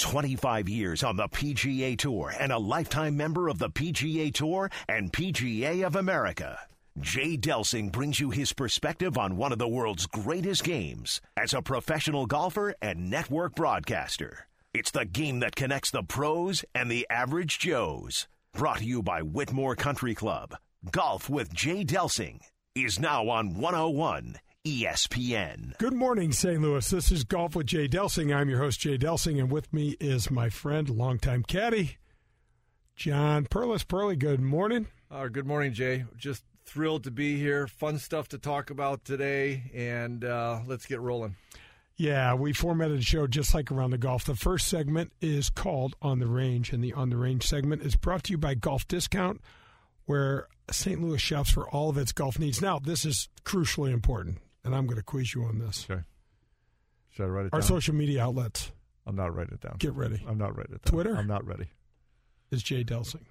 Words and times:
25 0.00 0.68
years 0.68 1.04
on 1.04 1.16
the 1.16 1.28
PGA 1.28 1.96
Tour 1.96 2.32
and 2.40 2.50
a 2.50 2.58
lifetime 2.58 3.16
member 3.16 3.48
of 3.48 3.58
the 3.58 3.68
PGA 3.68 4.32
Tour 4.32 4.70
and 4.88 5.12
PGA 5.12 5.86
of 5.86 5.94
America. 5.94 6.58
Jay 6.98 7.36
Delsing 7.36 7.92
brings 7.92 8.18
you 8.18 8.30
his 8.30 8.52
perspective 8.52 9.16
on 9.16 9.36
one 9.36 9.52
of 9.52 9.58
the 9.58 9.68
world's 9.68 10.06
greatest 10.06 10.64
games 10.64 11.20
as 11.36 11.54
a 11.54 11.62
professional 11.62 12.26
golfer 12.26 12.74
and 12.82 13.10
network 13.10 13.54
broadcaster. 13.54 14.48
It's 14.72 14.90
the 14.90 15.04
game 15.04 15.40
that 15.40 15.54
connects 15.54 15.90
the 15.90 16.02
pros 16.02 16.64
and 16.74 16.90
the 16.90 17.06
average 17.10 17.58
Joes. 17.58 18.26
Brought 18.54 18.78
to 18.78 18.84
you 18.84 19.02
by 19.02 19.20
Whitmoor 19.20 19.76
Country 19.76 20.14
Club. 20.14 20.56
Golf 20.90 21.28
with 21.28 21.52
Jay 21.52 21.84
Delsing 21.84 22.40
is 22.74 22.98
now 22.98 23.28
on 23.28 23.54
101 23.54 24.36
ESPN. 24.66 25.78
Good 25.78 25.94
morning, 25.94 26.32
St. 26.32 26.60
Louis. 26.60 26.86
This 26.90 27.10
is 27.10 27.24
Golf 27.24 27.56
with 27.56 27.66
Jay 27.66 27.88
Delsing. 27.88 28.34
I'm 28.34 28.50
your 28.50 28.58
host, 28.58 28.78
Jay 28.80 28.98
Delsing, 28.98 29.38
and 29.38 29.50
with 29.50 29.72
me 29.72 29.96
is 29.98 30.30
my 30.30 30.50
friend, 30.50 30.90
longtime 30.90 31.44
caddy, 31.44 31.96
John 32.94 33.46
Perlis. 33.46 33.88
Pearly, 33.88 34.16
good 34.16 34.42
morning. 34.42 34.88
Uh, 35.10 35.28
good 35.28 35.46
morning, 35.46 35.72
Jay. 35.72 36.04
Just 36.14 36.44
thrilled 36.66 37.04
to 37.04 37.10
be 37.10 37.38
here. 37.38 37.68
Fun 37.68 37.98
stuff 37.98 38.28
to 38.28 38.38
talk 38.38 38.68
about 38.68 39.02
today, 39.02 39.70
and 39.74 40.26
uh, 40.26 40.60
let's 40.66 40.84
get 40.84 41.00
rolling. 41.00 41.36
Yeah, 41.96 42.34
we 42.34 42.52
formatted 42.52 42.98
the 42.98 43.02
show 43.02 43.26
just 43.26 43.54
like 43.54 43.72
around 43.72 43.92
the 43.92 43.98
golf. 43.98 44.26
The 44.26 44.36
first 44.36 44.68
segment 44.68 45.10
is 45.22 45.48
called 45.48 45.96
On 46.02 46.18
the 46.18 46.26
Range, 46.26 46.70
and 46.70 46.84
the 46.84 46.92
On 46.92 47.08
the 47.08 47.16
Range 47.16 47.42
segment 47.46 47.80
is 47.80 47.96
brought 47.96 48.24
to 48.24 48.32
you 48.32 48.38
by 48.38 48.56
Golf 48.56 48.86
Discount, 48.86 49.40
where 50.04 50.48
St. 50.70 51.00
Louis 51.00 51.16
shops 51.16 51.48
for 51.48 51.66
all 51.70 51.88
of 51.88 51.96
its 51.96 52.12
golf 52.12 52.38
needs. 52.38 52.60
Now, 52.60 52.78
this 52.78 53.06
is 53.06 53.30
crucially 53.46 53.90
important 53.90 54.36
and 54.64 54.74
I'm 54.74 54.86
going 54.86 54.96
to 54.98 55.02
quiz 55.02 55.34
you 55.34 55.44
on 55.44 55.58
this. 55.58 55.86
Okay. 55.90 56.02
Should 57.10 57.24
I 57.24 57.28
write 57.28 57.46
it 57.46 57.52
Our 57.52 57.60
down? 57.60 57.68
social 57.68 57.94
media 57.94 58.22
outlets. 58.22 58.72
I'm 59.06 59.16
not 59.16 59.34
writing 59.34 59.54
it 59.54 59.60
down. 59.60 59.76
Get 59.78 59.94
ready. 59.94 60.22
I'm 60.28 60.38
not 60.38 60.56
writing 60.56 60.74
it 60.76 60.82
down. 60.82 60.92
Twitter? 60.92 61.16
I'm 61.16 61.26
not 61.26 61.44
ready. 61.46 61.66
Is 62.50 62.62
Jay 62.62 62.84
Delsing. 62.84 63.24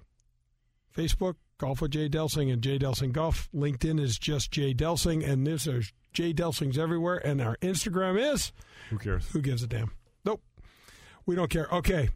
Facebook, 0.96 1.36
Golf 1.58 1.80
with 1.80 1.92
Jay 1.92 2.08
Delsing 2.08 2.52
and 2.52 2.60
Jay 2.62 2.78
Delsing 2.78 3.12
Golf. 3.12 3.48
LinkedIn 3.54 4.00
is 4.00 4.18
just 4.18 4.50
Jay 4.50 4.74
Delsing, 4.74 5.26
and 5.26 5.46
this 5.46 5.66
is 5.66 5.92
Jay 6.12 6.32
Delsing's 6.34 6.76
everywhere. 6.78 7.16
And 7.24 7.40
our 7.40 7.56
Instagram 7.58 8.32
is. 8.34 8.52
Who 8.90 8.98
cares? 8.98 9.28
Who 9.30 9.40
gives 9.40 9.62
a 9.62 9.66
damn? 9.66 9.92
Nope. 10.24 10.42
We 11.26 11.36
don't 11.36 11.50
care. 11.50 11.68
Okay. 11.70 12.08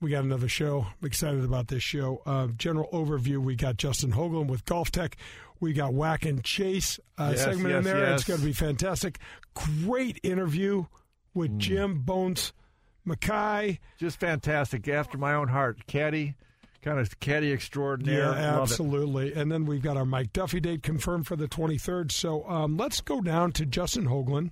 We 0.00 0.10
got 0.10 0.24
another 0.24 0.48
show. 0.48 0.86
I'm 1.00 1.06
excited 1.06 1.44
about 1.44 1.68
this 1.68 1.82
show. 1.82 2.22
Uh, 2.24 2.46
general 2.56 2.88
overview. 2.92 3.38
We 3.38 3.56
got 3.56 3.76
Justin 3.76 4.12
Hoagland 4.12 4.46
with 4.46 4.64
Golf 4.64 4.90
Tech. 4.92 5.16
We 5.60 5.72
got 5.72 5.92
Whack 5.92 6.24
and 6.24 6.42
Chase 6.44 7.00
uh, 7.16 7.30
yes, 7.32 7.44
segment 7.44 7.70
yes, 7.70 7.78
in 7.78 7.84
there. 7.84 7.98
Yes. 8.00 8.20
It's 8.20 8.28
going 8.28 8.40
to 8.40 8.46
be 8.46 8.52
fantastic. 8.52 9.18
Great 9.54 10.20
interview 10.22 10.86
with 11.34 11.52
mm. 11.52 11.58
Jim 11.58 12.00
Bones 12.00 12.52
Mackay. 13.04 13.80
Just 13.98 14.20
fantastic. 14.20 14.86
After 14.88 15.18
my 15.18 15.34
own 15.34 15.48
heart. 15.48 15.86
Caddy, 15.86 16.34
kind 16.82 16.98
of 16.98 17.18
caddy 17.20 17.52
extraordinaire. 17.52 18.32
Yeah, 18.32 18.60
absolutely. 18.60 19.34
And 19.34 19.50
then 19.50 19.64
we've 19.64 19.82
got 19.82 19.96
our 19.96 20.04
Mike 20.04 20.32
Duffy 20.32 20.60
date 20.60 20.82
confirmed 20.82 21.26
for 21.26 21.36
the 21.36 21.48
23rd. 21.48 22.12
So 22.12 22.48
um, 22.48 22.76
let's 22.76 23.00
go 23.00 23.20
down 23.20 23.52
to 23.52 23.66
Justin 23.66 24.06
Hoagland 24.06 24.50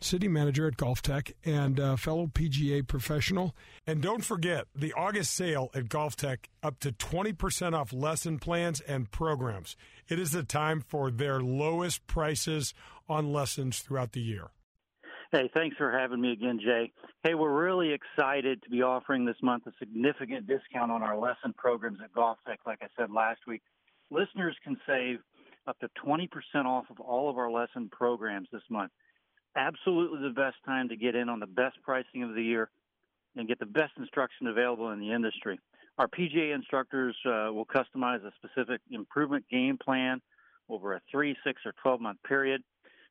city 0.00 0.28
manager 0.28 0.66
at 0.66 0.76
Golf 0.76 1.02
Tech 1.02 1.32
and 1.44 1.78
uh, 1.78 1.96
fellow 1.96 2.26
PGA 2.26 2.86
professional. 2.86 3.54
And 3.86 4.02
don't 4.02 4.24
forget 4.24 4.66
the 4.74 4.92
August 4.92 5.34
sale 5.34 5.70
at 5.74 5.88
Golf 5.88 6.16
Tech 6.16 6.48
up 6.62 6.78
to 6.80 6.92
20% 6.92 7.74
off 7.74 7.92
lesson 7.92 8.38
plans 8.38 8.80
and 8.80 9.10
programs. 9.10 9.76
It 10.08 10.18
is 10.18 10.32
the 10.32 10.42
time 10.42 10.80
for 10.80 11.10
their 11.10 11.40
lowest 11.40 12.06
prices 12.06 12.74
on 13.08 13.32
lessons 13.32 13.80
throughout 13.80 14.12
the 14.12 14.20
year. 14.20 14.48
Hey, 15.32 15.50
thanks 15.52 15.76
for 15.76 15.90
having 15.90 16.20
me 16.20 16.32
again, 16.32 16.60
Jay. 16.62 16.92
Hey, 17.24 17.34
we're 17.34 17.52
really 17.52 17.92
excited 17.92 18.62
to 18.62 18.70
be 18.70 18.82
offering 18.82 19.24
this 19.24 19.36
month 19.42 19.66
a 19.66 19.72
significant 19.78 20.46
discount 20.46 20.92
on 20.92 21.02
our 21.02 21.18
lesson 21.18 21.52
programs 21.56 21.98
at 22.02 22.12
Golf 22.12 22.38
Tech. 22.46 22.60
Like 22.64 22.78
I 22.82 22.86
said 22.96 23.10
last 23.10 23.40
week, 23.46 23.62
listeners 24.10 24.56
can 24.62 24.76
save 24.86 25.18
up 25.66 25.78
to 25.80 25.88
20% 26.04 26.28
off 26.64 26.84
of 26.90 27.00
all 27.00 27.28
of 27.28 27.38
our 27.38 27.50
lesson 27.50 27.88
programs 27.90 28.48
this 28.52 28.62
month 28.70 28.92
absolutely 29.56 30.28
the 30.28 30.34
best 30.34 30.56
time 30.64 30.88
to 30.90 30.96
get 30.96 31.14
in 31.14 31.28
on 31.28 31.40
the 31.40 31.46
best 31.46 31.76
pricing 31.82 32.22
of 32.22 32.34
the 32.34 32.42
year 32.42 32.68
and 33.34 33.48
get 33.48 33.58
the 33.58 33.66
best 33.66 33.92
instruction 33.98 34.46
available 34.46 34.90
in 34.90 35.00
the 35.00 35.12
industry. 35.12 35.58
Our 35.98 36.08
PGA 36.08 36.54
instructors 36.54 37.16
uh, 37.24 37.50
will 37.52 37.66
customize 37.66 38.24
a 38.24 38.32
specific 38.36 38.80
improvement 38.90 39.46
game 39.50 39.78
plan 39.82 40.20
over 40.68 40.94
a 40.94 41.00
three, 41.10 41.34
six, 41.44 41.62
or 41.64 41.72
12 41.82 42.00
month 42.00 42.18
period, 42.26 42.62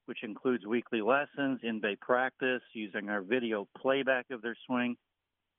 which 0.05 0.23
includes 0.23 0.65
weekly 0.65 1.01
lessons, 1.01 1.59
in 1.63 1.79
bay 1.79 1.95
practice, 1.99 2.61
using 2.73 3.09
our 3.09 3.21
video 3.21 3.67
playback 3.77 4.29
of 4.29 4.41
their 4.41 4.55
swing. 4.67 4.95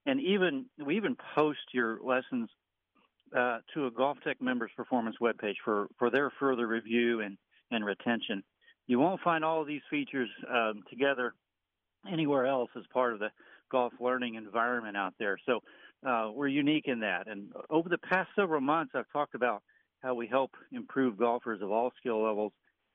And 0.05 0.21
even 0.21 0.67
we 0.85 0.97
even 0.97 1.17
post 1.35 1.59
your 1.73 1.99
lessons 2.01 2.49
uh, 3.37 3.59
to 3.75 3.87
a 3.87 3.91
Golf 3.91 4.19
Tech 4.23 4.41
members 4.41 4.71
performance 4.77 5.17
webpage 5.21 5.57
for, 5.65 5.89
for 5.99 6.11
their 6.11 6.31
further 6.39 6.69
review 6.69 7.23
and, 7.23 7.37
and 7.73 7.85
retention. 7.85 8.45
You 8.87 9.01
won't 9.01 9.21
find 9.23 9.45
all 9.45 9.61
of 9.63 9.67
these 9.67 9.81
features 9.91 10.29
um, 10.49 10.85
together 10.89 11.35
anywhere 12.11 12.47
else 12.47 12.71
as 12.77 12.85
part 12.93 13.15
of 13.15 13.19
the 13.19 13.31
golf 13.71 13.93
learning 13.99 14.37
environment 14.37 14.97
out 14.97 15.15
there. 15.19 15.39
So 15.45 15.61
uh, 16.05 16.31
we're 16.35 16.49
unique 16.49 16.87
in 16.87 17.01
that. 17.01 17.29
And 17.29 17.53
over 17.71 17.89
the 17.89 17.99
past 17.99 18.31
several 18.37 18.61
months, 18.61 18.93
I've 18.95 19.11
talked 19.13 19.35
about 19.35 19.63
how 20.03 20.15
we 20.15 20.27
help 20.27 20.53
improve 20.73 21.19
golfers 21.19 21.63
of 21.63 21.71
all 21.71 21.93
skill 21.99 22.23
levels. 22.23 22.53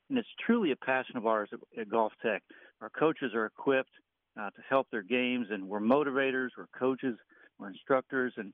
And 0.09 0.17
it's 0.17 0.27
truly 0.45 0.71
a 0.71 0.75
passion 0.75 1.17
of 1.17 1.25
ours 1.25 1.49
at, 1.53 1.59
at 1.79 1.89
Golf 1.89 2.13
Tech. 2.21 2.43
Our 2.81 2.89
coaches 2.89 3.31
are 3.33 3.45
equipped 3.45 3.91
uh, 4.39 4.49
to 4.49 4.61
help 4.69 4.87
their 4.91 5.03
games, 5.03 5.47
and 5.49 5.67
we're 5.67 5.79
motivators, 5.79 6.49
we're 6.57 6.67
coaches, 6.77 7.17
we're 7.59 7.69
instructors, 7.69 8.33
and 8.37 8.53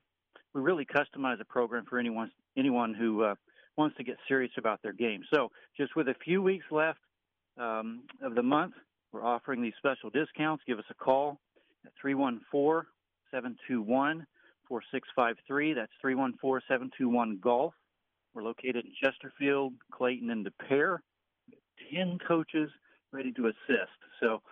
we 0.54 0.60
really 0.60 0.86
customize 0.86 1.40
a 1.40 1.44
program 1.44 1.84
for 1.88 1.98
anyone 1.98 2.30
anyone 2.56 2.94
who 2.94 3.22
uh, 3.22 3.34
wants 3.76 3.96
to 3.96 4.04
get 4.04 4.16
serious 4.26 4.50
about 4.58 4.82
their 4.82 4.92
game. 4.92 5.22
So, 5.32 5.50
just 5.76 5.94
with 5.94 6.08
a 6.08 6.14
few 6.24 6.42
weeks 6.42 6.64
left, 6.70 6.98
um, 7.58 8.02
of 8.22 8.34
the 8.34 8.42
month, 8.42 8.74
we're 9.12 9.24
offering 9.24 9.62
these 9.62 9.72
special 9.78 10.10
discounts. 10.10 10.62
Give 10.66 10.78
us 10.78 10.84
a 10.90 10.94
call 10.94 11.38
at 11.84 11.92
314 12.00 12.88
721 13.30 14.26
4653. 14.68 15.74
That's 15.74 15.92
314 16.00 16.62
721 16.68 17.38
Golf. 17.42 17.74
We're 18.34 18.42
located 18.42 18.84
in 18.84 18.92
Chesterfield, 19.02 19.72
Clayton, 19.92 20.30
and 20.30 20.44
Des 20.44 20.50
Peres. 20.68 21.00
10 21.92 22.18
coaches 22.26 22.70
ready 23.12 23.32
to 23.32 23.46
assist. 23.46 23.98
So 24.20 24.42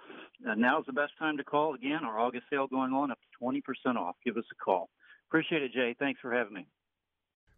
uh, 0.48 0.54
now's 0.54 0.86
the 0.86 0.92
best 0.92 1.12
time 1.18 1.36
to 1.36 1.44
call. 1.44 1.74
Again, 1.74 2.00
our 2.04 2.18
August 2.18 2.44
sale 2.50 2.66
going 2.66 2.92
on 2.92 3.10
up 3.10 3.18
to 3.18 3.44
20% 3.44 3.96
off. 3.96 4.16
Give 4.24 4.36
us 4.36 4.44
a 4.50 4.64
call. 4.64 4.88
Appreciate 5.28 5.62
it, 5.62 5.72
Jay. 5.72 5.94
Thanks 5.98 6.20
for 6.20 6.32
having 6.32 6.54
me. 6.54 6.66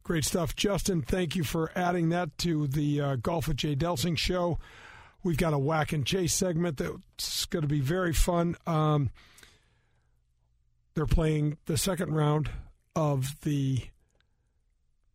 Great 0.02 0.24
stuff. 0.24 0.56
Justin, 0.56 1.02
thank 1.02 1.36
you 1.36 1.44
for 1.44 1.70
adding 1.74 2.08
that 2.08 2.36
to 2.38 2.66
the 2.66 3.00
uh, 3.00 3.16
Golf 3.16 3.46
with 3.46 3.58
Jay 3.58 3.76
Delsing 3.76 4.16
show. 4.16 4.58
We've 5.22 5.36
got 5.36 5.52
a 5.52 5.58
whack 5.58 5.92
and 5.92 6.06
chase 6.06 6.32
segment 6.32 6.78
that's 6.78 7.44
going 7.46 7.62
to 7.62 7.68
be 7.68 7.80
very 7.80 8.12
fun. 8.12 8.56
Um, 8.66 9.10
they're 10.98 11.06
playing 11.06 11.56
the 11.66 11.76
second 11.76 12.12
round 12.12 12.50
of 12.96 13.36
the 13.42 13.78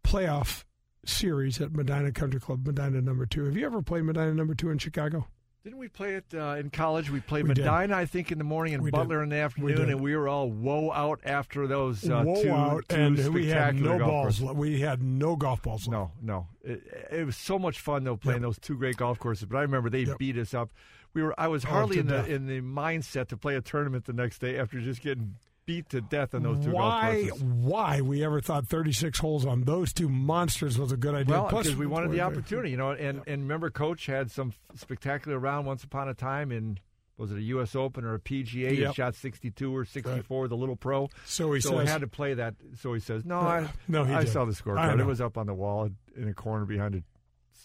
playoff 0.03 0.63
series 1.05 1.59
at 1.59 1.73
Medinah 1.73 2.13
Country 2.13 2.39
Club, 2.39 2.65
Medinah 2.65 3.01
number 3.01 3.25
two. 3.25 3.43
Have 3.45 3.57
you 3.57 3.65
ever 3.65 3.81
played 3.81 4.05
Medinah 4.05 4.33
number 4.33 4.55
two 4.55 4.69
in 4.69 4.77
Chicago? 4.77 5.27
Didn't 5.65 5.79
we 5.79 5.87
play 5.89 6.15
it 6.15 6.25
uh, 6.33 6.55
in 6.57 6.69
college? 6.69 7.09
We 7.09 7.19
played 7.21 7.47
We 7.47 7.53
did. 7.53 7.65
Medinah, 7.65 7.93
I 7.95 8.05
think, 8.05 8.31
in 8.31 8.37
the 8.37 8.43
morning 8.45 8.73
and 8.75 8.83
We 8.83 8.91
Butler 8.91 9.17
did. 9.19 9.23
in 9.23 9.29
the 9.29 9.35
afternoon, 9.37 9.75
did. 9.77 9.89
and 9.89 10.01
we 10.01 10.15
were 10.15 10.27
all 10.29 10.49
woe 10.49 10.91
out 10.91 11.19
after 11.25 11.67
those 11.67 12.09
uh, 12.09 12.23
Whoa 12.23 12.41
two, 12.43 12.49
out, 12.51 12.89
two 12.89 12.95
and 12.95 13.33
we 13.33 13.47
had 13.47 13.75
no 13.75 13.97
golf 13.97 14.09
balls. 14.09 14.39
courses. 14.39 14.57
We 14.57 14.79
had 14.81 15.01
no 15.03 15.35
golf 15.35 15.61
balls. 15.61 15.87
left. 15.87 15.91
No, 15.91 16.11
no. 16.21 16.47
It, 16.63 17.07
it 17.11 17.25
was 17.25 17.35
so 17.37 17.59
much 17.59 17.79
fun 17.81 18.03
though 18.05 18.15
playing 18.17 18.41
Yep. 18.41 18.47
those 18.47 18.59
two 18.59 18.77
great 18.77 18.95
golf 18.97 19.19
courses. 19.19 19.45
But 19.45 19.57
I 19.57 19.61
remember 19.61 19.89
they 19.89 20.03
Yep. 20.03 20.17
beat 20.17 20.37
us 20.37 20.53
up. 20.53 20.71
We 21.13 21.23
were. 21.23 21.33
I 21.37 21.47
was 21.47 21.63
Oh, 21.65 21.69
hardly 21.69 21.99
in 21.99 22.07
the 22.07 22.17
death. 22.17 22.27
in 22.29 22.47
the 22.47 22.59
mindset 22.61 23.27
to 23.29 23.37
play 23.37 23.55
a 23.55 23.61
tournament 23.61 24.05
the 24.05 24.13
next 24.13 24.39
day 24.39 24.57
after 24.57 24.79
just 24.81 25.01
getting 25.01 25.35
beat 25.65 25.89
to 25.89 26.01
death 26.01 26.33
on 26.33 26.43
those 26.43 26.63
two 26.63 26.71
why? 26.71 27.23
golf 27.27 27.29
courses. 27.29 27.43
Why 27.43 28.01
we 28.01 28.23
ever 28.23 28.41
thought 28.41 28.67
36 28.67 29.19
holes 29.19 29.45
on 29.45 29.61
those 29.63 29.93
two 29.93 30.09
monsters 30.09 30.77
was 30.77 30.91
a 30.91 30.97
good 30.97 31.15
idea? 31.15 31.33
Well, 31.35 31.49
Plus, 31.49 31.65
because 31.67 31.77
we 31.79 31.85
wanted 31.87 32.11
the 32.11 32.21
opportunity, 32.21 32.71
you 32.71 32.77
know. 32.77 32.91
And 32.91 33.21
and 33.27 33.43
remember, 33.43 33.69
Coach 33.69 34.05
had 34.05 34.31
some 34.31 34.53
spectacular 34.75 35.39
round 35.39 35.65
once 35.67 35.83
upon 35.83 36.09
a 36.09 36.13
time 36.13 36.51
in 36.51 36.79
was 37.17 37.31
it 37.31 37.37
a 37.37 37.41
U.S. 37.43 37.75
Open 37.75 38.03
or 38.03 38.15
a 38.15 38.19
PGA? 38.19 38.71
He 38.87 38.93
shot 38.93 39.15
62 39.15 39.75
or 39.75 39.85
64 39.85 40.41
with 40.41 40.51
a 40.51 40.55
little 40.55 40.75
pro. 40.75 41.09
So 41.25 41.53
he 41.53 41.61
so 41.61 41.77
says, 41.77 41.87
had 41.89 42.01
to 42.01 42.07
play 42.07 42.33
that. 42.33 42.55
So 42.79 42.93
he 42.93 42.99
says, 42.99 43.23
"No, 43.23 43.39
I, 43.39 43.69
no, 43.87 44.03
he 44.03 44.13
I 44.13 44.23
did. 44.23 44.31
saw 44.33 44.45
the 44.45 44.53
scorecard. 44.53 44.99
It 44.99 45.05
was 45.05 45.21
up 45.21 45.37
on 45.37 45.45
the 45.45 45.53
wall 45.53 45.89
in 46.15 46.27
a 46.27 46.33
corner 46.33 46.65
behind 46.65 46.95
it, 46.95 47.03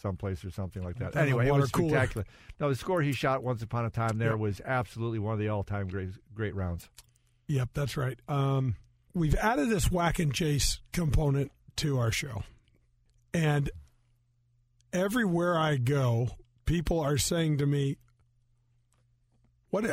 someplace 0.03 0.45
or 0.45 0.51
something 0.51 0.83
like 0.83 0.99
that. 0.99 1.17
Anyway, 1.17 1.49
it 1.49 1.55
was 1.55 1.71
cooler. 1.71 1.89
spectacular. 1.89 2.27
No, 2.61 2.69
the 2.69 2.77
score 2.77 3.01
he 3.03 3.13
shot 3.13 3.43
once 3.43 3.63
upon 3.63 3.85
a 3.87 3.91
time 3.91 4.19
there 4.19 4.31
Yep. 4.33 4.39
was 4.39 4.61
absolutely 4.65 5.19
one 5.19 5.33
of 5.33 5.39
the 5.39 5.49
all-time 5.49 5.89
great 5.89 6.11
great 6.35 6.55
rounds. 6.55 6.89
Yep, 7.49 7.71
that's 7.75 7.97
right. 7.97 8.19
Um, 8.29 8.77
we've 9.15 9.35
added 9.35 9.71
this 9.71 9.91
whack 9.91 10.19
and 10.19 10.33
chase 10.33 10.81
component 10.93 11.51
to 11.77 11.99
our 11.99 12.13
show. 12.13 12.43
And 13.33 13.71
everywhere 14.93 15.59
I 15.59 15.77
go, 15.77 16.29
people 16.67 17.01
are 17.01 17.19
saying 17.19 17.59
to 17.59 17.67
me, 17.67 17.97
"What 19.71 19.85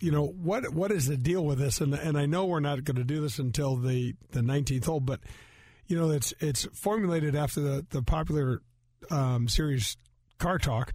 you 0.00 0.12
know 0.12 0.26
what 0.26 0.72
what 0.72 0.90
is 0.92 1.06
the 1.06 1.16
deal 1.16 1.44
with 1.44 1.58
this? 1.58 1.80
And 1.80 1.94
and 1.94 2.16
I 2.18 2.26
know 2.26 2.44
we're 2.46 2.60
not 2.60 2.84
going 2.84 2.96
to 2.96 3.04
do 3.04 3.20
this 3.20 3.38
until 3.38 3.76
the 3.76 4.14
the 4.30 4.42
nineteenth 4.42 4.86
hole, 4.86 5.00
but 5.00 5.20
you 5.86 5.96
know 5.98 6.10
it's 6.10 6.32
it's 6.40 6.66
formulated 6.74 7.34
after 7.34 7.60
the 7.60 7.86
the 7.90 8.02
popular 8.02 8.60
um, 9.10 9.48
series 9.48 9.96
Car 10.38 10.58
Talk, 10.58 10.92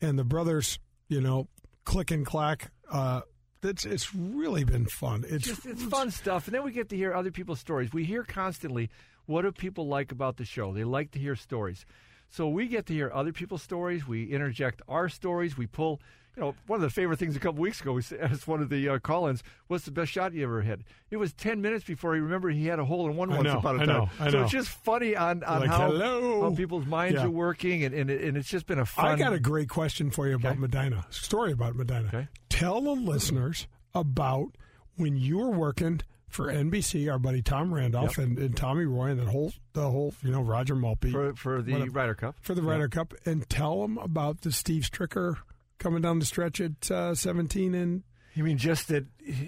and 0.00 0.18
the 0.18 0.24
brothers, 0.24 0.78
you 1.08 1.20
know, 1.20 1.48
click 1.84 2.10
and 2.10 2.26
clack. 2.26 2.70
Uh, 2.90 3.22
it's 3.62 3.84
it's 3.84 4.14
really 4.14 4.64
been 4.64 4.86
fun. 4.86 5.24
It's 5.26 5.46
Just, 5.46 5.66
it's 5.66 5.82
fun 5.84 6.10
stuff, 6.10 6.46
and 6.46 6.54
then 6.54 6.64
we 6.64 6.72
get 6.72 6.88
to 6.90 6.96
hear 6.96 7.14
other 7.14 7.30
people's 7.30 7.60
stories. 7.60 7.92
We 7.92 8.04
hear 8.04 8.24
constantly 8.24 8.90
what 9.26 9.42
do 9.42 9.52
people 9.52 9.86
like 9.86 10.12
about 10.12 10.36
the 10.36 10.44
show. 10.44 10.72
They 10.72 10.84
like 10.84 11.12
to 11.12 11.18
hear 11.18 11.36
stories, 11.36 11.86
so 12.28 12.48
we 12.48 12.66
get 12.66 12.86
to 12.86 12.92
hear 12.92 13.10
other 13.12 13.32
people's 13.32 13.62
stories. 13.62 14.06
We 14.06 14.24
interject 14.24 14.82
our 14.88 15.08
stories. 15.08 15.56
We 15.56 15.66
pull. 15.66 16.00
You 16.36 16.42
know, 16.42 16.54
one 16.66 16.78
of 16.78 16.80
the 16.82 16.88
favorite 16.88 17.18
things 17.18 17.36
a 17.36 17.38
couple 17.38 17.60
weeks 17.60 17.80
ago, 17.82 17.92
we 17.92 18.02
asked 18.20 18.48
one 18.48 18.62
of 18.62 18.70
the 18.70 18.88
uh, 18.88 18.98
call-ins, 18.98 19.42
"What's 19.66 19.84
the 19.84 19.90
best 19.90 20.10
shot 20.10 20.32
you 20.32 20.44
ever 20.44 20.62
hit?" 20.62 20.80
It 21.10 21.18
was 21.18 21.32
ten 21.34 21.60
minutes 21.60 21.84
before 21.84 22.14
he 22.14 22.20
remembered 22.20 22.54
he 22.54 22.66
had 22.66 22.78
a 22.78 22.84
hole 22.86 23.08
in 23.10 23.16
one 23.16 23.30
I 23.30 23.36
once 23.36 23.48
know, 23.48 23.58
upon 23.58 23.80
a 23.80 23.82
I 23.82 23.86
time. 23.86 24.08
know, 24.18 24.30
so 24.30 24.42
it's 24.42 24.52
just 24.52 24.68
funny 24.70 25.14
on, 25.14 25.44
on 25.44 25.60
Like, 25.60 25.68
how, 25.70 25.98
how 25.98 26.54
people's 26.54 26.86
minds 26.86 27.16
Yeah. 27.16 27.26
are 27.26 27.30
working, 27.30 27.84
and, 27.84 27.94
and, 27.94 28.10
it, 28.10 28.22
and 28.24 28.36
it's 28.38 28.48
just 28.48 28.66
been 28.66 28.78
a 28.78 28.86
fun. 28.86 29.06
I 29.06 29.16
got 29.16 29.34
a 29.34 29.38
great 29.40 29.68
question 29.68 30.10
for 30.10 30.26
you 30.26 30.36
about 30.36 30.52
Okay. 30.52 30.60
Medinah. 30.60 31.04
Story 31.10 31.52
about 31.52 31.76
Medinah. 31.76 32.08
Okay. 32.08 32.28
Tell 32.48 32.80
the 32.80 32.92
listeners 32.92 33.66
about 33.94 34.52
when 34.96 35.16
you 35.16 35.36
were 35.38 35.50
working 35.50 36.00
for 36.30 36.46
NBC, 36.50 37.12
our 37.12 37.18
buddy 37.18 37.42
Tom 37.42 37.74
Randolph 37.74 38.16
Yep. 38.16 38.26
and, 38.26 38.38
and 38.38 38.56
Tommy 38.56 38.86
Roy 38.86 39.08
and 39.10 39.20
the 39.20 39.26
whole 39.26 39.52
the 39.74 39.90
whole 39.90 40.14
you 40.22 40.30
know 40.30 40.40
Roger 40.40 40.74
Maltbie 40.74 41.12
for 41.12 41.34
for 41.34 41.60
the 41.60 41.72
Whatever. 41.72 41.90
Ryder 41.90 42.14
Cup. 42.14 42.36
for 42.40 42.54
the 42.54 42.62
Ryder 42.62 42.88
Cup, 42.88 43.12
and 43.26 43.46
tell 43.50 43.82
them 43.82 43.98
about 43.98 44.40
the 44.40 44.50
Steve 44.50 44.84
Stricker 44.90 45.36
coming 45.82 46.02
down 46.02 46.18
the 46.18 46.24
stretch 46.26 46.60
at 46.60 46.90
uh, 46.90 47.14
17 47.14 47.74
and 47.74 48.02
You 48.34 48.44
mean 48.44 48.56
just 48.58 48.88
that 48.88 49.04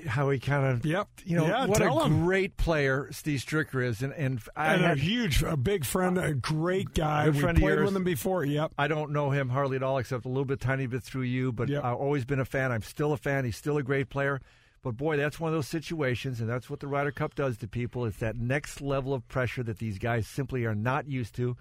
how 0.06 0.28
he 0.30 0.38
kind 0.38 0.66
of 0.66 0.84
Yep. 0.84 1.08
you 1.24 1.36
know 1.36 1.46
Yeah, 1.46 1.66
what 1.66 1.80
a 1.80 2.04
'em. 2.04 2.24
great 2.24 2.56
player 2.56 3.08
Steve 3.12 3.40
Stricker 3.40 3.82
is, 3.84 4.02
and 4.02 4.12
and 4.12 4.40
I 4.56 4.74
and 4.74 4.84
a 4.84 4.94
huge, 4.94 5.42
a 5.42 5.56
big 5.56 5.84
friend, 5.84 6.18
a 6.18 6.34
great 6.34 6.92
guy. 6.94 7.28
We 7.30 7.40
friend 7.40 7.58
played 7.58 7.78
with 7.80 7.96
him 7.96 8.04
before. 8.04 8.44
Yep. 8.44 8.72
I 8.76 8.88
don't 8.88 9.12
know 9.12 9.30
him 9.30 9.48
hardly 9.48 9.76
at 9.76 9.82
all, 9.82 9.98
except 9.98 10.24
a 10.26 10.28
little 10.28 10.44
bit, 10.44 10.60
tiny 10.60 10.86
bit 10.86 11.02
through 11.02 11.22
you. 11.22 11.50
But 11.52 11.68
Yep. 11.70 11.82
I've 11.84 11.96
always 11.96 12.24
been 12.24 12.40
a 12.40 12.44
fan. 12.44 12.72
I'm 12.72 12.82
still 12.82 13.12
a 13.12 13.16
fan. 13.16 13.44
He's 13.44 13.56
still 13.56 13.78
a 13.78 13.82
great 13.82 14.10
player. 14.10 14.40
But 14.82 14.98
boy, 14.98 15.16
that's 15.16 15.40
one 15.40 15.48
of 15.48 15.54
those 15.54 15.66
situations, 15.68 16.40
and 16.42 16.50
that's 16.50 16.68
what 16.68 16.80
the 16.80 16.86
Ryder 16.86 17.10
Cup 17.12 17.34
does 17.34 17.56
to 17.58 17.66
people. 17.66 18.04
It's 18.04 18.18
that 18.18 18.36
next 18.36 18.82
level 18.82 19.14
of 19.14 19.26
pressure 19.28 19.62
that 19.62 19.78
these 19.78 19.98
guys 19.98 20.26
simply 20.28 20.66
are 20.66 20.74
not 20.74 21.08
used 21.08 21.34
to. 21.36 21.56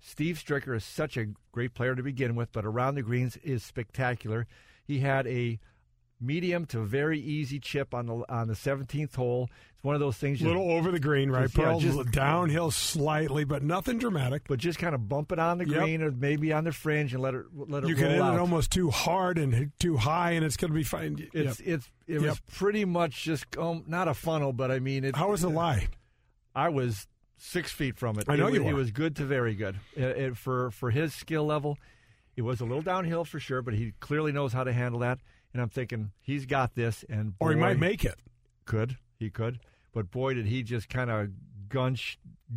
Steve 0.00 0.36
Stricker 0.42 0.74
is 0.76 0.84
such 0.84 1.16
a 1.16 1.26
great 1.52 1.74
player 1.74 1.94
to 1.94 2.02
begin 2.02 2.34
with, 2.34 2.50
but 2.52 2.64
around 2.64 2.94
the 2.94 3.02
greens 3.02 3.36
is 3.38 3.62
spectacular. 3.62 4.46
He 4.84 5.00
had 5.00 5.26
a 5.26 5.58
medium 6.22 6.66
to 6.66 6.80
very 6.80 7.18
easy 7.18 7.58
chip 7.58 7.94
on 7.94 8.04
the 8.06 8.14
on 8.28 8.46
the 8.48 8.54
17th 8.54 9.14
hole. 9.14 9.48
It's 9.74 9.82
one 9.84 9.94
of 9.94 10.00
those 10.00 10.18
things. 10.18 10.42
A 10.42 10.44
little 10.46 10.70
over 10.70 10.90
the 10.90 11.00
green, 11.00 11.30
right? 11.30 11.50
Just- 11.50 11.56
yeah, 11.56 11.78
just- 11.78 12.10
downhill 12.12 12.70
slightly, 12.70 13.44
but 13.44 13.62
nothing 13.62 13.96
dramatic. 13.98 14.42
but 14.46 14.58
just 14.58 14.78
kind 14.78 14.94
of 14.94 15.08
bump 15.08 15.32
it 15.32 15.38
on 15.38 15.56
the 15.58 15.66
Yep. 15.66 15.78
green 15.82 16.02
or 16.02 16.10
maybe 16.10 16.52
on 16.52 16.64
the 16.64 16.72
fringe 16.72 17.14
and 17.14 17.22
let 17.22 17.34
it 17.34 17.46
let 17.54 17.84
it 17.84 17.88
You 17.88 17.94
can 17.94 18.10
hit 18.10 18.20
out. 18.20 18.34
it 18.34 18.40
almost 18.40 18.70
too 18.70 18.90
hard 18.90 19.38
and 19.38 19.54
hit 19.54 19.70
too 19.78 19.96
high, 19.96 20.32
and 20.32 20.44
it's 20.44 20.58
going 20.58 20.70
to 20.70 20.74
be 20.74 20.82
fine. 20.84 21.28
It's 21.32 21.60
Yep. 21.60 21.68
it's 21.68 21.90
it 22.06 22.20
Yep. 22.20 22.22
was 22.22 22.40
pretty 22.52 22.84
much 22.84 23.22
just 23.24 23.56
um, 23.56 23.84
not 23.86 24.06
a 24.08 24.12
funnel, 24.14 24.52
but 24.52 24.70
I 24.70 24.78
mean 24.78 25.04
it. 25.04 25.16
How 25.16 25.30
was 25.30 25.40
the 25.40 25.48
lie? 25.50 25.88
I 26.54 26.68
was 26.68 27.06
six 27.40 27.72
feet 27.72 27.96
from 27.96 28.18
it. 28.18 28.24
I 28.28 28.36
know 28.36 28.48
it, 28.48 28.54
you 28.54 28.68
It 28.68 28.74
was 28.74 28.90
good 28.90 29.16
to 29.16 29.24
very 29.24 29.54
good. 29.54 29.76
It, 29.96 30.02
it- 30.04 30.36
for 30.36 30.70
for 30.70 30.90
his 30.90 31.14
skill 31.14 31.44
level, 31.44 31.78
it 32.36 32.42
was 32.42 32.60
a 32.60 32.64
little 32.64 32.82
downhill 32.82 33.24
for 33.24 33.40
sure, 33.40 33.62
but 33.62 33.74
he 33.74 33.92
clearly 34.00 34.30
knows 34.32 34.52
how 34.52 34.64
to 34.64 34.72
handle 34.72 35.00
that. 35.00 35.18
And 35.52 35.60
I'm 35.60 35.68
thinking 35.68 36.12
he's 36.20 36.46
got 36.46 36.74
this, 36.74 37.04
and 37.08 37.34
Or 37.40 37.50
he 37.50 37.56
might 37.56 37.78
make 37.78 38.04
it. 38.04 38.20
could 38.66 38.96
he 39.18 39.30
could, 39.30 39.58
but 39.92 40.10
boy 40.10 40.34
did 40.34 40.46
he 40.46 40.62
just 40.62 40.88
kind 40.88 41.10
of 41.10 41.30
gun 41.68 41.96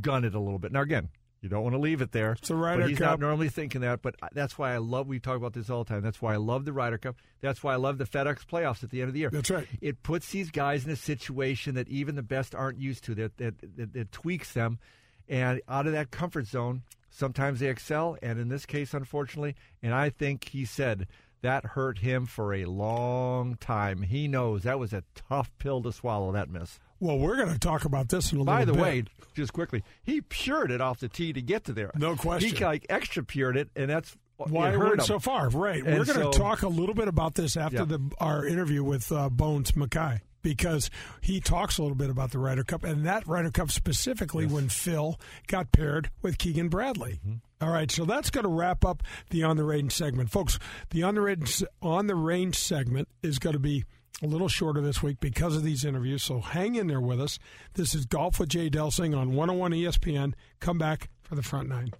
gun 0.01 0.23
it 0.25 0.35
a 0.35 0.39
little 0.39 0.59
bit. 0.59 0.71
Now 0.71 0.81
again. 0.81 1.09
You 1.43 1.49
don't 1.49 1.61
want 1.61 1.73
to 1.75 1.79
leave 1.79 2.01
it 2.01 2.13
there. 2.13 2.31
It's 2.31 2.47
the 2.47 2.55
Ryder 2.55 2.83
but 2.83 2.89
he's 2.89 2.97
Cup. 2.97 3.09
not 3.09 3.19
normally 3.19 3.49
thinking 3.49 3.81
that. 3.81 4.01
But 4.01 4.15
that's 4.31 4.57
why 4.57 4.73
I 4.73 4.77
love. 4.77 5.07
We 5.07 5.19
talk 5.19 5.35
about 5.35 5.51
this 5.51 5.69
all 5.69 5.83
the 5.83 5.89
time. 5.93 6.01
That's 6.01 6.21
why 6.21 6.33
I 6.33 6.37
love 6.37 6.63
the 6.63 6.71
Ryder 6.71 6.97
Cup. 6.97 7.17
That's 7.41 7.61
why 7.61 7.73
I 7.73 7.75
love 7.75 7.97
the 7.97 8.05
FedEx 8.05 8.45
playoffs 8.45 8.81
at 8.81 8.91
the 8.91 9.01
end 9.01 9.09
of 9.09 9.13
the 9.13 9.19
year. 9.19 9.29
That's 9.29 9.51
right. 9.51 9.67
It 9.81 10.03
puts 10.03 10.31
these 10.31 10.51
guys 10.51 10.85
in 10.85 10.91
a 10.91 10.95
situation 10.95 11.75
that 11.75 11.89
even 11.89 12.15
the 12.15 12.23
best 12.23 12.55
aren't 12.55 12.79
used 12.79 13.03
to. 13.03 13.15
That 13.15 13.37
that, 13.37 13.55
that, 13.75 13.91
that 13.91 14.11
tweaks 14.13 14.53
them, 14.53 14.79
and 15.27 15.61
out 15.67 15.85
of 15.85 15.91
that 15.91 16.11
comfort 16.11 16.47
zone. 16.47 16.83
Sometimes 17.09 17.59
they 17.59 17.67
excel, 17.67 18.17
and 18.23 18.39
in 18.39 18.47
this 18.47 18.65
case, 18.65 18.93
unfortunately, 18.93 19.55
and 19.83 19.93
I 19.93 20.09
think 20.09 20.49
he 20.49 20.65
said 20.65 21.07
that 21.43 21.65
hurt 21.65 21.99
him 21.99 22.25
for 22.25 22.53
a 22.53 22.65
long 22.65 23.55
time. 23.57 24.01
He 24.01 24.27
knows 24.27 24.63
that 24.63 24.79
was 24.79 24.93
a 24.93 25.03
tough 25.13 25.51
pill 25.59 25.81
to 25.83 25.91
swallow. 25.91 26.31
That 26.31 26.49
miss. 26.49 26.79
Well, 27.03 27.19
we're 27.19 27.35
going 27.35 27.51
to 27.51 27.59
talk 27.59 27.83
about 27.85 28.07
this 28.09 28.31
in 28.31 28.39
a 28.39 28.43
By 28.45 28.59
little 28.61 28.75
the 28.75 28.81
way, 28.81 29.03
just 29.35 29.51
quickly, 29.51 29.83
he 30.03 30.21
pured 30.21 30.71
it 30.71 30.79
off 30.79 30.99
the 30.99 31.09
tee 31.09 31.33
to 31.33 31.41
get 31.41 31.65
to 31.65 31.73
there. 31.73 31.91
No 31.95 32.15
question. 32.15 32.55
He 32.55 32.63
like 32.63 32.85
extra 32.89 33.23
pured 33.23 33.57
it, 33.57 33.69
and 33.75 33.89
that's 33.89 34.15
why 34.37 34.71
it 34.73 34.77
went 34.77 34.93
him. 34.93 34.99
so 35.01 35.19
far. 35.19 35.49
Right. 35.49 35.83
And 35.85 35.97
We're 35.99 36.05
going 36.05 36.19
to 36.19 36.31
so- 36.31 36.31
talk 36.31 36.63
a 36.63 36.67
little 36.69 36.95
bit 36.95 37.07
about 37.07 37.35
this 37.35 37.57
after 37.57 37.79
Yeah. 37.79 37.85
the 37.85 37.99
our 38.19 38.45
interview 38.45 38.83
with 38.83 39.11
uh, 39.11 39.29
Bones 39.29 39.75
Mackay 39.75 40.21
because 40.41 40.89
he 41.21 41.39
talks 41.39 41.77
a 41.77 41.81
little 41.81 41.95
bit 41.95 42.09
about 42.09 42.31
the 42.31 42.39
Ryder 42.39 42.63
Cup 42.63 42.83
and 42.83 43.05
that 43.05 43.27
Ryder 43.27 43.51
Cup 43.51 43.69
specifically 43.69 44.45
when 44.45 44.69
Phil 44.69 45.19
got 45.47 45.71
paired 45.71 46.09
with 46.21 46.37
Keegan 46.37 46.69
Bradley. 46.69 47.19
Mm-hmm. 47.25 47.65
All 47.65 47.69
right, 47.71 47.89
so 47.89 48.03
that's 48.05 48.29
going 48.29 48.43
to 48.43 48.49
wrap 48.49 48.83
up 48.83 49.03
the 49.29 49.43
on 49.43 49.55
the 49.57 49.63
range 49.63 49.93
segment, 49.93 50.29
folks. 50.31 50.59
The 50.89 51.03
on 51.03 51.15
the 51.15 51.21
range 51.21 51.63
on 51.81 52.07
the 52.07 52.15
range 52.15 52.57
segment 52.57 53.07
is 53.21 53.39
going 53.39 53.53
to 53.53 53.59
be 53.59 53.85
a 54.21 54.27
little 54.27 54.47
shorter 54.47 54.81
this 54.81 55.01
week 55.01 55.19
because 55.19 55.55
of 55.55 55.63
these 55.63 55.85
interviews. 55.85 56.23
So 56.23 56.39
hang 56.39 56.75
in 56.75 56.87
there 56.87 57.01
with 57.01 57.19
us. 57.19 57.39
This 57.73 57.95
is 57.95 58.05
Golf 58.05 58.39
with 58.39 58.49
Jay 58.49 58.69
Delsing 58.69 59.17
on 59.17 59.33
101 59.33 59.71
ESPN. 59.71 60.33
Come 60.59 60.77
back 60.77 61.09
for 61.23 61.35
the 61.35 61.43
front 61.43 61.69
nine. 61.69 61.91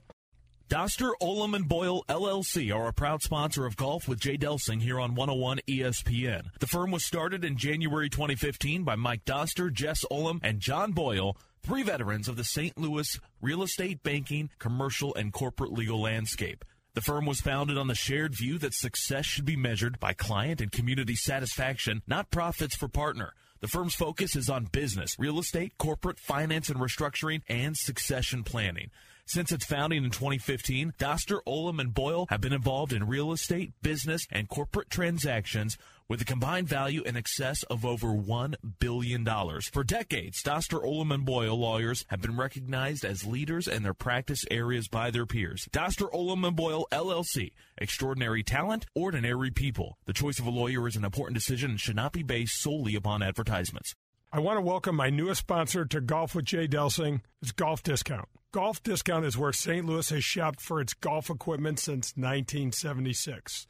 Doster, 0.69 1.11
Ullom, 1.21 1.55
and 1.55 1.67
Boyle 1.67 2.03
LLC 2.07 2.73
are 2.73 2.87
a 2.87 2.93
proud 2.93 3.21
sponsor 3.21 3.65
of 3.65 3.75
Golf 3.75 4.07
with 4.07 4.19
Jay 4.19 4.37
Delsing 4.37 4.81
here 4.81 4.99
on 4.99 5.13
101 5.13 5.59
ESPN. 5.67 6.45
The 6.59 6.67
firm 6.67 6.89
was 6.89 7.05
started 7.05 7.43
in 7.45 7.57
January 7.57 8.09
2015 8.09 8.83
by 8.83 8.95
Mike 8.95 9.25
Doster, 9.25 9.71
Jess 9.71 10.03
Ullom, 10.11 10.39
and 10.41 10.59
John 10.59 10.93
Boyle, 10.93 11.37
three 11.61 11.83
veterans 11.83 12.27
of 12.27 12.37
the 12.37 12.43
St. 12.43 12.77
Louis 12.77 13.19
real 13.41 13.61
estate, 13.61 14.01
banking, 14.01 14.49
commercial, 14.57 15.13
and 15.13 15.31
corporate 15.31 15.73
legal 15.73 16.01
landscape. 16.01 16.65
The 16.95 17.01
firm 17.01 17.25
was 17.25 17.41
founded 17.41 17.75
on 17.75 17.87
the 17.87 17.95
shared 17.95 18.35
view 18.35 18.59
that 18.59 18.75
success 18.75 19.25
should 19.25 19.45
be 19.45 19.55
measured 19.55 19.99
by 19.99 20.13
client 20.13 20.61
and 20.61 20.71
community 20.71 21.15
satisfaction, 21.15 22.03
not 22.05 22.29
profits 22.29 22.75
for 22.75 22.87
partner. 22.87 23.33
The 23.61 23.67
firm's 23.67 23.95
focus 23.95 24.35
is 24.35 24.47
on 24.47 24.65
business, 24.65 25.15
real 25.17 25.39
estate, 25.39 25.73
corporate, 25.79 26.19
finance 26.19 26.69
and 26.69 26.79
restructuring, 26.79 27.41
and 27.49 27.75
succession 27.75 28.43
planning. 28.43 28.91
Since 29.25 29.51
its 29.51 29.65
founding 29.65 30.03
in 30.03 30.11
2015, 30.11 30.93
Doster, 30.99 31.39
Ullom, 31.47 31.79
and 31.79 31.95
Boyle 31.95 32.27
have 32.29 32.41
been 32.41 32.53
involved 32.53 32.93
in 32.93 33.07
real 33.07 33.31
estate, 33.31 33.71
business, 33.81 34.27
and 34.29 34.47
corporate 34.47 34.91
transactions 34.91 35.79
with 36.07 36.21
a 36.21 36.25
combined 36.25 36.67
value 36.67 37.01
in 37.03 37.17
excess 37.17 37.63
of 37.63 37.85
over 37.85 38.07
$1 38.07 38.55
billion. 38.79 39.25
For 39.71 39.83
decades, 39.83 40.43
Doster, 40.43 40.83
Ullom, 40.83 41.13
and 41.13 41.25
Boyle 41.25 41.57
lawyers 41.57 42.05
have 42.07 42.21
been 42.21 42.37
recognized 42.37 43.05
as 43.05 43.25
leaders 43.25 43.67
in 43.67 43.83
their 43.83 43.93
practice 43.93 44.45
areas 44.51 44.87
by 44.87 45.11
their 45.11 45.25
peers. 45.25 45.67
Doster, 45.71 46.11
Ullom, 46.11 46.47
and 46.47 46.55
Boyle, 46.55 46.87
LLC. 46.91 47.51
Extraordinary 47.77 48.43
talent, 48.43 48.85
ordinary 48.95 49.51
people. 49.51 49.97
The 50.05 50.13
choice 50.13 50.39
of 50.39 50.45
a 50.45 50.51
lawyer 50.51 50.87
is 50.87 50.95
an 50.95 51.05
important 51.05 51.35
decision 51.35 51.71
and 51.71 51.79
should 51.79 51.95
not 51.95 52.13
be 52.13 52.23
based 52.23 52.61
solely 52.61 52.95
upon 52.95 53.23
advertisements. 53.23 53.93
I 54.31 54.39
want 54.39 54.57
to 54.57 54.61
welcome 54.61 54.95
my 54.95 55.11
newest 55.11 55.41
sponsor 55.41 55.85
to 55.85 56.01
Golf 56.01 56.33
with 56.33 56.45
Jay 56.45 56.67
Delsing. 56.67 57.21
It's 57.41 57.51
Golf 57.51 57.83
Discount. 57.83 58.27
Golf 58.51 58.81
Discount 58.81 59.25
is 59.25 59.37
where 59.37 59.53
St. 59.53 59.85
Louis 59.85 60.09
has 60.09 60.23
shopped 60.23 60.59
for 60.59 60.81
its 60.81 60.93
golf 60.93 61.29
equipment 61.29 61.79
since 61.79 62.13
1976. 62.15 63.67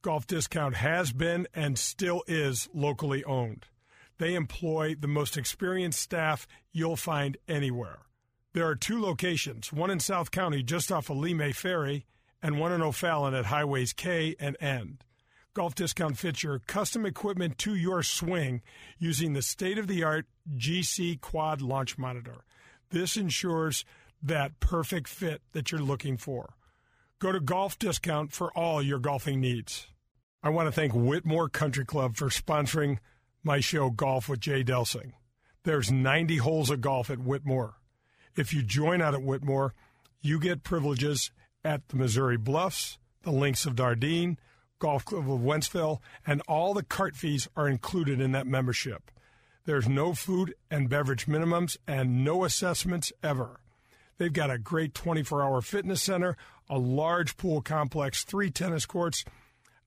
Golf 0.00 0.28
Discount 0.28 0.76
has 0.76 1.12
been 1.12 1.48
and 1.54 1.76
still 1.76 2.22
is 2.28 2.68
locally 2.72 3.24
owned. 3.24 3.66
They 4.18 4.34
employ 4.34 4.94
the 4.98 5.08
most 5.08 5.36
experienced 5.36 6.00
staff 6.00 6.46
you'll 6.72 6.96
find 6.96 7.36
anywhere. 7.48 7.98
There 8.52 8.66
are 8.66 8.76
two 8.76 9.00
locations, 9.00 9.72
one 9.72 9.90
in 9.90 9.98
South 9.98 10.30
County 10.30 10.62
just 10.62 10.92
off 10.92 11.10
of 11.10 11.16
Lee 11.16 11.52
Ferry 11.52 12.06
and 12.40 12.60
one 12.60 12.72
in 12.72 12.80
O'Fallon 12.80 13.34
at 13.34 13.46
Highways 13.46 13.92
K 13.92 14.36
and 14.38 14.56
N. 14.60 14.98
Golf 15.52 15.74
Discount 15.74 16.16
fits 16.16 16.44
your 16.44 16.60
custom 16.60 17.04
equipment 17.04 17.58
to 17.58 17.74
your 17.74 18.04
swing 18.04 18.62
using 18.98 19.32
the 19.32 19.42
state 19.42 19.78
of 19.78 19.88
the 19.88 20.04
art 20.04 20.26
GC 20.56 21.20
Quad 21.20 21.60
Launch 21.60 21.98
Monitor. 21.98 22.44
This 22.90 23.16
ensures 23.16 23.84
that 24.22 24.60
perfect 24.60 25.08
fit 25.08 25.42
that 25.52 25.72
you're 25.72 25.80
looking 25.80 26.16
for. 26.16 26.54
Go 27.20 27.32
to 27.32 27.40
Golf 27.40 27.76
Discount 27.80 28.32
for 28.32 28.56
all 28.56 28.80
your 28.80 29.00
golfing 29.00 29.40
needs. 29.40 29.88
I 30.40 30.50
want 30.50 30.68
to 30.68 30.72
thank 30.72 30.92
Whitmoor 30.92 31.48
Country 31.48 31.84
Club 31.84 32.14
for 32.14 32.28
sponsoring 32.28 32.98
my 33.42 33.58
show, 33.58 33.90
Golf 33.90 34.28
with 34.28 34.38
Jay 34.38 34.62
Delsing. 34.62 35.14
There's 35.64 35.90
90 35.90 36.36
holes 36.36 36.70
of 36.70 36.80
golf 36.80 37.10
at 37.10 37.18
Whitmoor. 37.18 37.74
If 38.36 38.54
you 38.54 38.62
join 38.62 39.02
out 39.02 39.14
at 39.14 39.20
Whitmoor, 39.20 39.72
you 40.20 40.38
get 40.38 40.62
privileges 40.62 41.32
at 41.64 41.88
the 41.88 41.96
Missouri 41.96 42.36
Bluffs, 42.36 42.98
the 43.22 43.32
Links 43.32 43.66
of 43.66 43.74
Dardenne, 43.74 44.36
Golf 44.78 45.04
Club 45.04 45.28
of 45.28 45.40
Wentzville, 45.40 45.98
and 46.24 46.40
all 46.46 46.72
the 46.72 46.84
cart 46.84 47.16
fees 47.16 47.48
are 47.56 47.68
included 47.68 48.20
in 48.20 48.30
that 48.30 48.46
membership. 48.46 49.10
There's 49.64 49.88
no 49.88 50.14
food 50.14 50.54
and 50.70 50.88
beverage 50.88 51.26
minimums 51.26 51.78
and 51.84 52.24
no 52.24 52.44
assessments 52.44 53.12
ever. 53.24 53.58
They've 54.18 54.32
got 54.32 54.50
a 54.50 54.58
great 54.58 54.94
24 54.94 55.42
hour 55.42 55.60
fitness 55.60 56.02
center, 56.02 56.36
a 56.70 56.78
large 56.78 57.36
pool 57.36 57.60
complex, 57.60 58.24
three 58.24 58.50
tennis 58.50 58.86
courts, 58.86 59.24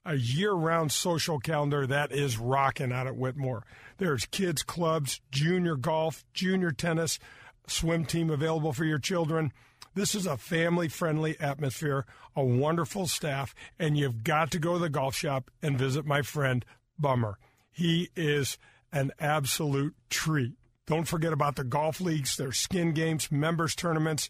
a 0.06 0.16
year 0.16 0.54
round 0.54 0.92
social 0.92 1.40
calendar 1.40 1.86
that 1.86 2.12
is 2.12 2.38
rocking 2.38 2.92
out 2.92 3.08
at 3.08 3.16
Whitmoor. 3.16 3.64
There's 3.98 4.26
kids' 4.26 4.64
clubs, 4.64 5.22
junior 5.32 5.76
golf, 5.76 6.24
junior 6.34 6.72
tennis, 6.72 7.20
swim 7.68 8.06
team 8.06 8.30
available 8.30 8.74
for 8.74 8.86
your 8.86 8.98
children. 8.98 9.52
This 9.94 10.16
is 10.16 10.26
a 10.26 10.38
family 10.38 10.88
friendly 10.88 11.40
atmosphere, 11.40 12.06
a 12.36 12.44
wonderful 12.44 13.08
staff, 13.08 13.54
and 13.78 13.98
you've 13.98 14.24
got 14.24 14.52
to 14.52 14.60
go 14.60 14.74
to 14.74 14.80
the 14.80 14.90
golf 14.90 15.16
shop 15.16 15.52
and 15.62 15.78
visit 15.78 16.06
my 16.06 16.22
friend 16.22 16.66
Bummer. 16.98 17.38
He 17.72 18.10
is 18.16 18.58
an 18.92 19.12
absolute 19.20 19.96
treat. 20.10 20.54
Don't 20.88 21.08
forget 21.08 21.34
about 21.34 21.56
the 21.56 21.64
golf 21.64 22.02
leagues, 22.02 22.38
their 22.38 22.52
skin 22.52 22.94
games, 22.94 23.32
members 23.32 23.76
tournaments. 23.76 24.30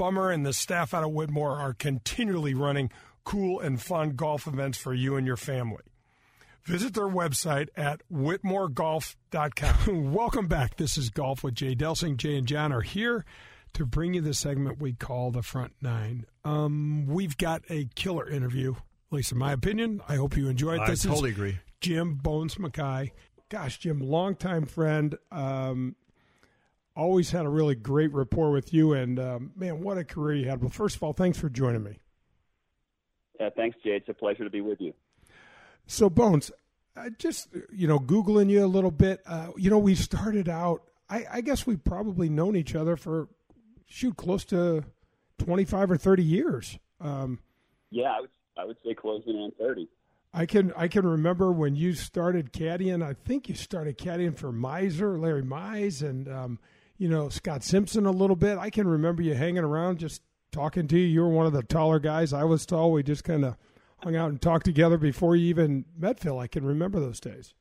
Bummer 0.00 0.30
and 0.30 0.46
the 0.46 0.54
staff 0.54 0.94
out 0.94 1.04
of 1.04 1.10
Whitmoor 1.10 1.58
are 1.58 1.74
continually 1.74 2.54
running 2.54 2.90
cool 3.24 3.60
and 3.60 3.78
fun 3.78 4.16
golf 4.16 4.46
events 4.46 4.78
for 4.78 4.94
you 4.94 5.16
and 5.16 5.26
your 5.26 5.36
family. 5.36 5.82
Visit 6.64 6.94
their 6.94 7.06
website 7.06 7.68
at 7.76 8.00
whitmoregolf.com. 8.10 10.12
Welcome 10.14 10.48
back. 10.48 10.78
This 10.78 10.96
is 10.96 11.10
Golf 11.10 11.44
with 11.44 11.54
Jay 11.54 11.74
Delsing. 11.74 12.16
Jay 12.16 12.38
and 12.38 12.46
John 12.46 12.72
are 12.72 12.80
here 12.80 13.26
to 13.74 13.84
bring 13.84 14.14
you 14.14 14.22
the 14.22 14.32
segment 14.32 14.80
we 14.80 14.94
call 14.94 15.32
the 15.32 15.42
Front 15.42 15.74
Nine. 15.82 16.24
Um, 16.46 17.04
we've 17.06 17.36
got 17.36 17.60
a 17.68 17.86
killer 17.94 18.26
interview, 18.26 18.72
at 18.72 19.12
least 19.12 19.32
in 19.32 19.38
my 19.38 19.52
opinion. 19.52 20.00
I 20.08 20.16
hope 20.16 20.34
you 20.34 20.48
enjoyed. 20.48 20.80
I 20.80 20.88
This 20.88 21.02
totally 21.02 21.32
is 21.32 21.36
agree. 21.36 21.58
Jim 21.82 22.14
Bones 22.14 22.58
Mackay. 22.58 23.12
Gosh, 23.50 23.80
Jim, 23.80 24.00
longtime 24.00 24.64
friend. 24.64 25.18
Um, 25.30 25.94
always 26.96 27.30
had 27.30 27.46
a 27.46 27.48
really 27.48 27.74
great 27.74 28.12
rapport 28.12 28.50
with 28.50 28.72
you, 28.74 28.92
and 28.92 29.18
um, 29.18 29.52
man, 29.56 29.80
what 29.80 29.98
a 29.98 30.04
career 30.04 30.36
you 30.36 30.48
had. 30.48 30.60
Well, 30.60 30.70
first 30.70 30.96
of 30.96 31.02
all, 31.02 31.12
thanks 31.12 31.38
for 31.38 31.48
joining 31.48 31.82
me. 31.82 31.98
Yeah, 33.38 33.50
thanks, 33.56 33.78
Jay. 33.82 33.92
It's 33.92 34.08
a 34.08 34.14
pleasure 34.14 34.44
to 34.44 34.50
be 34.50 34.60
with 34.60 34.80
you. 34.80 34.92
So, 35.86 36.10
Bones, 36.10 36.50
uh, 36.96 37.10
just 37.18 37.48
you 37.72 37.88
know, 37.88 37.98
googling 37.98 38.50
you 38.50 38.64
a 38.64 38.66
little 38.66 38.90
bit. 38.90 39.22
Uh, 39.26 39.48
you 39.56 39.70
know, 39.70 39.78
we 39.78 39.94
started 39.94 40.48
out. 40.48 40.82
I, 41.08 41.24
I 41.32 41.40
guess 41.40 41.66
we've 41.66 41.82
probably 41.82 42.28
known 42.28 42.54
each 42.54 42.74
other 42.74 42.96
for 42.96 43.28
shoot 43.86 44.16
close 44.16 44.44
to 44.46 44.84
twenty 45.38 45.64
five 45.64 45.90
or 45.90 45.96
thirty 45.96 46.22
years. 46.22 46.78
Um, 47.00 47.38
Yeah, 47.90 48.12
I 48.12 48.20
would 48.20 48.30
I 48.58 48.64
would 48.64 48.76
say 48.84 48.94
closing 48.94 49.36
on 49.36 49.52
thirty. 49.58 49.88
I 50.32 50.46
can 50.46 50.72
I 50.76 50.86
can 50.86 51.06
remember 51.06 51.50
when 51.50 51.74
you 51.74 51.94
started 51.94 52.52
caddying. 52.52 53.02
I 53.02 53.14
think 53.14 53.48
you 53.48 53.54
started 53.54 53.98
caddying 53.98 54.36
for 54.36 54.52
Miser, 54.52 55.18
Larry 55.18 55.42
Mize, 55.42 56.02
and 56.02 56.28
um, 56.28 56.58
you 57.00 57.08
know 57.08 57.30
Scott 57.30 57.64
Simpson 57.64 58.04
a 58.04 58.10
little 58.10 58.36
bit. 58.36 58.58
I 58.58 58.68
can 58.68 58.86
remember 58.86 59.22
you 59.22 59.34
hanging 59.34 59.64
around, 59.64 59.98
just 59.98 60.20
talking 60.52 60.86
to 60.88 60.98
you. 60.98 61.06
You 61.06 61.22
were 61.22 61.30
one 61.30 61.46
of 61.46 61.54
the 61.54 61.62
taller 61.62 61.98
guys. 61.98 62.34
I 62.34 62.44
was 62.44 62.66
tall. 62.66 62.92
We 62.92 63.02
just 63.02 63.24
kind 63.24 63.44
of 63.44 63.56
hung 64.02 64.16
out 64.16 64.28
and 64.28 64.40
talked 64.40 64.66
together 64.66 64.98
before 64.98 65.34
you 65.34 65.46
even 65.46 65.86
met 65.98 66.20
Phil. 66.20 66.38
I 66.38 66.46
can 66.46 66.64
remember 66.64 67.00
those 67.00 67.18
days. 67.18 67.54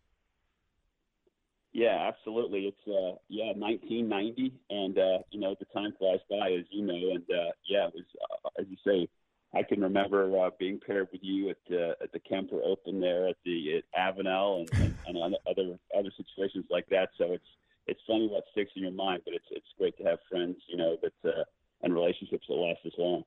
Yeah, 1.71 2.09
absolutely. 2.09 2.67
It's 2.67 2.87
uh 2.87 3.15
yeah, 3.29 3.53
1990, 3.55 4.53
and 4.69 4.97
uh, 4.97 5.19
you 5.31 5.39
know 5.39 5.55
the 5.57 5.65
time 5.73 5.93
flies 5.97 6.19
by 6.29 6.51
as 6.51 6.65
you 6.69 6.85
know, 6.85 6.93
and 6.93 7.23
uh, 7.31 7.51
yeah, 7.67 7.87
it 7.87 7.93
was 7.95 8.05
uh, 8.45 8.61
as 8.61 8.67
you 8.69 8.77
say. 8.85 9.07
I 9.51 9.63
can 9.63 9.81
remember 9.81 10.37
uh, 10.37 10.51
being 10.59 10.79
paired 10.85 11.07
with 11.11 11.21
you 11.23 11.49
at 11.49 11.57
uh, 11.71 11.93
at 12.03 12.11
the 12.11 12.19
Kemper 12.19 12.61
Open 12.63 12.99
there 12.99 13.29
at 13.29 13.37
the 13.45 13.77
at 13.77 14.15
Avenel 14.15 14.59
and, 14.59 14.93
and, 15.07 15.17
and 15.17 15.35
other 15.49 15.79
other 15.97 16.11
situations 16.17 16.65
like 16.69 16.87
that. 16.89 17.09
So 17.17 17.31
it's 17.31 17.47
it's 17.89 18.01
funny 18.05 18.27
what 18.27 18.43
sticks 18.51 18.71
in 18.75 18.83
your 18.83 18.91
mind, 18.91 19.21
but 19.25 19.33
it's 19.33 19.45
it's 19.51 19.65
great 19.77 19.97
to 19.97 20.03
have 20.03 20.19
friends, 20.29 20.57
you 20.67 20.77
know, 20.77 20.97
that 21.01 21.29
uh, 21.29 21.43
and 21.81 21.93
relationships 21.93 22.45
that 22.47 22.55
last 22.55 22.79
this 22.83 22.93
long. 22.97 23.23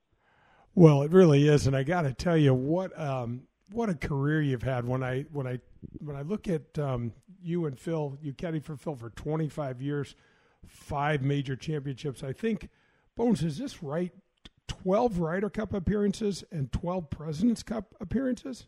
Well, 0.74 1.02
it 1.02 1.10
really 1.10 1.48
is, 1.48 1.66
and 1.66 1.76
I 1.76 1.82
got 1.82 2.02
to 2.02 2.14
tell 2.14 2.36
you 2.36 2.54
what 2.54 2.98
um, 2.98 3.42
what 3.72 3.88
a 3.88 3.94
career 3.94 4.40
you've 4.40 4.62
had. 4.62 4.86
When 4.86 5.02
I 5.02 5.22
when 5.32 5.46
I 5.46 5.58
when 5.98 6.16
I 6.16 6.22
look 6.22 6.48
at 6.48 6.78
um, 6.78 7.12
you 7.42 7.66
and 7.66 7.78
Phil, 7.78 8.16
you 8.22 8.32
caddied 8.32 8.64
for 8.64 8.76
Phil 8.76 8.94
for 8.94 9.10
25 9.10 9.82
years, 9.82 10.14
five 10.66 11.22
major 11.22 11.56
championships. 11.56 12.22
I 12.22 12.32
think 12.32 12.68
Bones 13.16 13.42
is 13.42 13.58
this 13.58 13.82
right? 13.82 14.12
12 14.68 15.18
Ryder 15.18 15.50
Cup 15.50 15.74
appearances 15.74 16.44
and 16.50 16.72
12 16.72 17.10
Presidents 17.10 17.62
Cup 17.62 17.94
appearances. 18.00 18.66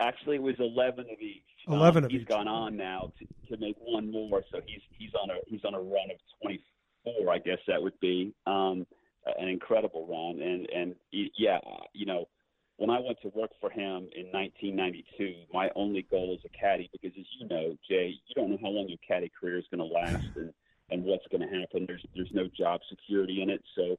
Actually, 0.00 0.36
it 0.36 0.42
was 0.42 0.56
11 0.58 1.00
of 1.00 1.20
each. 1.20 1.42
11 1.68 2.04
um, 2.04 2.04
of 2.04 2.12
he's 2.12 2.22
each. 2.22 2.28
gone 2.28 2.48
on 2.48 2.76
now 2.76 3.12
to, 3.18 3.26
to 3.54 3.60
make 3.60 3.76
one 3.80 4.10
more, 4.10 4.42
so 4.52 4.60
he's 4.66 4.80
he's 4.98 5.10
on 5.20 5.30
a 5.30 5.34
he's 5.46 5.64
on 5.64 5.74
a 5.74 5.80
run 5.80 6.10
of 6.10 6.18
24, 6.42 7.32
I 7.32 7.38
guess 7.38 7.58
that 7.68 7.82
would 7.82 7.98
be 8.00 8.34
um, 8.46 8.86
an 9.38 9.48
incredible 9.48 10.06
run. 10.06 10.42
And 10.42 10.68
and 10.70 10.94
y- 11.12 11.30
yeah, 11.36 11.58
you 11.94 12.06
know, 12.06 12.28
when 12.76 12.90
I 12.90 13.00
went 13.00 13.18
to 13.22 13.28
work 13.28 13.50
for 13.60 13.70
him 13.70 14.08
in 14.14 14.26
1992, 14.32 15.34
my 15.52 15.70
only 15.74 16.06
goal 16.10 16.36
as 16.38 16.44
a 16.44 16.58
caddy, 16.58 16.88
because 16.92 17.16
as 17.18 17.26
you 17.40 17.48
know, 17.48 17.76
Jay, 17.88 18.14
you 18.26 18.34
don't 18.34 18.50
know 18.50 18.58
how 18.62 18.68
long 18.68 18.88
your 18.88 18.98
caddy 19.06 19.30
career 19.38 19.58
is 19.58 19.64
going 19.70 19.86
to 19.86 19.94
last 19.94 20.26
and 20.36 20.52
and 20.90 21.04
what's 21.04 21.26
going 21.30 21.46
to 21.46 21.58
happen. 21.58 21.84
There's 21.86 22.04
there's 22.14 22.32
no 22.32 22.48
job 22.56 22.80
security 22.88 23.42
in 23.42 23.50
it, 23.50 23.62
so 23.76 23.96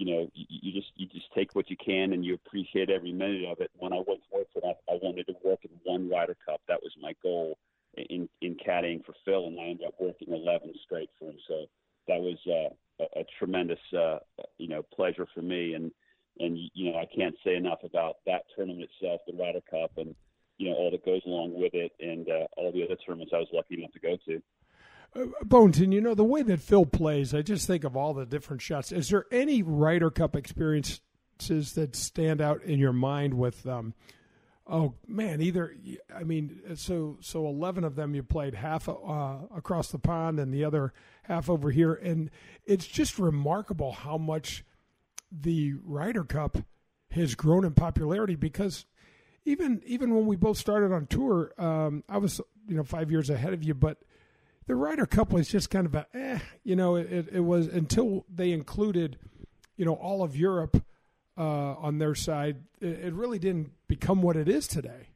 you 0.00 0.06
know, 0.06 0.30
you, 0.32 0.46
you 0.48 0.72
just 0.72 0.92
you 0.96 1.06
just 1.06 1.30
take 1.34 1.54
what 1.54 1.68
you 1.68 1.76
can 1.76 2.14
and 2.14 2.24
you 2.24 2.32
appreciate 2.32 2.88
every 2.88 3.12
minute 3.12 3.44
of 3.44 3.60
it. 3.60 3.70
When 3.78 3.92
I 3.92 3.96
went 3.96 4.22
to 4.32 4.46
for 4.50 4.60
that, 4.62 4.78
I 4.88 4.98
wanted 5.02 5.26
to 5.26 5.34
work 5.44 5.60
in 5.62 5.70
one 5.84 6.08
Ryder 6.08 6.38
Cup. 6.46 6.62
That 6.68 6.80
was 6.82 6.92
my 6.98 7.14
goal 7.22 7.58
in 8.08 8.26
in 8.40 8.56
caddying 8.56 9.04
for 9.04 9.12
Phil, 9.26 9.46
and 9.46 9.60
I 9.60 9.64
ended 9.64 9.86
up 9.86 9.94
working 10.00 10.32
11 10.32 10.72
straight 10.86 11.10
for 11.18 11.26
him. 11.26 11.36
So 11.46 11.66
that 12.08 12.18
was 12.18 12.38
uh, 12.48 13.04
a, 13.04 13.20
a 13.20 13.24
tremendous 13.38 13.78
uh, 13.92 14.20
you 14.56 14.68
know 14.68 14.82
pleasure 14.82 15.26
for 15.34 15.42
me, 15.42 15.74
and 15.74 15.92
and 16.38 16.56
you 16.72 16.90
know 16.90 16.98
I 16.98 17.06
can't 17.14 17.36
say 17.44 17.56
enough 17.56 17.80
about 17.84 18.16
that 18.24 18.44
tournament 18.56 18.88
itself, 18.88 19.20
the 19.26 19.36
Ryder 19.36 19.60
Cup, 19.70 19.90
and 19.98 20.14
you 20.56 20.70
know 20.70 20.76
all 20.76 20.90
that 20.90 21.04
goes 21.04 21.20
along 21.26 21.52
with 21.60 21.74
it, 21.74 21.92
and 22.00 22.26
uh, 22.26 22.46
all 22.56 22.72
the 22.72 22.84
other 22.84 22.96
tournaments 23.04 23.34
I 23.34 23.38
was 23.38 23.48
lucky 23.52 23.74
enough 23.74 23.92
to 23.92 24.00
go 24.00 24.16
to. 24.28 24.40
Uh, 25.14 25.26
and 25.52 25.92
you 25.92 26.00
know 26.00 26.14
the 26.14 26.24
way 26.24 26.42
that 26.42 26.60
Phil 26.60 26.86
plays, 26.86 27.34
I 27.34 27.42
just 27.42 27.66
think 27.66 27.84
of 27.84 27.96
all 27.96 28.14
the 28.14 28.26
different 28.26 28.62
shots. 28.62 28.92
Is 28.92 29.08
there 29.08 29.26
any 29.32 29.62
Ryder 29.62 30.10
Cup 30.10 30.36
experiences 30.36 31.00
that 31.74 31.96
stand 31.96 32.40
out 32.40 32.62
in 32.62 32.78
your 32.78 32.92
mind 32.92 33.34
with? 33.34 33.66
Um, 33.66 33.94
oh 34.68 34.94
man, 35.08 35.40
either 35.40 35.74
I 36.14 36.22
mean, 36.22 36.60
so 36.76 37.18
so 37.20 37.46
eleven 37.46 37.82
of 37.82 37.96
them 37.96 38.14
you 38.14 38.22
played 38.22 38.54
half 38.54 38.88
uh, 38.88 39.38
across 39.54 39.90
the 39.90 39.98
pond 39.98 40.38
and 40.38 40.54
the 40.54 40.64
other 40.64 40.92
half 41.24 41.50
over 41.50 41.70
here, 41.70 41.94
and 41.94 42.30
it's 42.64 42.86
just 42.86 43.18
remarkable 43.18 43.92
how 43.92 44.16
much 44.16 44.64
the 45.32 45.74
Ryder 45.84 46.24
Cup 46.24 46.58
has 47.10 47.34
grown 47.34 47.64
in 47.64 47.72
popularity 47.72 48.36
because 48.36 48.86
even 49.44 49.82
even 49.84 50.14
when 50.14 50.26
we 50.26 50.36
both 50.36 50.58
started 50.58 50.92
on 50.92 51.06
tour, 51.06 51.52
um, 51.58 52.04
I 52.08 52.18
was 52.18 52.40
you 52.68 52.76
know 52.76 52.84
five 52.84 53.10
years 53.10 53.28
ahead 53.28 53.52
of 53.52 53.64
you, 53.64 53.74
but 53.74 53.98
the 54.66 54.74
Ryder 54.74 55.06
Cup 55.06 55.32
was 55.32 55.48
just 55.48 55.70
kind 55.70 55.86
of 55.86 55.94
a, 55.94 56.06
eh, 56.14 56.38
you 56.62 56.76
know, 56.76 56.96
it, 56.96 57.28
it 57.32 57.40
was 57.40 57.66
until 57.66 58.24
they 58.32 58.52
included, 58.52 59.18
you 59.76 59.84
know, 59.84 59.94
all 59.94 60.22
of 60.22 60.36
Europe 60.36 60.82
uh, 61.36 61.74
on 61.74 61.98
their 61.98 62.14
side, 62.14 62.58
it, 62.80 63.00
it 63.06 63.12
really 63.14 63.38
didn't 63.38 63.72
become 63.88 64.22
what 64.22 64.36
it 64.36 64.48
is 64.48 64.68
today. 64.68 65.08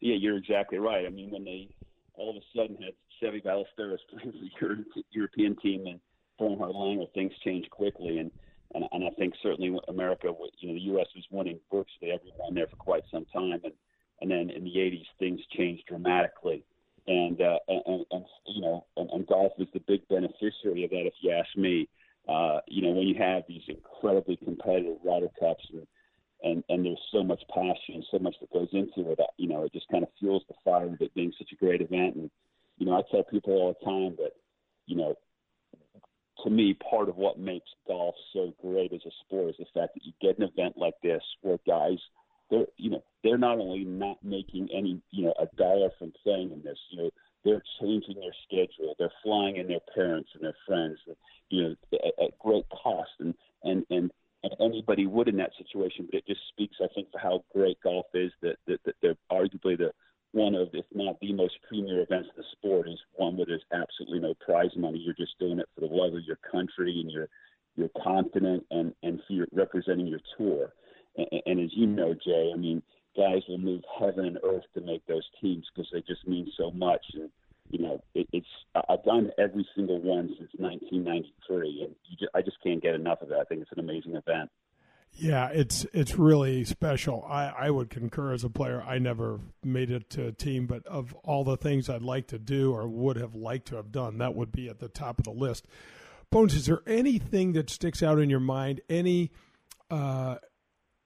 Yeah, 0.00 0.16
you're 0.16 0.36
exactly 0.36 0.78
right. 0.78 1.06
I 1.06 1.10
mean, 1.10 1.30
when 1.30 1.44
they 1.44 1.68
all 2.14 2.30
of 2.30 2.36
a 2.36 2.58
sudden 2.58 2.76
had 2.76 2.94
Seve 3.22 3.44
Ballesteros 3.44 3.98
playing 4.10 4.50
for 4.58 4.76
the 4.94 5.02
European 5.10 5.56
team 5.56 5.86
and 5.86 6.00
Bernhard 6.38 6.74
Langer, 6.74 7.12
things 7.14 7.32
changed 7.44 7.70
quickly, 7.70 8.18
and, 8.18 8.30
and 8.74 8.84
and 8.92 9.04
I 9.04 9.10
think 9.10 9.34
certainly 9.42 9.78
America, 9.88 10.28
you 10.58 10.68
know, 10.68 10.74
the 10.74 10.80
U.S. 10.80 11.06
was 11.14 11.24
winning 11.30 11.60
virtually 11.70 12.12
everyone 12.12 12.54
there 12.54 12.66
for 12.66 12.76
quite 12.76 13.04
some 13.10 13.24
time, 13.26 13.60
and 13.64 13.72
and 14.20 14.30
then 14.30 14.50
in 14.50 14.64
the 14.64 14.76
'80s 14.76 15.06
things 15.18 15.40
changed 15.56 15.84
dramatically, 15.86 16.64
and 17.06 17.40
uh, 17.40 17.58
and, 17.68 18.04
and 18.10 18.24
you 18.46 18.60
know, 18.60 18.84
and, 18.96 19.10
and 19.10 19.26
golf 19.26 19.52
was 19.58 19.68
the 19.72 19.80
big 19.80 20.06
beneficiary 20.08 20.84
of 20.84 20.90
that, 20.90 21.06
if 21.06 21.14
you 21.20 21.32
ask 21.32 21.56
me. 21.56 21.88
Uh, 22.28 22.60
you 22.68 22.82
know, 22.82 22.90
when 22.90 23.08
you 23.08 23.16
have 23.18 23.42
these 23.48 23.62
incredibly 23.66 24.36
competitive 24.36 24.96
Ryder 25.04 25.28
Cups 25.40 25.64
and 25.72 25.86
and 26.42 26.64
and 26.68 26.84
there's 26.84 27.00
so 27.10 27.22
much 27.22 27.42
passion 27.52 27.96
and 27.96 28.04
so 28.10 28.18
much 28.18 28.34
that 28.40 28.52
goes 28.52 28.68
into 28.72 29.10
it. 29.10 29.18
You 29.36 29.48
know, 29.48 29.64
it 29.64 29.72
just 29.72 29.88
kind 29.88 30.04
of 30.04 30.10
fuels 30.18 30.44
the 30.48 30.54
fire 30.64 30.86
of 30.86 31.00
it 31.00 31.14
being 31.14 31.32
such 31.38 31.50
a 31.52 31.56
great 31.56 31.80
event. 31.80 32.16
And 32.16 32.30
you 32.78 32.86
know, 32.86 32.96
I 32.96 33.02
tell 33.10 33.24
people 33.24 33.54
all 33.54 33.76
the 33.78 33.84
time 33.84 34.16
that 34.18 34.32
you 34.86 34.96
know, 34.96 35.14
to 36.44 36.50
me, 36.50 36.74
part 36.74 37.08
of 37.08 37.16
what 37.16 37.38
makes 37.38 37.68
golf 37.86 38.14
so 38.32 38.54
great 38.60 38.92
as 38.92 39.00
a 39.06 39.10
sport 39.24 39.50
is 39.50 39.56
the 39.58 39.80
fact 39.80 39.94
that 39.94 40.04
you 40.04 40.12
get 40.20 40.38
an 40.38 40.44
event 40.44 40.76
like 40.76 40.94
this 41.02 41.22
where 41.40 41.58
guys. 41.66 41.98
They're, 42.52 42.66
you 42.76 42.90
know, 42.90 43.02
they're 43.24 43.38
not 43.38 43.58
only 43.58 43.84
not 43.84 44.18
making 44.22 44.68
any, 44.76 45.00
you 45.10 45.24
know, 45.24 45.34
a 45.40 45.46
dollar 45.56 45.88
from 45.98 46.12
playing 46.22 46.52
in 46.52 46.62
this. 46.62 46.78
You 46.90 46.98
know, 46.98 47.10
they're 47.44 47.62
changing 47.80 48.20
their 48.20 48.34
schedule. 48.46 48.94
They're 48.98 49.12
flying 49.22 49.56
in 49.56 49.68
their 49.68 49.80
parents 49.94 50.28
and 50.34 50.44
their 50.44 50.56
friends, 50.66 50.98
you 51.48 51.62
know, 51.62 51.74
at, 51.94 52.24
at 52.24 52.38
great 52.38 52.66
cost. 52.68 53.10
And 53.20 53.34
and 53.64 53.86
and 53.88 54.10
and 54.44 54.52
anybody 54.60 55.06
would 55.06 55.14
would 55.16 55.28
in 55.28 55.36
that 55.38 55.52
situation, 55.56 56.08
but 56.10 56.18
it 56.18 56.26
just 56.26 56.40
speaks, 56.48 56.76
I 56.82 56.88
think, 56.94 57.08
for 57.10 57.18
how 57.18 57.42
great 57.54 57.78
golf 57.82 58.06
is. 58.12 58.32
That 58.42 58.56
that, 58.66 58.80
that 58.84 58.94
they're 59.00 59.16
arguably 59.30 59.78
the 59.78 59.92
one 60.32 60.54
of, 60.54 60.68
if 60.72 60.86
not 60.94 61.20
the 61.20 61.32
most 61.32 61.54
premier 61.68 62.02
events 62.02 62.28
of 62.30 62.36
the 62.36 62.44
sport, 62.52 62.88
is 62.88 62.98
one 63.14 63.36
where 63.36 63.46
there's 63.46 63.64
absolutely 63.72 64.20
no 64.20 64.34
prize 64.44 64.74
money. 64.76 64.98
You're 64.98 65.14
just 65.14 65.38
doing 65.38 65.58
it 65.58 65.68
for 65.74 65.80
the 65.80 65.94
love 65.94 66.14
of 66.14 66.24
your 66.24 66.38
country 66.50 67.00
and 67.00 67.10
your 67.10 67.28
your 67.76 67.88
continent 68.02 68.66
and 68.70 68.94
and 69.02 69.20
for 69.26 69.32
your, 69.32 69.46
representing 69.52 70.06
your 70.06 70.20
tour. 70.36 70.72
And, 71.16 71.60
as 71.60 71.70
you 71.74 71.86
know, 71.86 72.14
Jay, 72.14 72.50
I 72.54 72.56
mean, 72.56 72.82
guys 73.16 73.42
will 73.48 73.58
move 73.58 73.82
heaven 73.98 74.24
and 74.24 74.38
earth 74.44 74.64
to 74.74 74.80
make 74.80 75.06
those 75.06 75.26
teams 75.40 75.66
because 75.74 75.90
they 75.92 76.00
just 76.00 76.26
mean 76.26 76.50
so 76.56 76.70
much. 76.70 77.04
And 77.14 77.30
you 77.68 77.78
know, 77.78 78.02
it, 78.14 78.28
it's 78.32 78.46
I've 78.88 79.04
done 79.04 79.30
every 79.38 79.66
single 79.74 80.00
one 80.00 80.28
since 80.38 80.50
1993, 80.56 81.84
and 81.84 81.94
just, 82.18 82.30
I 82.34 82.42
just 82.42 82.56
can't 82.62 82.82
get 82.82 82.94
enough 82.94 83.22
of 83.22 83.30
it. 83.30 83.36
I 83.40 83.44
think 83.44 83.62
it's 83.62 83.72
an 83.72 83.80
amazing 83.80 84.14
event. 84.14 84.50
Yeah, 85.14 85.48
it's 85.48 85.86
it's 85.92 86.16
really 86.16 86.64
special. 86.64 87.24
I, 87.28 87.52
I 87.58 87.70
would 87.70 87.90
concur 87.90 88.32
as 88.32 88.44
a 88.44 88.50
player. 88.50 88.82
I 88.82 88.98
never 88.98 89.40
made 89.62 89.90
it 89.90 90.08
to 90.10 90.28
a 90.28 90.32
team, 90.32 90.66
but 90.66 90.86
of 90.86 91.14
all 91.22 91.44
the 91.44 91.56
things 91.56 91.90
I'd 91.90 92.02
like 92.02 92.28
to 92.28 92.38
do 92.38 92.72
or 92.72 92.88
would 92.88 93.16
have 93.16 93.34
liked 93.34 93.68
to 93.68 93.76
have 93.76 93.92
done, 93.92 94.18
that 94.18 94.34
would 94.34 94.52
be 94.52 94.68
at 94.68 94.78
the 94.78 94.88
top 94.88 95.18
of 95.18 95.24
the 95.24 95.30
list. 95.30 95.66
Bones, 96.30 96.54
is 96.54 96.64
there 96.64 96.80
anything 96.86 97.52
that 97.52 97.68
sticks 97.68 98.02
out 98.02 98.18
in 98.18 98.30
your 98.30 98.40
mind? 98.40 98.80
Any 98.88 99.32
uh, 99.90 100.36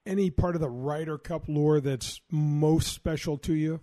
any 0.07 0.31
part 0.31 0.55
of 0.55 0.61
the 0.61 0.69
Ryder 0.71 1.19
Cup 1.19 1.45
lore 1.49 1.81
that's 1.81 2.21
most 2.31 2.93
special 2.93 3.37
to 3.39 3.55
you? 3.55 3.81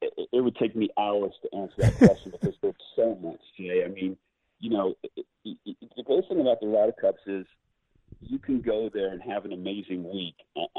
It, 0.00 0.12
it 0.32 0.40
would 0.40 0.56
take 0.56 0.76
me 0.76 0.90
hours 0.98 1.32
to 1.42 1.58
answer 1.58 1.74
that 1.78 1.96
question 1.96 2.32
because 2.32 2.54
there's 2.62 2.74
so 2.96 3.16
much, 3.22 3.40
Jay. 3.56 3.84
I 3.84 3.88
mean, 3.88 4.16
you 4.60 4.70
know, 4.70 4.94
it, 5.16 5.26
it, 5.44 5.76
the 5.96 6.02
great 6.02 6.28
thing 6.28 6.40
about 6.40 6.60
the 6.60 6.68
Ryder 6.68 6.92
Cups 7.00 7.22
is 7.26 7.46
you 8.20 8.38
can 8.38 8.60
go 8.60 8.88
there 8.92 9.08
and 9.08 9.20
have 9.22 9.44
an 9.44 9.52
amazing 9.52 10.04
week 10.04 10.36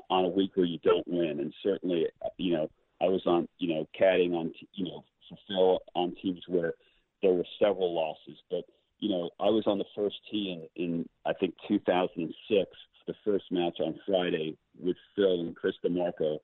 on 0.10 0.26
a 0.26 0.30
week 0.30 0.52
where 0.56 0.66
you 0.66 0.80
don't 0.84 1.08
win. 1.08 1.40
And 1.40 1.54
certainly, 1.62 2.08
you 2.38 2.54
know, 2.54 2.70
I 3.02 3.06
was 3.06 3.22
on, 3.26 3.48
you 3.60 3.74
know, 3.74 3.88
caddying 4.00 4.34
on, 4.34 4.54
you 4.74 4.86
know, 4.86 5.04
for 5.30 5.38
Phil 5.48 5.80
on 5.96 6.16
teams 6.22 6.42
where 6.48 6.74
there 7.22 7.34
were 7.34 7.46
several 7.60 7.94
losses. 7.94 8.38
But, 8.50 8.64
you 9.04 9.10
know, 9.10 9.30
I 9.38 9.50
was 9.50 9.66
on 9.68 9.80
the 9.80 9.86
first 9.94 10.16
tee 10.32 10.66
in, 10.78 10.82
in 10.82 11.10
I 11.26 11.34
think, 11.34 11.56
2006, 11.68 12.72
the 13.06 13.14
first 13.26 13.44
match 13.52 13.80
on 13.82 14.00
Friday 14.08 14.56
with 14.82 14.96
Phil 15.14 15.42
and 15.42 15.54
Chris 15.54 15.76
DiMarco 15.86 16.38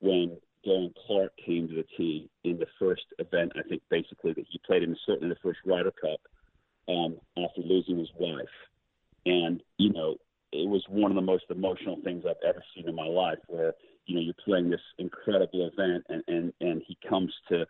when 0.00 0.36
Darren 0.66 0.92
Clarke 1.06 1.32
came 1.46 1.66
to 1.68 1.76
the 1.76 1.84
tee 1.96 2.28
in 2.44 2.58
the 2.58 2.66
first 2.78 3.04
event, 3.18 3.52
I 3.56 3.66
think, 3.66 3.80
basically, 3.88 4.34
that 4.34 4.44
he 4.50 4.60
played 4.66 4.82
in, 4.82 4.94
certainly 5.06 5.30
the 5.30 5.40
first 5.42 5.60
Ryder 5.64 5.92
Cup 5.92 6.20
um, 6.90 7.16
after 7.42 7.62
losing 7.62 7.98
his 7.98 8.10
wife. 8.20 8.44
And, 9.24 9.62
you 9.78 9.90
know, 9.90 10.16
it 10.52 10.68
was 10.68 10.84
one 10.90 11.10
of 11.10 11.14
the 11.14 11.22
most 11.22 11.44
emotional 11.48 11.96
things 12.04 12.24
I've 12.28 12.36
ever 12.46 12.62
seen 12.74 12.86
in 12.86 12.94
my 12.94 13.06
life 13.06 13.38
where, 13.46 13.72
you 14.04 14.14
know, 14.14 14.20
you're 14.20 14.34
playing 14.44 14.68
this 14.68 14.80
incredible 14.98 15.70
event 15.72 16.04
and, 16.10 16.22
and, 16.28 16.52
and 16.60 16.82
he 16.86 16.98
comes 17.08 17.32
to, 17.48 17.64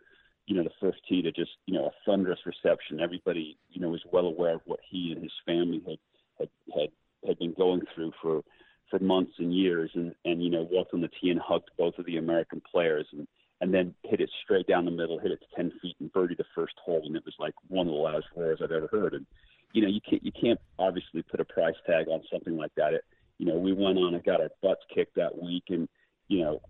you 0.47 0.55
know, 0.55 0.63
the 0.63 0.69
first 0.79 0.99
tee 1.07 1.21
to 1.21 1.31
just, 1.31 1.51
you 1.65 1.73
know, 1.73 1.85
a 1.85 1.91
thunderous 2.05 2.39
reception. 2.45 2.99
Everybody, 2.99 3.57
you 3.71 3.81
know, 3.81 3.89
was 3.89 4.03
well 4.11 4.25
aware 4.25 4.55
of 4.55 4.61
what 4.65 4.79
he 4.89 5.11
and 5.11 5.21
his 5.21 5.33
family 5.45 5.81
had, 5.87 5.97
had, 6.39 6.49
had, 6.73 6.89
had 7.27 7.39
been 7.39 7.53
going 7.53 7.81
through 7.93 8.11
for, 8.21 8.41
for 8.89 8.99
months 8.99 9.33
and 9.39 9.55
years 9.55 9.91
and, 9.95 10.13
and, 10.25 10.43
you 10.43 10.49
know, 10.49 10.67
walked 10.71 10.93
on 10.93 11.01
the 11.01 11.09
tee 11.19 11.31
and 11.31 11.39
hugged 11.39 11.69
both 11.77 11.97
of 11.97 12.05
the 12.05 12.17
American 12.17 12.61
players. 12.71 13.07
And, 13.11 13.27
and 13.61 13.73
then 13.73 13.93
hit 14.03 14.19
it 14.21 14.29
straight 14.43 14.67
down 14.67 14.85
the 14.85 14.91
middle, 14.91 15.17
hit 15.17 15.31
it 15.31 15.39
to 15.39 15.55
ten 15.55 15.71
feet, 15.81 15.95
and 15.99 16.11
birdied 16.11 16.37
the 16.37 16.45
first 16.53 16.73
hole, 16.83 17.01
and 17.05 17.15
it 17.15 17.23
was 17.25 17.35
like 17.39 17.53
one 17.67 17.87
of 17.87 17.93
the 17.93 17.99
loudest 17.99 18.27
roars 18.35 18.59
I've 18.61 18.71
ever 18.71 18.89
heard. 18.91 19.13
And 19.13 19.25
you 19.73 19.81
know, 19.81 19.87
you 19.87 20.01
can't 20.07 20.23
you 20.23 20.31
can't 20.31 20.59
obviously 20.77 21.21
put 21.21 21.39
a 21.39 21.45
price 21.45 21.75
tag 21.87 22.07
on 22.09 22.21
something 22.31 22.57
like 22.57 22.73
that. 22.75 22.93
It, 22.93 23.05
you 23.37 23.45
know, 23.45 23.57
we 23.57 23.73
went 23.73 23.97
on 23.97 24.13
and 24.13 24.23
got 24.23 24.41
our 24.41 24.49
butts 24.61 24.81
kicked 24.93 25.15
that 25.15 25.41
week, 25.41 25.63
and 25.69 25.87
you 26.27 26.43
know, 26.43 26.61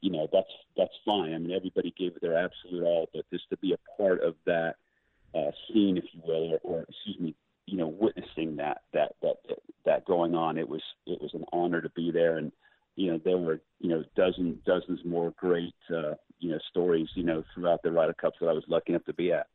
you 0.00 0.10
know 0.10 0.28
that's 0.32 0.50
that's 0.76 0.94
fine. 1.04 1.34
I 1.34 1.38
mean, 1.38 1.52
everybody 1.52 1.94
gave 1.96 2.16
it 2.16 2.22
their 2.22 2.36
absolute 2.36 2.84
all, 2.84 3.08
but 3.12 3.24
just 3.32 3.48
to 3.50 3.56
be 3.58 3.72
a 3.72 3.96
part 3.96 4.22
of 4.22 4.34
that 4.46 4.76
uh, 5.34 5.50
scene, 5.68 5.96
if 5.96 6.04
you 6.12 6.20
will, 6.24 6.52
or, 6.52 6.60
or 6.62 6.86
excuse 6.88 7.18
me, 7.18 7.34
you 7.66 7.76
know, 7.76 7.88
witnessing 7.88 8.56
that 8.56 8.82
that 8.92 9.16
that 9.22 9.36
that 9.84 10.04
going 10.04 10.34
on, 10.34 10.58
it 10.58 10.68
was 10.68 10.82
it 11.06 11.20
was 11.20 11.32
an 11.34 11.44
honor 11.52 11.80
to 11.80 11.90
be 11.90 12.10
there, 12.10 12.38
and 12.38 12.52
you 12.96 13.10
know, 13.10 13.20
there 13.24 13.38
were, 13.38 13.60
you 13.80 13.88
know, 13.88 14.04
dozens, 14.16 14.58
dozens 14.66 15.00
more 15.04 15.32
great, 15.38 15.74
uh, 15.90 16.14
you 16.40 16.50
know, 16.50 16.58
stories, 16.70 17.08
you 17.14 17.22
know, 17.22 17.42
throughout 17.54 17.82
the 17.82 17.90
Ryder 17.90 18.12
Cups 18.14 18.36
that 18.40 18.48
I 18.48 18.52
was 18.52 18.64
lucky 18.68 18.92
enough 18.92 19.04
to 19.06 19.14
be 19.14 19.32
at. 19.32 19.46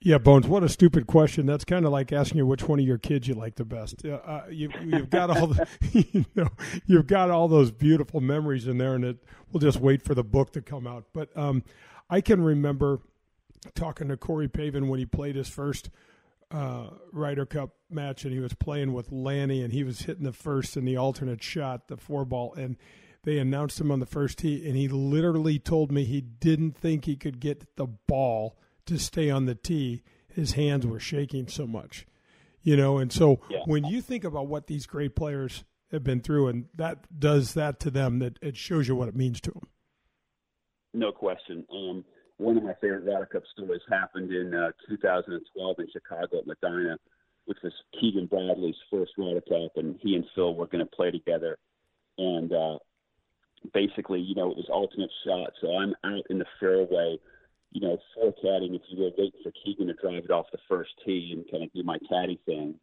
Yeah, 0.00 0.18
Bones. 0.18 0.46
What 0.46 0.62
a 0.62 0.68
stupid 0.68 1.06
question. 1.06 1.46
That's 1.46 1.64
kind 1.64 1.86
of 1.86 1.92
like 1.92 2.12
asking 2.12 2.36
you 2.36 2.46
which 2.46 2.68
one 2.68 2.78
of 2.78 2.84
your 2.84 2.98
kids 2.98 3.26
you 3.26 3.32
like 3.34 3.54
the 3.54 3.64
best. 3.64 4.04
Uh, 4.04 4.42
you, 4.50 4.68
have 4.92 5.08
got 5.08 5.30
all 5.30 5.46
the, 5.46 5.66
you 6.12 6.26
know, 6.34 6.48
you've 6.84 7.06
got 7.06 7.30
all 7.30 7.48
those 7.48 7.70
beautiful 7.70 8.20
memories 8.20 8.66
in 8.66 8.76
there, 8.76 8.94
and 8.94 9.04
it. 9.04 9.24
We'll 9.50 9.60
just 9.60 9.80
wait 9.80 10.02
for 10.02 10.14
the 10.14 10.24
book 10.24 10.52
to 10.52 10.60
come 10.60 10.86
out. 10.86 11.04
But 11.14 11.34
um, 11.36 11.62
I 12.10 12.20
can 12.20 12.42
remember 12.42 13.00
talking 13.74 14.08
to 14.08 14.16
Corey 14.16 14.48
Pavin 14.48 14.88
when 14.88 14.98
he 14.98 15.06
played 15.06 15.36
his 15.36 15.48
first 15.48 15.88
uh, 16.50 16.90
Ryder 17.12 17.46
Cup 17.46 17.70
match, 17.88 18.24
and 18.24 18.32
he 18.34 18.40
was 18.40 18.52
playing 18.52 18.92
with 18.92 19.10
Lanny, 19.10 19.62
and 19.62 19.72
he 19.72 19.84
was 19.84 20.02
hitting 20.02 20.24
the 20.24 20.32
first 20.32 20.76
and 20.76 20.86
the 20.86 20.96
alternate 20.96 21.42
shot, 21.42 21.88
the 21.88 21.96
four 21.96 22.24
ball, 22.24 22.52
and 22.54 22.76
they 23.22 23.38
announced 23.38 23.80
him 23.80 23.90
on 23.90 24.00
the 24.00 24.06
first 24.06 24.38
tee, 24.38 24.66
and 24.66 24.76
he 24.76 24.86
literally 24.86 25.58
told 25.58 25.90
me 25.90 26.04
he 26.04 26.20
didn't 26.20 26.76
think 26.76 27.06
he 27.06 27.16
could 27.16 27.40
get 27.40 27.76
the 27.76 27.86
ball 27.86 28.58
to 28.86 28.98
stay 28.98 29.30
on 29.30 29.46
the 29.46 29.54
tee. 29.54 30.02
His 30.28 30.52
hands 30.52 30.86
were 30.86 31.00
shaking 31.00 31.48
so 31.48 31.66
much, 31.66 32.06
you 32.62 32.76
know. 32.76 32.98
And 32.98 33.12
so 33.12 33.40
yeah. 33.48 33.60
when 33.66 33.84
you 33.84 34.00
think 34.00 34.24
about 34.24 34.48
what 34.48 34.66
these 34.66 34.86
great 34.86 35.14
players 35.14 35.64
have 35.92 36.02
been 36.02 36.20
through, 36.20 36.48
and 36.48 36.66
that 36.74 37.18
does 37.18 37.54
that 37.54 37.78
to 37.80 37.90
them, 37.90 38.18
that 38.18 38.38
it 38.42 38.56
shows 38.56 38.88
you 38.88 38.96
what 38.96 39.08
it 39.08 39.16
means 39.16 39.40
to 39.42 39.52
them. 39.52 39.68
No 40.92 41.12
question. 41.12 41.64
Um, 41.72 42.04
one 42.36 42.56
of 42.56 42.64
my 42.64 42.74
favorite 42.80 43.04
Ryder 43.04 43.26
Cup 43.26 43.42
stories 43.52 43.80
happened 43.88 44.32
in 44.32 44.54
uh, 44.54 44.70
2012 44.88 45.76
in 45.78 45.86
Chicago 45.92 46.38
at 46.38 46.46
Medinah, 46.46 46.96
which 47.44 47.58
was 47.62 47.72
Keegan 48.00 48.26
Bradley's 48.26 48.74
first 48.90 49.12
Ryder 49.16 49.40
Cup, 49.42 49.72
and 49.76 49.98
he 50.00 50.14
and 50.14 50.24
Phil 50.34 50.54
were 50.54 50.66
going 50.66 50.84
to 50.84 50.96
play 50.96 51.10
together. 51.10 51.58
And 52.18 52.52
uh, 52.52 52.78
basically, 53.72 54.20
you 54.20 54.34
know, 54.34 54.50
it 54.50 54.56
was 54.56 54.68
alternate 54.70 55.10
shot. 55.24 55.50
So 55.60 55.76
I'm 55.76 55.94
out 56.04 56.24
in 56.30 56.38
the 56.38 56.46
fairway, 56.60 57.18
you 57.74 57.80
know, 57.80 57.98
forecaddying, 58.14 58.74
if 58.74 58.82
you 58.88 58.98
will, 58.98 59.12
waiting 59.18 59.40
for 59.42 59.52
Keegan 59.64 59.88
to 59.88 59.94
drive 59.94 60.24
it 60.24 60.30
off 60.30 60.46
the 60.52 60.58
first 60.68 60.90
tee 61.04 61.32
and 61.34 61.44
kind 61.50 61.64
of 61.64 61.72
do 61.72 61.82
my 61.82 61.98
caddy 62.08 62.40
thing. 62.46 62.76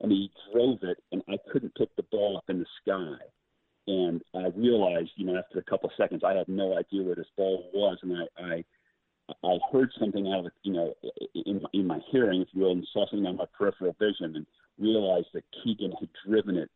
And 0.00 0.12
he 0.12 0.30
drove 0.52 0.78
it, 0.82 0.98
and 1.10 1.22
I 1.28 1.36
couldn't 1.52 1.74
pick 1.74 1.94
the 1.96 2.04
ball 2.04 2.36
up 2.36 2.44
in 2.48 2.60
the 2.60 2.66
sky. 2.80 3.18
And 3.88 4.22
I 4.34 4.46
realized, 4.54 5.10
you 5.16 5.26
know, 5.26 5.36
after 5.36 5.58
a 5.58 5.64
couple 5.64 5.88
of 5.88 5.96
seconds, 5.96 6.22
I 6.24 6.34
had 6.34 6.48
no 6.48 6.78
idea 6.78 7.02
where 7.02 7.16
this 7.16 7.26
ball 7.36 7.68
was, 7.74 7.98
and 8.02 8.16
I, 8.16 8.42
I 8.42 8.64
I 9.44 9.58
heard 9.72 9.90
something 9.98 10.32
out 10.32 10.46
of 10.46 10.52
you 10.62 10.72
know 10.72 10.94
in, 11.34 11.60
in 11.72 11.86
my 11.86 11.98
hearing, 12.10 12.40
if 12.42 12.48
you 12.52 12.62
will, 12.62 12.72
and 12.72 12.86
saw 12.92 13.06
something 13.10 13.26
on 13.26 13.36
my 13.36 13.44
peripheral 13.56 13.96
vision, 13.98 14.36
and 14.36 14.46
realized 14.78 15.28
that 15.34 15.44
Keegan 15.64 15.92
had 15.98 16.08
driven 16.26 16.56
it 16.56 16.70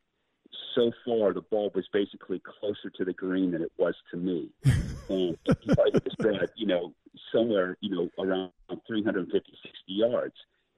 so 0.75 0.91
far 1.05 1.33
the 1.33 1.43
ball 1.43 1.71
was 1.75 1.87
basically 1.93 2.43
closer 2.61 2.91
to 2.97 3.05
the 3.05 3.13
green 3.13 3.53
than 3.53 3.63
it 3.63 3.73
was 3.79 3.95
to 4.11 4.17
me, 4.17 4.51
and 5.09 5.39
I 5.47 5.91
was 5.93 6.49
you 6.57 6.67
know 6.67 6.93
somewhere 7.35 7.77
you 7.81 7.91
know 7.91 8.09
around 8.19 8.53
350, 8.87 9.33
60 9.33 9.73
yards, 9.87 10.35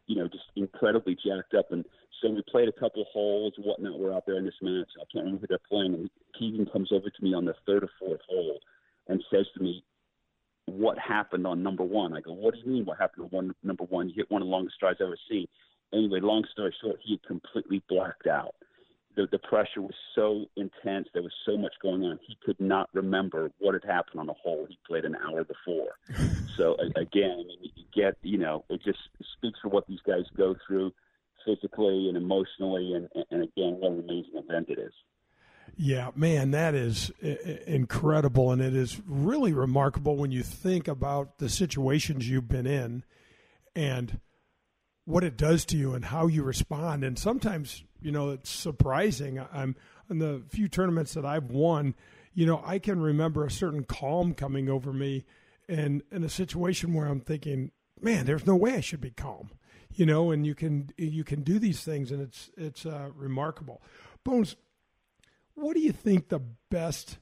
you 0.07 0.17
know 0.17 0.29
just 0.29 0.45
incredibly 0.57 1.15
jacked 1.15 1.55
up, 1.55 1.73
and 1.73 1.85
so 2.23 2.31
we 2.31 2.43
played 2.51 2.69
a 2.69 2.81
couple 2.81 3.05
holes 3.13 3.55
and 3.57 3.67
whatnot. 3.67 3.99
We're 3.99 4.15
out 4.15 4.25
there 4.27 4.39
in 4.39 4.45
this 4.45 4.55
match. 4.63 4.89
I 4.97 5.05
can't 5.13 5.25
remember 5.27 5.41
who 5.41 5.47
they're 5.49 5.59
playing, 5.69 5.95
and 5.95 6.11
Keegan 6.39 6.67
comes 6.73 6.91
over 6.93 7.11
to 7.11 7.25
me 7.25 7.35
on 7.35 7.45
the 7.45 7.55
third 7.67 7.85
or 7.85 7.91
fourth 7.99 8.21
hole 8.29 8.59
and 9.09 9.23
says 9.31 9.47
to 9.55 9.63
me, 9.63 9.85
what 10.67 10.99
happened 10.99 11.47
on 11.47 11.63
number 11.63 11.83
one. 11.83 12.15
I 12.15 12.21
go, 12.21 12.33
what 12.33 12.55
do 12.55 12.61
you 12.61 12.71
mean 12.71 12.85
what 12.85 12.99
happened 12.99 13.25
on 13.25 13.31
one, 13.31 13.55
number 13.63 13.85
one? 13.85 14.09
You 14.09 14.15
hit 14.17 14.31
one 14.31 14.43
of 14.43 14.47
the 14.47 14.53
longest 14.53 14.77
strides 14.77 14.99
I've 15.01 15.07
ever 15.07 15.19
seen. 15.29 15.47
Anyway, 15.93 16.21
long 16.21 16.45
story 16.51 16.75
short, 16.83 16.97
he 17.03 17.15
had 17.15 17.23
completely 17.23 17.83
blacked 17.89 18.27
out. 18.27 18.55
The, 19.17 19.29
the 19.31 19.39
pressure 19.39 19.81
was 19.81 19.95
so 20.15 20.47
intense. 20.57 21.09
There 21.13 21.23
was 21.23 21.33
so 21.47 21.57
much 21.57 21.73
going 21.81 22.03
on. 22.03 22.19
He 22.27 22.37
could 22.45 22.61
not 22.61 22.89
remember 22.93 23.51
what 23.59 23.75
had 23.75 23.85
happened 23.85 24.21
on 24.21 24.27
the 24.27 24.35
hole 24.35 24.67
he 24.69 24.79
played 24.87 25.05
an 25.05 25.17
hour 25.17 25.45
before. 25.45 25.93
so 26.57 26.77
again, 26.97 27.33
I 27.33 27.45
mean, 27.45 27.71
you 27.75 27.85
get, 27.95 28.17
you 28.23 28.39
know, 28.39 28.65
it 28.69 28.83
just 28.85 28.99
speaks 29.37 29.59
for 29.63 29.69
what 29.69 29.87
these 29.87 30.01
guys 30.07 30.25
go 30.37 30.57
through 30.67 30.93
physically 31.45 32.09
and 32.09 32.17
emotionally. 32.17 32.95
And, 32.95 33.09
and 33.31 33.43
again, 33.45 33.77
what 33.79 33.93
an 33.93 34.01
amazing 34.01 34.35
event 34.35 34.69
it 34.69 34.79
is. 34.79 34.93
Yeah, 35.77 36.11
man, 36.15 36.53
that 36.53 36.75
is 36.75 37.11
incredible. 37.67 38.53
And 38.53 38.61
it 38.61 38.77
is 38.77 39.01
really 39.07 39.53
remarkable 39.53 40.17
when 40.17 40.31
you 40.31 40.43
think 40.43 40.89
about 40.89 41.39
the 41.39 41.49
situations 41.49 42.29
you've 42.29 42.49
been 42.49 42.67
in 42.67 43.03
and 43.75 44.21
what 45.05 45.25
it 45.25 45.37
does 45.37 45.65
to 45.67 45.77
you 45.77 45.95
and 45.95 46.07
how 46.07 46.27
you 46.27 46.43
respond. 46.43 47.05
And 47.05 47.19
sometimes, 47.19 47.85
you 48.01 48.11
know, 48.11 48.31
it's 48.31 48.51
surprising. 48.51 49.41
I'm 49.53 49.77
in 50.09 50.19
the 50.19 50.43
few 50.49 50.69
tournaments 50.69 51.15
that 51.15 51.25
I've 51.25 51.51
won, 51.51 51.95
you 52.35 52.47
know, 52.47 52.63
I 52.65 52.79
can 52.79 53.01
remember 53.01 53.45
a 53.45 53.51
certain 53.51 53.85
calm 53.85 54.35
coming 54.35 54.69
over 54.69 54.93
me 54.93 55.25
and 55.69 56.03
in 56.11 56.25
a 56.25 56.29
situation 56.29 56.95
where 56.95 57.07
I'm 57.07 57.21
thinking, 57.21 57.71
man, 58.01 58.27
there's 58.27 58.47
no 58.47 58.57
way 58.57 58.75
I 58.75 58.81
should 58.81 59.01
be 59.01 59.11
calm 59.11 59.51
you 59.95 60.07
know, 60.07 60.31
and 60.31 60.47
you 60.47 60.55
can 60.55 60.91
you 60.97 61.25
can 61.25 61.43
do 61.43 61.59
these 61.59 61.83
things, 61.83 62.11
and 62.11 62.21
it's 62.21 62.51
it's 62.57 62.85
uh, 62.85 63.11
remarkable. 63.15 63.83
Bones, 64.25 64.57
what 65.55 65.75
do 65.75 65.81
you 65.81 65.93
think 65.93 66.29
the 66.29 66.41
best 66.71 67.19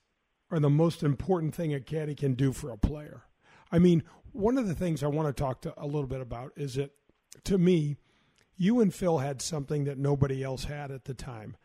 or 0.51 0.59
the 0.59 0.71
most 0.71 1.03
important 1.03 1.55
thing 1.55 1.75
a 1.75 1.81
caddy 1.81 2.15
can 2.15 2.35
do 2.35 2.53
for 2.53 2.71
a 2.71 2.79
player? 2.79 3.25
I 3.71 3.79
mean, 3.79 4.03
one 4.33 4.59
of 4.59 4.67
the 4.67 4.75
things 4.75 5.03
I 5.03 5.09
want 5.09 5.35
to 5.35 5.41
talk 5.41 5.63
to 5.63 5.75
a 5.77 5.87
little 5.87 6.07
bit 6.07 6.21
about 6.21 6.53
is 6.57 6.75
that 6.75 6.93
to 7.45 7.59
me, 7.59 7.97
you 8.57 8.81
and 8.81 8.95
Phil 8.95 9.19
had 9.19 9.43
something 9.43 9.85
that 9.85 9.99
nobody 9.99 10.43
else 10.43 10.65
had 10.65 10.91
at 10.91 11.05
the 11.05 11.15
time. 11.15 11.57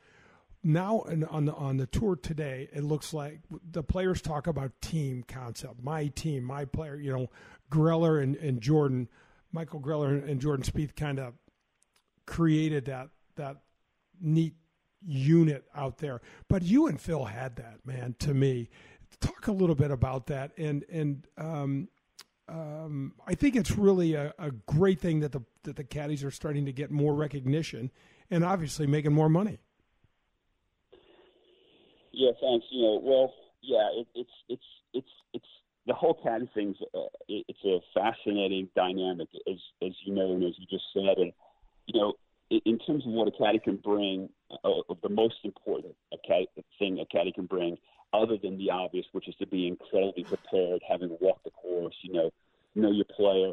Now 0.63 1.03
on 1.08 1.45
the 1.45 1.53
on 1.53 1.77
the 1.77 1.86
tour 1.86 2.15
today, 2.15 2.67
it 2.73 2.84
looks 2.84 3.13
like 3.13 3.41
the 3.71 3.84
players 3.84 4.21
talk 4.21 4.47
about 4.47 4.82
team 4.82 5.23
concept, 5.27 5.84
my 5.84 6.08
team, 6.08 6.43
my 6.43 6.65
player. 6.65 6.95
You 6.95 7.13
know, 7.15 7.30
Greller 7.71 8.21
and, 8.21 8.36
and 8.38 8.60
Jordan, 8.60 9.08
Michael 9.51 9.80
Greller 9.80 10.27
and 10.27 10.41
Jordan 10.41 10.65
Spieth 10.65 10.95
kind 10.95 11.19
of 11.19 11.34
created 12.25 12.86
that 12.86 13.10
that 13.36 13.58
neat 14.19 14.56
unit 15.06 15.65
out 15.75 15.99
there. 15.99 16.21
But 16.47 16.63
you 16.63 16.88
and 16.88 16.99
Phil 16.99 17.25
had 17.25 17.56
that, 17.58 17.86
man. 17.86 18.15
To 18.19 18.34
me, 18.34 18.69
talk 19.21 19.47
a 19.47 19.51
little 19.51 19.75
bit 19.75 19.91
about 19.91 20.27
that, 20.27 20.51
and 20.58 20.84
and 20.91 21.27
um, 21.38 21.89
um, 22.49 23.13
I 23.25 23.36
think 23.36 23.55
it's 23.55 23.71
really 23.71 24.13
a, 24.13 24.33
a, 24.39 24.51
great 24.51 24.99
thing 24.99 25.19
that 25.19 25.33
the 25.33 25.41
that 25.63 25.75
the 25.75 25.83
caddies 25.83 26.23
are 26.23 26.31
starting 26.31 26.65
to 26.65 26.71
get 26.71 26.91
more 26.91 27.13
recognition, 27.13 27.91
and 28.31 28.45
obviously 28.45 28.88
making 28.88 29.13
more 29.13 29.29
money. 29.29 29.60
Yeah, 32.13 32.31
thanks. 32.39 32.65
You 32.71 32.83
know, 32.83 33.01
well, 33.03 33.33
yeah, 33.62 33.89
it, 33.93 34.07
it's 34.15 34.31
it's 34.47 34.63
it's 34.93 35.12
it's 35.33 35.45
the 35.88 35.93
whole 35.93 36.19
caddy 36.23 36.49
thing's 36.53 36.77
uh, 36.95 37.07
it, 37.27 37.45
it's 37.49 37.65
a 37.65 37.79
fascinating 37.93 38.69
dynamic, 38.75 39.27
as 39.47 39.57
as 39.86 39.91
you 40.05 40.15
know 40.15 40.33
and 40.33 40.43
as 40.43 40.53
you 40.57 40.65
just 40.69 40.86
said, 40.93 41.17
and 41.17 41.33
you 41.88 41.99
know 41.99 42.13
in 42.49 42.79
terms 42.79 43.05
of 43.05 43.12
what 43.12 43.27
a 43.27 43.31
caddy 43.31 43.60
can 43.60 43.75
bring, 43.77 44.29
uh, 44.63 44.69
the 45.03 45.10
most 45.10 45.36
important 45.43 45.93
a 46.13 46.17
caddy, 46.25 46.47
thing 46.79 46.99
a 46.99 47.05
caddy 47.05 47.31
can 47.31 47.45
bring, 47.45 47.77
other 48.13 48.38
than 48.41 48.58
the 48.58 48.72
obvious, 48.72 49.06
which 49.12 49.28
is 49.28 49.36
to 49.36 49.48
be 49.48 49.67
incredibly 49.67 50.24
prepared, 50.24 50.82
having 50.88 51.15
walked 51.20 51.43
the 51.43 51.52
course, 51.52 51.96
you 52.02 52.13
know, 52.13 52.32
know 52.76 52.91
your 52.91 53.06
player. 53.06 53.52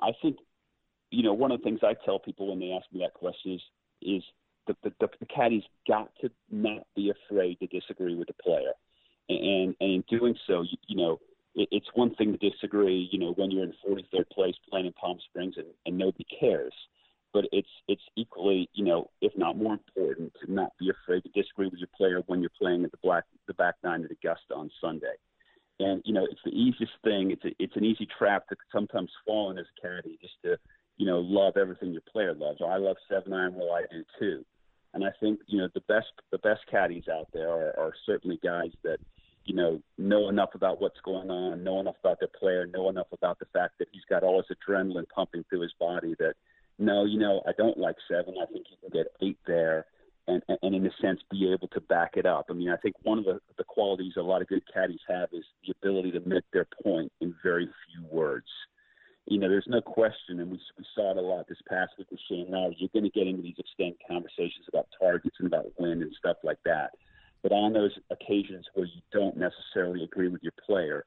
I 0.00 0.12
think, 0.20 0.36
you 1.10 1.22
know, 1.22 1.32
one 1.32 1.52
of 1.52 1.60
the 1.60 1.64
things 1.64 1.80
I 1.82 1.94
tell 2.04 2.18
people 2.18 2.48
when 2.48 2.60
they 2.60 2.72
ask 2.72 2.86
me 2.92 3.00
that 3.00 3.14
question 3.14 3.52
is, 3.52 3.60
is 4.02 4.22
the, 4.66 4.76
the, 4.82 4.92
the, 5.00 5.08
the 5.20 5.26
caddy's 5.26 5.64
got 5.86 6.10
to 6.20 6.30
not 6.50 6.86
be 6.94 7.10
afraid 7.10 7.58
to 7.60 7.66
disagree 7.66 8.14
with 8.14 8.28
the 8.28 8.34
player. 8.34 8.72
And, 9.28 9.74
and 9.80 9.92
in 9.92 10.04
doing 10.08 10.36
so, 10.46 10.62
you, 10.62 10.78
you 10.86 10.96
know, 10.96 11.20
it, 11.54 11.68
it's 11.70 11.88
one 11.94 12.14
thing 12.14 12.36
to 12.36 12.50
disagree, 12.50 13.08
you 13.10 13.18
know, 13.18 13.32
when 13.32 13.50
you're 13.50 13.64
in 13.64 13.72
43rd 13.88 14.28
place 14.30 14.54
playing 14.68 14.86
in 14.86 14.92
Palm 14.92 15.18
Springs 15.30 15.54
and, 15.56 15.66
and 15.86 15.96
nobody 15.96 16.26
cares 16.38 16.72
but 17.32 17.44
it's 17.52 17.68
it's 17.88 18.02
equally, 18.16 18.68
you 18.72 18.84
know, 18.84 19.10
if 19.20 19.32
not 19.36 19.56
more 19.56 19.74
important, 19.74 20.32
to 20.44 20.52
not 20.52 20.72
be 20.78 20.90
afraid 20.90 21.22
to 21.22 21.28
disagree 21.30 21.68
with 21.68 21.78
your 21.78 21.88
player 21.96 22.22
when 22.26 22.40
you're 22.40 22.50
playing 22.58 22.84
at 22.84 22.90
the 22.90 22.98
black 23.02 23.24
the 23.46 23.54
back 23.54 23.74
nine 23.84 24.04
at 24.04 24.10
Augusta 24.10 24.54
on 24.54 24.70
Sunday. 24.80 25.14
And 25.80 26.02
you 26.04 26.12
know, 26.12 26.24
it's 26.24 26.40
the 26.44 26.50
easiest 26.50 26.92
thing. 27.04 27.30
It's 27.30 27.44
a, 27.44 27.50
it's 27.58 27.76
an 27.76 27.84
easy 27.84 28.06
trap 28.18 28.48
to 28.48 28.56
sometimes 28.72 29.10
fall 29.26 29.50
in 29.50 29.58
as 29.58 29.66
a 29.78 29.86
caddy, 29.86 30.18
just 30.20 30.34
to 30.44 30.56
you 30.96 31.06
know 31.06 31.20
love 31.20 31.56
everything 31.56 31.92
your 31.92 32.02
player 32.10 32.34
loves. 32.34 32.60
I 32.66 32.76
love 32.76 32.96
seven 33.08 33.32
iron, 33.32 33.54
well 33.54 33.72
I 33.72 33.82
do 33.90 34.04
too. 34.18 34.44
And 34.94 35.04
I 35.04 35.10
think 35.20 35.40
you 35.46 35.58
know 35.58 35.68
the 35.74 35.82
best 35.82 36.08
the 36.32 36.38
best 36.38 36.60
caddies 36.70 37.08
out 37.12 37.28
there 37.32 37.50
are, 37.50 37.78
are 37.78 37.92
certainly 38.06 38.40
guys 38.42 38.72
that 38.84 38.98
you 39.44 39.54
know 39.54 39.80
know 39.98 40.28
enough 40.30 40.50
about 40.54 40.80
what's 40.80 41.00
going 41.04 41.30
on, 41.30 41.62
know 41.62 41.78
enough 41.80 41.96
about 42.00 42.18
their 42.20 42.30
player, 42.40 42.66
know 42.66 42.88
enough 42.88 43.08
about 43.12 43.38
the 43.38 43.46
fact 43.52 43.74
that 43.78 43.88
he's 43.92 44.02
got 44.08 44.22
all 44.22 44.42
his 44.42 44.56
adrenaline 44.56 45.08
pumping 45.14 45.44
through 45.48 45.60
his 45.60 45.74
body 45.78 46.14
that 46.18 46.34
no, 46.78 47.04
you 47.04 47.18
know, 47.18 47.42
I 47.46 47.52
don't 47.56 47.78
like 47.78 47.96
seven. 48.08 48.34
I 48.40 48.46
think 48.46 48.66
you 48.70 48.76
can 48.80 48.90
get 48.90 49.12
eight 49.20 49.38
there, 49.46 49.86
and 50.26 50.42
and 50.62 50.74
in 50.74 50.86
a 50.86 50.90
sense 51.02 51.20
be 51.30 51.50
able 51.52 51.68
to 51.68 51.80
back 51.80 52.12
it 52.16 52.26
up. 52.26 52.46
I 52.50 52.52
mean, 52.52 52.70
I 52.70 52.76
think 52.76 52.94
one 53.02 53.18
of 53.18 53.24
the 53.24 53.40
the 53.56 53.64
qualities 53.64 54.14
a 54.16 54.22
lot 54.22 54.42
of 54.42 54.48
good 54.48 54.62
caddies 54.72 55.00
have 55.08 55.28
is 55.32 55.44
the 55.66 55.74
ability 55.80 56.12
to 56.12 56.20
make 56.20 56.44
their 56.52 56.66
point 56.82 57.10
in 57.20 57.34
very 57.42 57.66
few 57.66 58.06
words. 58.10 58.46
You 59.26 59.38
know, 59.38 59.48
there's 59.48 59.66
no 59.68 59.80
question, 59.80 60.40
and 60.40 60.50
we 60.50 60.60
we 60.78 60.84
saw 60.94 61.10
it 61.10 61.16
a 61.16 61.20
lot 61.20 61.48
this 61.48 61.58
past 61.68 61.92
week 61.98 62.10
with 62.10 62.20
Shane 62.28 62.46
Lowry. 62.50 62.76
You're 62.78 62.90
going 62.92 63.10
to 63.10 63.18
get 63.18 63.26
into 63.26 63.42
these 63.42 63.58
extended 63.58 63.98
conversations 64.08 64.66
about 64.68 64.86
targets 64.98 65.36
and 65.38 65.48
about 65.48 65.66
win 65.78 66.02
and 66.02 66.12
stuff 66.18 66.36
like 66.44 66.58
that. 66.64 66.92
But 67.42 67.52
on 67.52 67.72
those 67.72 67.92
occasions 68.10 68.66
where 68.74 68.86
you 68.86 69.00
don't 69.12 69.36
necessarily 69.36 70.04
agree 70.04 70.28
with 70.28 70.42
your 70.42 70.54
player, 70.66 71.04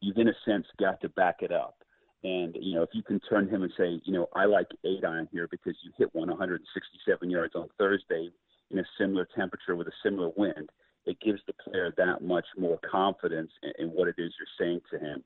you've 0.00 0.18
in 0.18 0.28
a 0.28 0.34
sense 0.44 0.66
got 0.78 1.00
to 1.00 1.08
back 1.08 1.36
it 1.40 1.52
up. 1.52 1.76
And 2.24 2.56
you 2.60 2.74
know, 2.74 2.82
if 2.82 2.90
you 2.92 3.02
can 3.02 3.20
turn 3.20 3.48
him 3.48 3.62
and 3.62 3.72
say, 3.76 4.00
you 4.04 4.12
know, 4.12 4.28
I 4.34 4.44
like 4.44 4.68
eight 4.84 5.04
iron 5.04 5.28
here 5.32 5.48
because 5.50 5.74
you 5.82 5.90
hit 5.96 6.14
one 6.14 6.28
167 6.28 7.30
yards 7.30 7.54
on 7.54 7.68
Thursday 7.78 8.30
in 8.70 8.78
a 8.78 8.84
similar 8.98 9.28
temperature 9.36 9.76
with 9.76 9.88
a 9.88 9.92
similar 10.02 10.30
wind, 10.36 10.70
it 11.04 11.20
gives 11.20 11.40
the 11.46 11.52
player 11.52 11.92
that 11.96 12.22
much 12.22 12.46
more 12.56 12.78
confidence 12.88 13.50
in, 13.62 13.72
in 13.86 13.88
what 13.88 14.08
it 14.08 14.14
is 14.18 14.32
you're 14.38 14.58
saying 14.58 14.80
to 14.90 14.98
him. 14.98 15.24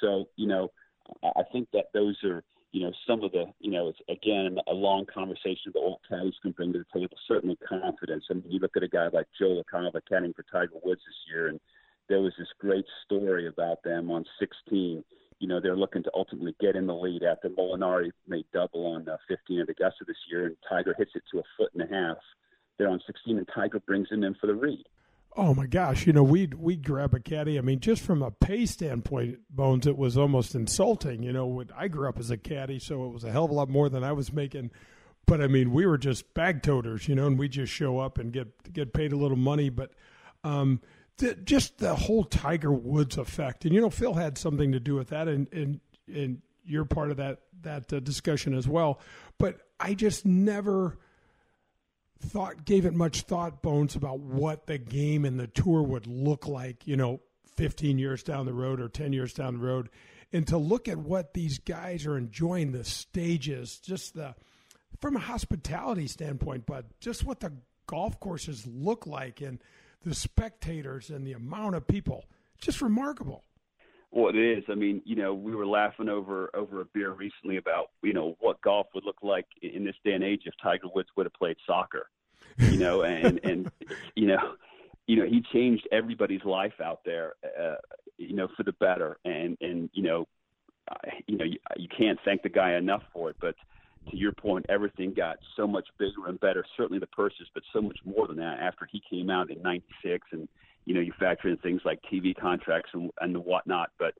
So, 0.00 0.28
you 0.36 0.46
know, 0.46 0.70
I 1.22 1.42
think 1.52 1.68
that 1.72 1.86
those 1.92 2.16
are, 2.24 2.42
you 2.72 2.82
know, 2.82 2.92
some 3.06 3.22
of 3.22 3.32
the, 3.32 3.46
you 3.60 3.70
know, 3.70 3.88
it's 3.88 3.98
again 4.08 4.58
a 4.68 4.74
long 4.74 5.04
conversation 5.12 5.72
that 5.72 5.80
old 5.80 6.00
caddies 6.08 6.34
can 6.40 6.52
bring 6.52 6.72
to 6.72 6.78
the 6.78 6.98
table. 6.98 7.16
Certainly 7.26 7.58
confidence. 7.68 8.24
I 8.30 8.34
mean, 8.34 8.44
you 8.48 8.58
look 8.58 8.76
at 8.76 8.82
a 8.82 8.88
guy 8.88 9.08
like 9.12 9.26
Joe 9.38 9.62
LaCava 9.62 10.00
caddying 10.10 10.34
for 10.34 10.44
Tiger 10.50 10.78
Woods 10.82 11.02
this 11.06 11.32
year, 11.34 11.48
and 11.48 11.60
there 12.08 12.20
was 12.20 12.32
this 12.38 12.48
great 12.58 12.86
story 13.04 13.48
about 13.48 13.82
them 13.82 14.10
on 14.10 14.24
16 14.38 15.04
you 15.38 15.48
know, 15.48 15.60
they're 15.60 15.76
looking 15.76 16.02
to 16.02 16.10
ultimately 16.14 16.54
get 16.60 16.76
in 16.76 16.86
the 16.86 16.94
lead 16.94 17.22
after 17.22 17.48
Molinari 17.48 18.10
made 18.26 18.46
double 18.52 18.86
on 18.86 19.08
uh, 19.08 19.16
15 19.28 19.60
at 19.60 19.68
Augusta 19.68 20.04
this 20.06 20.16
year, 20.30 20.46
and 20.46 20.56
Tiger 20.68 20.94
hits 20.98 21.12
it 21.14 21.22
to 21.32 21.38
a 21.38 21.42
foot 21.56 21.70
and 21.74 21.82
a 21.82 21.94
half. 21.94 22.16
They're 22.76 22.88
on 22.88 23.00
16, 23.06 23.38
and 23.38 23.48
Tiger 23.54 23.80
brings 23.80 24.08
him 24.10 24.24
in 24.24 24.34
for 24.34 24.46
the 24.46 24.54
read. 24.54 24.84
Oh 25.36 25.54
my 25.54 25.66
gosh! 25.66 26.06
You 26.06 26.12
know, 26.12 26.22
we'd 26.22 26.54
we'd 26.54 26.84
grab 26.84 27.14
a 27.14 27.20
caddy. 27.20 27.58
I 27.58 27.60
mean, 27.60 27.78
just 27.80 28.02
from 28.02 28.22
a 28.22 28.30
pay 28.30 28.66
standpoint, 28.66 29.38
Bones, 29.50 29.86
it 29.86 29.96
was 29.96 30.16
almost 30.16 30.54
insulting. 30.54 31.22
You 31.22 31.32
know, 31.32 31.62
I 31.76 31.86
grew 31.86 32.08
up 32.08 32.18
as 32.18 32.30
a 32.30 32.36
caddy, 32.36 32.78
so 32.78 33.04
it 33.06 33.12
was 33.12 33.24
a 33.24 33.30
hell 33.30 33.44
of 33.44 33.50
a 33.50 33.54
lot 33.54 33.68
more 33.68 33.88
than 33.88 34.02
I 34.02 34.12
was 34.12 34.32
making. 34.32 34.70
But 35.26 35.40
I 35.42 35.46
mean, 35.46 35.72
we 35.72 35.86
were 35.86 35.98
just 35.98 36.32
bag 36.34 36.62
toters, 36.62 37.06
you 37.06 37.14
know, 37.14 37.26
and 37.26 37.38
we 37.38 37.48
just 37.48 37.72
show 37.72 37.98
up 37.98 38.18
and 38.18 38.32
get 38.32 38.72
get 38.72 38.92
paid 38.92 39.12
a 39.12 39.16
little 39.16 39.36
money. 39.36 39.68
But 39.68 39.92
um, 40.42 40.80
the, 41.18 41.34
just 41.34 41.78
the 41.78 41.94
whole 41.94 42.24
Tiger 42.24 42.72
Woods 42.72 43.18
effect, 43.18 43.64
and 43.64 43.74
you 43.74 43.80
know 43.80 43.90
Phil 43.90 44.14
had 44.14 44.38
something 44.38 44.72
to 44.72 44.80
do 44.80 44.94
with 44.94 45.08
that, 45.08 45.28
and 45.28 45.52
and 45.52 45.80
and 46.12 46.42
you're 46.64 46.84
part 46.84 47.10
of 47.10 47.16
that 47.18 47.40
that 47.62 47.92
uh, 47.92 48.00
discussion 48.00 48.54
as 48.54 48.68
well. 48.68 49.00
But 49.38 49.60
I 49.80 49.94
just 49.94 50.24
never 50.24 50.98
thought 52.20 52.64
gave 52.64 52.84
it 52.84 52.94
much 52.94 53.22
thought 53.22 53.62
bones 53.62 53.94
about 53.94 54.20
what 54.20 54.66
the 54.66 54.78
game 54.78 55.24
and 55.24 55.38
the 55.38 55.46
tour 55.46 55.82
would 55.82 56.06
look 56.06 56.48
like, 56.48 56.86
you 56.86 56.96
know, 56.96 57.20
15 57.56 57.98
years 57.98 58.22
down 58.22 58.46
the 58.46 58.52
road 58.52 58.80
or 58.80 58.88
10 58.88 59.12
years 59.12 59.32
down 59.32 59.54
the 59.54 59.64
road, 59.64 59.88
and 60.32 60.46
to 60.46 60.58
look 60.58 60.88
at 60.88 60.98
what 60.98 61.34
these 61.34 61.58
guys 61.58 62.06
are 62.06 62.16
enjoying 62.16 62.72
the 62.72 62.84
stages, 62.84 63.78
just 63.78 64.14
the 64.14 64.34
from 65.00 65.16
a 65.16 65.20
hospitality 65.20 66.06
standpoint, 66.06 66.66
but 66.66 66.84
just 67.00 67.24
what 67.24 67.40
the 67.40 67.52
golf 67.86 68.18
courses 68.20 68.66
look 68.66 69.06
like 69.06 69.40
and 69.40 69.62
the 70.04 70.14
spectators 70.14 71.10
and 71.10 71.26
the 71.26 71.32
amount 71.32 71.74
of 71.74 71.86
people. 71.86 72.24
Just 72.60 72.80
remarkable. 72.80 73.44
Well, 74.10 74.30
it 74.30 74.36
is. 74.36 74.64
I 74.68 74.74
mean, 74.74 75.02
you 75.04 75.16
know, 75.16 75.34
we 75.34 75.54
were 75.54 75.66
laughing 75.66 76.08
over 76.08 76.50
over 76.54 76.80
a 76.80 76.84
beer 76.86 77.12
recently 77.12 77.58
about 77.58 77.90
you 78.02 78.14
know 78.14 78.36
what 78.40 78.60
golf 78.62 78.86
would 78.94 79.04
look 79.04 79.18
like 79.22 79.46
in 79.60 79.84
this 79.84 79.96
day 80.04 80.12
and 80.12 80.24
age 80.24 80.42
if 80.46 80.54
Tiger 80.62 80.88
Woods 80.94 81.10
would 81.16 81.26
have 81.26 81.34
played 81.34 81.56
soccer. 81.66 82.08
You 82.58 82.78
know, 82.78 83.02
and 83.04 83.38
and 83.44 83.70
you 84.14 84.26
know, 84.26 84.54
you 85.06 85.16
know, 85.16 85.26
he 85.26 85.42
changed 85.52 85.86
everybody's 85.92 86.44
life 86.44 86.80
out 86.82 87.00
there. 87.04 87.34
Uh, 87.60 87.74
you 88.18 88.34
know, 88.34 88.48
for 88.56 88.64
the 88.64 88.72
better. 88.72 89.18
And 89.24 89.56
and 89.60 89.88
you 89.92 90.02
know, 90.02 90.26
you 91.26 91.38
know, 91.38 91.44
you, 91.44 91.58
you 91.76 91.88
can't 91.96 92.18
thank 92.24 92.42
the 92.42 92.48
guy 92.48 92.74
enough 92.74 93.02
for 93.12 93.30
it. 93.30 93.36
But 93.40 93.54
to 94.10 94.16
your 94.16 94.32
point, 94.32 94.66
everything 94.68 95.12
got 95.14 95.38
so 95.56 95.66
much 95.66 95.86
bigger 95.98 96.26
and 96.28 96.40
better. 96.40 96.64
Certainly 96.76 97.00
the 97.00 97.06
purses, 97.08 97.48
but 97.54 97.62
so 97.72 97.80
much 97.80 97.98
more 98.04 98.26
than 98.26 98.36
that 98.36 98.58
after 98.60 98.88
he 98.90 99.02
came 99.08 99.30
out 99.30 99.50
in 99.50 99.60
'96, 99.62 100.26
and 100.32 100.48
you 100.84 100.94
know 100.94 101.00
you 101.00 101.12
factor 101.18 101.48
in 101.48 101.56
things 101.58 101.82
like 101.84 102.00
TV 102.12 102.34
contracts 102.34 102.90
and 102.94 103.10
and 103.20 103.34
the 103.34 103.40
whatnot. 103.40 103.90
But 103.98 104.14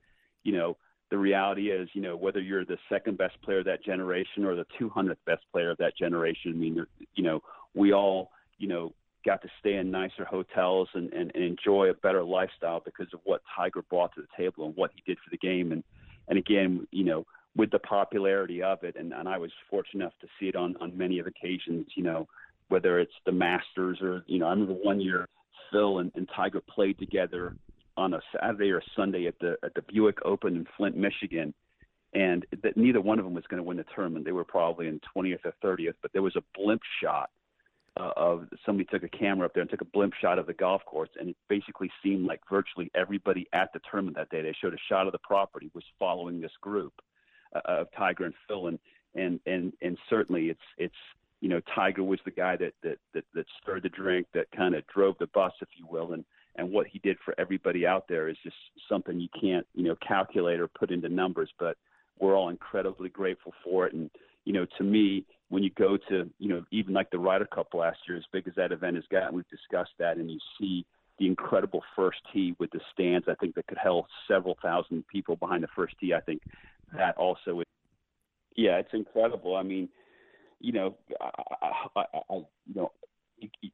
you 0.45 0.53
know 0.53 0.77
the 1.11 1.19
reality 1.19 1.71
is, 1.71 1.89
you 1.95 2.03
know 2.03 2.17
whether 2.17 2.41
you're 2.41 2.65
the 2.65 2.79
second 2.89 3.19
best 3.19 3.41
player 3.43 3.61
of 3.61 3.65
that 3.67 3.85
generation 3.85 4.45
or 4.45 4.55
the 4.55 4.67
200th 4.81 5.17
best 5.27 5.43
player 5.53 5.71
of 5.71 5.79
that 5.79 5.97
generation. 5.97 6.53
I 6.53 6.57
mean, 6.57 6.87
you 7.15 7.25
know 7.25 7.43
we 7.75 7.93
all 7.93 8.31
you 8.59 8.69
know 8.69 8.93
got 9.25 9.43
to 9.43 9.49
stay 9.61 9.75
in 9.75 9.91
nicer 9.91 10.25
hotels 10.25 10.89
and, 10.95 11.13
and, 11.13 11.33
and 11.35 11.45
enjoy 11.45 11.91
a 11.91 11.95
better 11.95 12.23
lifestyle 12.23 12.81
because 12.85 13.09
of 13.13 13.21
what 13.25 13.43
Tiger 13.55 13.83
brought 13.83 14.15
to 14.15 14.23
the 14.23 14.29
table 14.37 14.65
and 14.65 14.77
what 14.77 14.91
he 14.95 15.03
did 15.07 15.19
for 15.19 15.31
the 15.31 15.39
game. 15.39 15.73
And 15.73 15.83
and 16.29 16.39
again, 16.39 16.87
you 16.91 17.05
know 17.05 17.27
with 17.59 17.73
the 17.73 17.79
popularity 17.81 18.63
of 18.63 18.85
it, 18.85 18.95
and, 18.97 19.13
and 19.13 19.29
I 19.29 19.37
was 19.37 19.51
fortunate 19.69 20.05
enough 20.05 20.15
to 20.21 20.29
see 20.41 20.47
it 20.47 20.57
on 20.57 20.77
on 20.81 20.97
many 20.97 21.19
of 21.19 21.27
occasions. 21.27 21.87
You 21.97 22.05
know, 22.05 22.29
whether 22.69 22.99
it's 23.01 23.13
the 23.27 23.33
Masters 23.33 23.99
or 24.01 24.23
you 24.27 24.39
know, 24.39 24.47
I 24.47 24.51
remember 24.51 24.75
one 24.75 25.01
year 25.01 25.29
Phil 25.71 25.99
and, 25.99 26.11
and 26.15 26.27
Tiger 26.35 26.63
played 26.63 26.99
together 26.99 27.55
on 27.97 28.15
a 28.15 28.21
Saturday 28.33 28.71
or 28.71 28.81
Sunday 28.97 29.27
at 29.27 29.39
the 29.41 29.57
at 29.63 29.75
the 29.75 29.83
Buick 29.83 30.19
Open 30.25 30.57
in 30.57 30.67
Flint, 30.77 30.97
Michigan, 30.97 31.53
and 32.15 32.47
that 32.63 32.77
neither 32.77 33.01
one 33.01 33.19
of 33.19 33.25
them 33.25 33.35
was 33.35 33.45
going 33.49 33.59
to 33.59 33.69
win 33.69 33.77
the 33.77 33.85
tournament. 33.95 34.25
They 34.25 34.33
were 34.33 34.45
probably 34.45 34.87
in 34.87 35.01
20th 35.15 35.41
or 35.45 35.55
30th, 35.63 35.95
but 36.01 36.13
there 36.13 36.23
was 36.23 36.37
a 36.37 36.43
blimp 36.55 36.81
shot 37.03 37.31
uh, 37.99 38.13
of 38.17 38.47
somebody 38.65 38.87
took 38.89 39.03
a 39.03 39.09
camera 39.09 39.47
up 39.47 39.55
there 39.55 39.63
and 39.63 39.71
took 39.71 39.81
a 39.81 39.87
blimp 39.87 40.15
shot 40.21 40.39
of 40.39 40.47
the 40.47 40.55
golf 40.55 40.85
course, 40.85 41.11
and 41.19 41.31
it 41.31 41.37
basically 41.49 41.91
seemed 42.05 42.25
like 42.25 42.41
virtually 42.49 42.89
everybody 42.95 43.49
at 43.53 43.73
the 43.73 43.81
tournament 43.91 44.17
that 44.17 44.31
day. 44.31 44.43
They 44.43 44.55
showed 44.63 44.75
a 44.75 44.79
shot 44.89 45.07
of 45.07 45.13
the 45.13 45.19
property 45.19 45.73
was 45.75 45.85
following 45.99 46.41
this 46.41 46.53
group 46.61 46.93
uh, 47.55 47.61
of 47.65 47.89
Tiger 47.97 48.25
and 48.25 48.35
Phil, 48.47 48.69
and 48.69 48.79
and 49.15 49.41
and 49.47 49.73
and 49.83 49.99
certainly 50.09 50.47
it's 50.49 50.61
it's 50.77 50.95
you 51.41 51.49
know 51.49 51.61
Tiger 51.75 52.03
was 52.03 52.21
the 52.25 52.31
guy 52.31 52.57
that 52.57 52.73
that 52.83 52.99
that, 53.15 53.25
that 53.35 53.47
stirred 53.63 53.83
the 53.83 53.89
drink, 53.89 54.27
that 54.35 54.51
kind 54.57 54.75
of 54.75 54.87
drove 54.87 55.17
the 55.19 55.29
bus, 55.29 55.53
if 55.61 55.69
you 55.77 55.87
will, 55.89 56.13
and 56.13 56.25
and 56.57 56.71
what 56.71 56.87
he 56.87 56.99
did 57.01 57.17
for 57.25 57.35
everybody 57.39 57.87
out 57.87 58.07
there 58.09 58.29
is 58.29 58.37
just 58.43 58.57
something 58.89 59.21
you 59.21 59.29
can't 59.41 59.67
you 59.75 59.85
know 59.85 59.97
calculate 60.07 60.61
or 60.61 60.69
put 60.69 60.91
into 60.91 61.09
numbers, 61.09 61.51
but 61.59 61.77
we're 62.19 62.37
all 62.37 62.49
incredibly 62.49 63.09
grateful 63.09 63.53
for 63.65 63.87
it, 63.87 63.95
and 63.95 64.11
you 64.45 64.53
know 64.53 64.67
to 64.77 64.85
me 64.85 65.25
when 65.49 65.63
you 65.63 65.71
go 65.79 65.97
to, 66.09 66.29
you 66.39 66.49
know, 66.49 66.63
even 66.71 66.93
like 66.93 67.11
the 67.11 67.19
Ryder 67.19 67.47
Cup 67.47 67.73
last 67.73 67.99
year, 68.07 68.19
as 68.19 68.25
big 68.33 68.47
as 68.47 68.55
that 68.57 68.73
event 68.73 68.97
has 68.97 69.05
gotten, 69.11 69.35
we've 69.35 69.49
discussed 69.49 69.93
that, 69.99 70.19
and 70.19 70.31
you 70.31 70.39
see 70.61 70.85
the 71.19 71.27
incredible 71.27 71.83
first 71.97 72.19
tee 72.33 72.55
with 72.59 72.71
the 72.71 72.81
stands. 72.93 73.27
I 73.29 73.35
think 73.35 73.55
that 73.55 73.67
could 73.67 73.79
hold 73.79 74.07
several 74.27 74.57
thousand 74.63 75.07
people 75.09 75.37
behind 75.37 75.63
the 75.63 75.69
first 75.75 75.95
tee. 76.01 76.15
I 76.15 76.21
think 76.21 76.43
that 76.97 77.17
also 77.17 77.61
is, 77.61 77.67
yeah, 78.57 78.77
it's 78.77 78.93
incredible. 78.93 79.57
I 79.57 79.63
mean, 79.63 79.89
you 80.61 80.73
know, 80.73 80.97
I, 81.21 81.31
I, 81.97 82.05
I 82.15 82.35
you 82.35 82.75
know, 82.75 82.93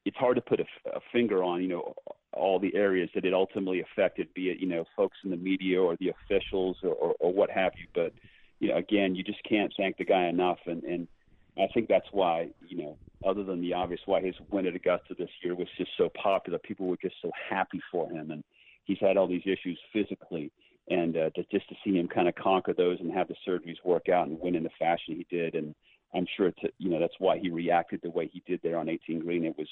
it's 0.05 0.17
hard 0.17 0.37
to 0.37 0.43
put 0.43 0.61
a, 0.61 0.67
a 0.95 1.01
finger 1.13 1.43
on, 1.43 1.63
you 1.63 1.69
know, 1.69 1.95
all 2.33 2.59
the 2.59 2.75
areas 2.75 3.09
that 3.15 3.25
it 3.25 3.33
ultimately 3.33 3.81
affected, 3.81 4.29
be 4.35 4.51
it, 4.51 4.59
you 4.59 4.67
know, 4.67 4.85
folks 4.97 5.17
in 5.25 5.31
the 5.31 5.37
media 5.37 5.81
or 5.81 5.97
the 5.97 6.11
officials 6.11 6.77
or, 6.83 6.93
or, 6.95 7.15
or 7.21 7.33
what 7.33 7.51
have 7.51 7.73
you. 7.79 7.87
But, 7.95 8.13
you 8.61 8.69
know, 8.69 8.77
again, 8.77 9.15
you 9.15 9.23
just 9.23 9.43
can't 9.49 9.73
thank 9.77 9.97
the 9.97 10.05
guy 10.05 10.27
enough. 10.27 10.59
And, 10.67 10.83
and, 10.85 11.09
I 11.59 11.69
think 11.73 11.89
that's 11.89 12.07
why, 12.13 12.49
you 12.67 12.79
know, 12.79 12.99
other 13.25 13.45
than 13.45 13.61
the 13.61 13.73
obvious 13.73 14.01
why 14.07 14.21
his 14.21 14.35
win 14.51 14.67
at 14.67 14.75
Augusta 14.75 15.15
this 15.17 15.31
year 15.43 15.55
was 15.55 15.69
just 15.79 15.91
so 15.97 16.11
popular, 16.21 16.59
people 16.59 16.87
were 16.87 16.99
just 17.01 17.15
so 17.23 17.31
happy 17.49 17.81
for 17.91 18.11
him. 18.11 18.31
And 18.31 18.43
he's 18.85 18.99
had 19.01 19.17
all 19.17 19.29
these 19.29 19.47
issues 19.47 19.79
physically. 19.93 20.51
And 20.91 21.17
uh, 21.17 21.31
to, 21.31 21.45
just 21.51 21.69
to 21.69 21.75
see 21.85 21.97
him 21.97 22.09
kind 22.09 22.29
of 22.29 22.35
conquer 22.35 22.75
those 22.75 22.99
and 23.01 23.13
have 23.13 23.29
the 23.29 23.37
surgeries 23.49 23.83
work 23.85 24.09
out 24.09 24.29
and 24.29 24.39
win 24.41 24.55
in 24.55 24.63
the 24.63 24.71
fashion 24.79 25.17
he 25.17 25.27
did. 25.35 25.55
And 25.55 25.75
I'm 26.15 26.27
sure, 26.37 26.51
to, 26.51 26.69
you 26.79 26.91
know, 26.91 26.99
that's 27.01 27.15
why 27.19 27.39
he 27.39 27.51
reacted 27.51 28.01
the 28.03 28.11
way 28.11 28.29
he 28.33 28.43
did 28.47 28.61
there 28.63 28.77
on 28.77 28.89
18 28.89 29.21
Green. 29.21 29.45
It 29.45 29.57
was 29.57 29.69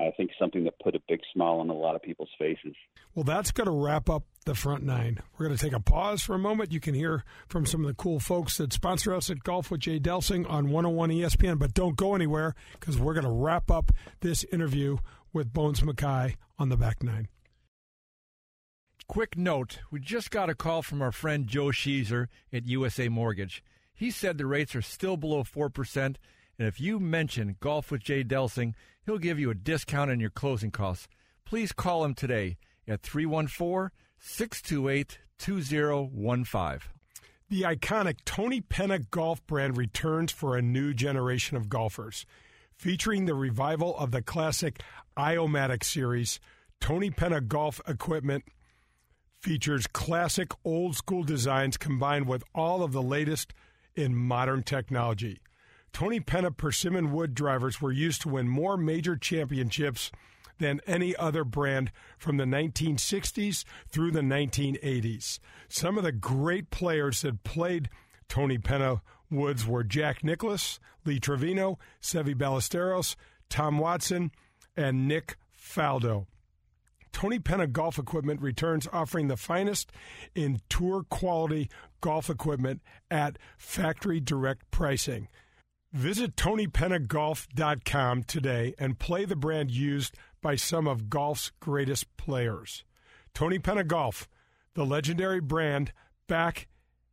I 0.00 0.10
think 0.16 0.30
something 0.38 0.64
that 0.64 0.78
put 0.82 0.94
a 0.94 1.00
big 1.06 1.20
smile 1.32 1.60
on 1.60 1.68
a 1.68 1.74
lot 1.74 1.94
of 1.94 2.02
people's 2.02 2.30
faces. 2.38 2.74
Well, 3.14 3.24
that's 3.24 3.50
going 3.50 3.66
to 3.66 3.72
wrap 3.72 4.08
up 4.08 4.24
the 4.46 4.54
front 4.54 4.82
nine. 4.82 5.18
We're 5.36 5.46
going 5.46 5.56
to 5.56 5.62
take 5.62 5.74
a 5.74 5.80
pause 5.80 6.22
for 6.22 6.34
a 6.34 6.38
moment. 6.38 6.72
You 6.72 6.80
can 6.80 6.94
hear 6.94 7.24
from 7.46 7.66
some 7.66 7.82
of 7.82 7.88
the 7.88 7.94
cool 7.94 8.18
folks 8.18 8.56
that 8.56 8.72
sponsor 8.72 9.14
us 9.14 9.28
at 9.28 9.44
Golf 9.44 9.70
with 9.70 9.80
Jay 9.80 10.00
Delsing 10.00 10.48
on 10.48 10.70
101 10.70 11.10
ESPN, 11.10 11.58
but 11.58 11.74
don't 11.74 11.96
go 11.96 12.14
anywhere 12.14 12.54
because 12.72 12.98
we're 12.98 13.14
going 13.14 13.26
to 13.26 13.30
wrap 13.30 13.70
up 13.70 13.92
this 14.20 14.44
interview 14.44 14.96
with 15.32 15.52
Bones 15.52 15.82
Mackay 15.82 16.36
on 16.58 16.70
the 16.70 16.76
back 16.76 17.02
nine. 17.02 17.28
Quick 19.08 19.36
note 19.36 19.80
we 19.90 20.00
just 20.00 20.30
got 20.30 20.48
a 20.48 20.54
call 20.54 20.80
from 20.80 21.02
our 21.02 21.12
friend 21.12 21.46
Joe 21.46 21.66
Sheezer 21.66 22.28
at 22.50 22.66
USA 22.66 23.08
Mortgage. 23.08 23.62
He 23.92 24.10
said 24.10 24.38
the 24.38 24.46
rates 24.46 24.74
are 24.74 24.82
still 24.82 25.18
below 25.18 25.44
4%, 25.44 25.96
and 25.96 26.16
if 26.58 26.80
you 26.80 26.98
mention 26.98 27.56
Golf 27.60 27.90
with 27.90 28.02
Jay 28.02 28.24
Delsing, 28.24 28.74
He'll 29.04 29.18
give 29.18 29.38
you 29.38 29.50
a 29.50 29.54
discount 29.54 30.10
on 30.10 30.20
your 30.20 30.30
closing 30.30 30.70
costs. 30.70 31.08
Please 31.44 31.72
call 31.72 32.04
him 32.04 32.14
today 32.14 32.56
at 32.86 33.02
314 33.02 33.90
628 34.18 35.18
2015. 35.38 36.90
The 37.48 37.62
iconic 37.62 38.18
Tony 38.24 38.60
Penna 38.60 39.00
golf 39.00 39.46
brand 39.46 39.76
returns 39.76 40.32
for 40.32 40.56
a 40.56 40.62
new 40.62 40.94
generation 40.94 41.56
of 41.56 41.68
golfers. 41.68 42.24
Featuring 42.78 43.26
the 43.26 43.34
revival 43.34 43.96
of 43.98 44.10
the 44.10 44.22
classic 44.22 44.80
Iomatic 45.18 45.84
series, 45.84 46.40
Tony 46.80 47.10
Penna 47.10 47.40
golf 47.40 47.80
equipment 47.86 48.44
features 49.40 49.86
classic 49.86 50.52
old 50.64 50.96
school 50.96 51.24
designs 51.24 51.76
combined 51.76 52.26
with 52.26 52.42
all 52.54 52.82
of 52.82 52.92
the 52.92 53.02
latest 53.02 53.52
in 53.94 54.16
modern 54.16 54.62
technology. 54.62 55.40
Tony 55.92 56.20
Penna 56.20 56.50
persimmon 56.50 57.12
wood 57.12 57.34
drivers 57.34 57.80
were 57.80 57.92
used 57.92 58.22
to 58.22 58.28
win 58.28 58.48
more 58.48 58.76
major 58.76 59.16
championships 59.16 60.10
than 60.58 60.80
any 60.86 61.14
other 61.16 61.44
brand 61.44 61.90
from 62.18 62.36
the 62.36 62.44
1960s 62.44 63.64
through 63.88 64.10
the 64.10 64.20
1980s. 64.20 65.38
Some 65.68 65.98
of 65.98 66.04
the 66.04 66.12
great 66.12 66.70
players 66.70 67.22
that 67.22 67.44
played 67.44 67.90
Tony 68.28 68.58
Penna 68.58 69.02
woods 69.30 69.66
were 69.66 69.84
Jack 69.84 70.24
Nicklaus, 70.24 70.78
Lee 71.04 71.18
Trevino, 71.18 71.78
Seve 72.00 72.34
Ballesteros, 72.36 73.16
Tom 73.48 73.78
Watson, 73.78 74.30
and 74.76 75.06
Nick 75.06 75.36
Faldo. 75.58 76.26
Tony 77.12 77.38
Penna 77.38 77.66
Golf 77.66 77.98
Equipment 77.98 78.40
returns 78.40 78.88
offering 78.92 79.28
the 79.28 79.36
finest 79.36 79.92
in 80.34 80.60
tour 80.70 81.04
quality 81.10 81.68
golf 82.00 82.30
equipment 82.30 82.80
at 83.10 83.38
factory 83.58 84.18
direct 84.18 84.70
pricing. 84.70 85.28
Visit 85.92 86.36
TonyPennaGolf.com 86.36 88.22
today 88.22 88.74
and 88.78 88.98
play 88.98 89.26
the 89.26 89.36
brand 89.36 89.70
used 89.70 90.16
by 90.40 90.56
some 90.56 90.86
of 90.86 91.10
golf's 91.10 91.52
greatest 91.60 92.16
players. 92.16 92.84
Tony 93.34 93.58
Penna 93.58 93.84
Golf, 93.84 94.26
the 94.72 94.86
legendary 94.86 95.40
brand, 95.40 95.92
back 96.26 96.68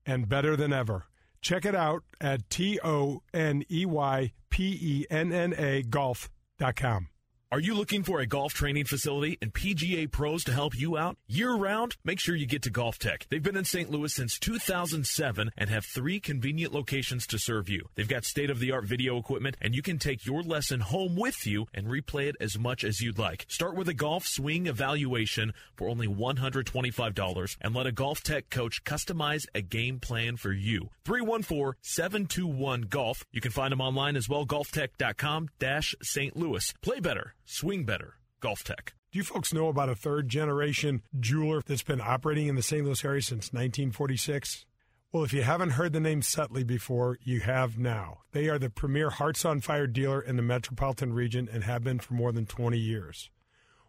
and 0.06 0.30
better 0.30 0.56
than 0.56 0.72
ever. 0.72 1.08
Check 1.42 1.66
it 1.66 1.76
out 1.76 2.04
at 2.22 2.50
T 2.50 2.80
O 2.82 3.22
N 3.34 3.64
E 3.70 3.86
Y 3.86 4.32
P 4.50 4.80
E 4.82 5.06
N 5.10 5.34
N 5.34 5.54
A 5.58 5.84
golf.com. 5.84 7.10
Are 7.52 7.60
you 7.60 7.74
looking 7.74 8.04
for 8.04 8.20
a 8.20 8.28
golf 8.28 8.54
training 8.54 8.86
facility 8.86 9.40
and 9.42 9.52
PGA 9.52 10.12
pros 10.12 10.44
to 10.44 10.52
help 10.52 10.78
you 10.78 10.98
out 10.98 11.18
year 11.28 11.52
round? 11.52 11.98
Make 12.04 12.20
sure 12.20 12.36
you 12.36 12.46
get 12.46 12.62
to 12.62 12.70
Golf 12.70 13.00
Tech. 13.00 13.26
They've 13.28 13.42
been 13.42 13.58
in 13.58 13.66
St. 13.66 13.90
Louis 13.90 14.14
since 14.14 14.38
2007 14.38 15.50
and 15.58 15.70
have 15.72 15.84
three 15.84 16.20
convenient 16.20 16.76
locations 16.76 17.26
to 17.26 17.40
serve 17.40 17.68
you. 17.68 17.90
They've 17.96 18.08
got 18.08 18.26
state 18.26 18.52
of 18.52 18.60
the 18.60 18.72
art 18.72 18.86
video 18.86 19.18
equipment 19.18 19.58
and 19.62 19.74
you 19.74 19.82
can 19.82 19.98
take 19.98 20.28
your 20.28 20.44
lesson 20.44 20.80
home 20.80 21.16
with 21.16 21.48
you 21.48 21.66
and 21.74 21.88
replay 21.88 22.28
it 22.28 22.36
as 22.40 22.60
much 22.60 22.84
as 22.84 23.02
you'd 23.02 23.18
like. 23.18 23.48
Start 23.50 23.76
with 23.76 23.90
a 23.90 23.96
golf 23.96 24.28
swing 24.28 24.68
evaluation 24.68 25.54
for 25.76 25.90
only 25.90 26.08
$125 26.08 27.58
and 27.62 27.74
let 27.74 27.88
a 27.88 27.92
Golf 27.92 28.22
Tech 28.22 28.52
coach 28.52 28.84
customize 28.84 29.48
a 29.56 29.64
game 29.64 30.00
plan 30.00 30.38
for 30.38 30.52
you. 30.52 30.92
314-721 31.04 32.90
Golf. 32.90 33.26
You 33.32 33.42
can 33.42 33.50
find 33.52 33.72
them 33.72 33.82
online 33.82 34.16
as 34.16 34.30
well, 34.30 34.46
golftech.com 34.46 35.50
dash 35.58 35.96
St. 36.04 36.38
Louis. 36.38 36.72
Play 36.84 37.00
better 37.00 37.34
Swing 37.52 37.84
better. 37.84 38.14
Golf 38.42 38.64
Tech. 38.64 38.94
Do 39.12 39.18
you 39.18 39.24
folks 39.24 39.52
know 39.52 39.70
about 39.70 39.90
a 39.90 39.96
third 39.96 40.30
generation 40.30 41.02
jeweler 41.20 41.64
that's 41.66 41.82
been 41.82 42.00
operating 42.00 42.46
in 42.46 42.54
the 42.54 42.62
St. 42.62 42.86
Louis 42.86 43.04
area 43.04 43.24
since 43.24 43.52
1946? 43.52 44.66
Well, 45.12 45.24
if 45.24 45.34
you 45.34 45.42
haven't 45.42 45.72
heard 45.72 45.92
the 45.92 46.00
name 46.00 46.22
Saettele 46.22 46.68
before, 46.68 47.18
you 47.24 47.40
have 47.40 47.80
now. 47.80 48.20
They 48.34 48.50
are 48.50 48.60
the 48.60 48.70
premier 48.70 49.10
Hearts 49.10 49.46
on 49.46 49.62
Fire 49.62 49.88
dealer 49.88 50.22
in 50.22 50.36
the 50.36 50.44
metropolitan 50.44 51.12
region 51.12 51.50
and 51.52 51.64
have 51.64 51.84
been 51.84 51.98
for 51.98 52.14
more 52.14 52.32
than 52.32 52.46
20 52.46 52.78
years. 52.78 53.32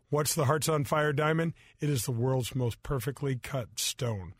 What's 0.08 0.34
the 0.34 0.46
Hearts 0.46 0.70
on 0.70 0.84
Fire 0.84 1.12
diamond? 1.12 1.52
It 1.80 1.90
is 1.90 2.06
the 2.06 2.12
world's 2.12 2.54
most 2.54 2.82
perfectly 2.82 3.36
cut 3.36 3.78
stone. 3.78 4.32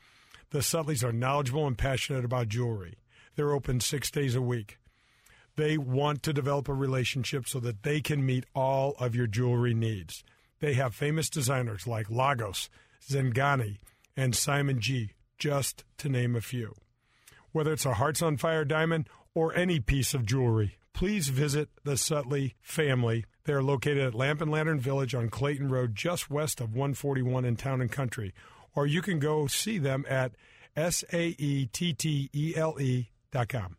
The 0.48 0.61
Saetteles 0.61 1.04
are 1.04 1.12
knowledgeable 1.12 1.66
and 1.66 1.76
passionate 1.76 2.24
about 2.24 2.48
jewelry. 2.48 2.96
They're 3.37 3.52
open 3.52 3.80
six 3.80 4.11
days 4.11 4.35
a 4.35 4.40
week. 4.40 4.80
They 5.61 5.77
want 5.77 6.23
to 6.23 6.33
develop 6.33 6.70
a 6.70 6.73
relationship 6.73 7.46
so 7.46 7.61
that 7.61 7.83
they 7.83 8.01
can 8.01 8.25
meet 8.25 8.46
all 8.55 8.94
of 8.99 9.14
your 9.14 9.27
jewelry 9.27 9.75
needs. 9.75 10.25
They 10.61 10.73
have 10.73 10.94
famous 10.94 11.29
designers 11.29 11.87
like 11.87 12.11
Lagos, 12.11 12.70
Zeghani, 13.07 13.77
and 14.16 14.35
Simon 14.35 14.81
G, 14.81 15.11
just 15.37 15.85
to 15.99 16.09
name 16.09 16.35
a 16.35 16.40
few. 16.40 16.77
Whether 17.53 17.75
it's 17.75 17.85
a 17.85 17.92
Hearts 17.92 18.23
on 18.23 18.38
Fire 18.38 18.64
diamond 18.64 19.11
or 19.35 19.55
any 19.55 19.81
piece 19.81 20.14
of 20.14 20.25
jewelry, 20.25 20.79
please 20.94 21.29
visit 21.29 21.68
the 21.85 21.99
Saettele 21.99 22.55
family. 22.62 23.27
They 23.44 23.53
are 23.53 23.62
located 23.62 23.99
at 23.99 24.14
Lamp 24.14 24.40
and 24.40 24.51
Lantern 24.51 24.81
Village 24.81 25.14
on 25.14 25.29
Clayton 25.29 25.68
Road, 25.68 25.94
just 25.94 26.31
west 26.31 26.62
of 26.62 26.70
141 26.73 27.44
in 27.44 27.57
Town 27.57 27.83
and 27.83 27.92
Country. 27.92 28.33
Or 28.75 28.87
you 28.87 29.03
can 29.03 29.18
go 29.18 29.46
see 29.46 29.77
them 29.77 30.07
at 30.09 30.33
S 30.75 31.05
A 31.12 31.35
E 31.37 31.66
T 31.66 31.92
T 31.92 32.31
E 32.33 32.55
L 32.57 32.81
E 32.81 33.11
dot 33.31 33.51
com. 33.51 33.77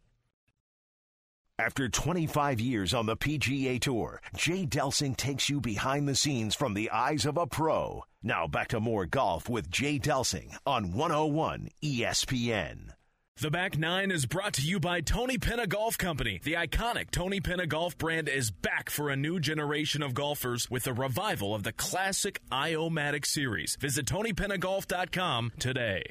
After 1.61 1.89
25 1.89 2.59
years 2.59 2.91
on 2.91 3.05
the 3.05 3.15
PGA 3.15 3.79
Tour, 3.79 4.19
Jay 4.35 4.65
Delsing 4.65 5.15
takes 5.15 5.47
you 5.47 5.61
behind 5.61 6.07
the 6.07 6.15
scenes 6.15 6.55
from 6.55 6.73
the 6.73 6.89
eyes 6.89 7.23
of 7.23 7.37
a 7.37 7.45
pro. 7.45 8.03
Now 8.23 8.47
back 8.47 8.69
to 8.69 8.79
more 8.79 9.05
golf 9.05 9.47
with 9.47 9.69
Jay 9.69 9.99
Delsing 9.99 10.57
on 10.65 10.93
101 10.93 11.69
ESPN. 11.83 12.93
The 13.39 13.51
Back 13.51 13.77
Nine 13.77 14.09
is 14.09 14.25
brought 14.25 14.53
to 14.53 14.63
you 14.63 14.79
by 14.79 15.01
Tony 15.01 15.37
Penna 15.37 15.67
Golf 15.67 15.99
Company. 15.99 16.41
The 16.43 16.53
iconic 16.53 17.11
Tony 17.11 17.39
Penna 17.41 17.67
Golf 17.67 17.95
brand 17.95 18.27
is 18.27 18.49
back 18.49 18.89
for 18.89 19.11
a 19.11 19.15
new 19.15 19.39
generation 19.39 20.01
of 20.01 20.15
golfers 20.15 20.67
with 20.67 20.87
a 20.87 20.93
revival 20.93 21.53
of 21.53 21.61
the 21.61 21.73
classic 21.73 22.41
Iomatic 22.51 23.23
series. 23.23 23.75
Visit 23.75 24.07
TonyPennaGolf.com 24.07 25.51
today. 25.59 26.05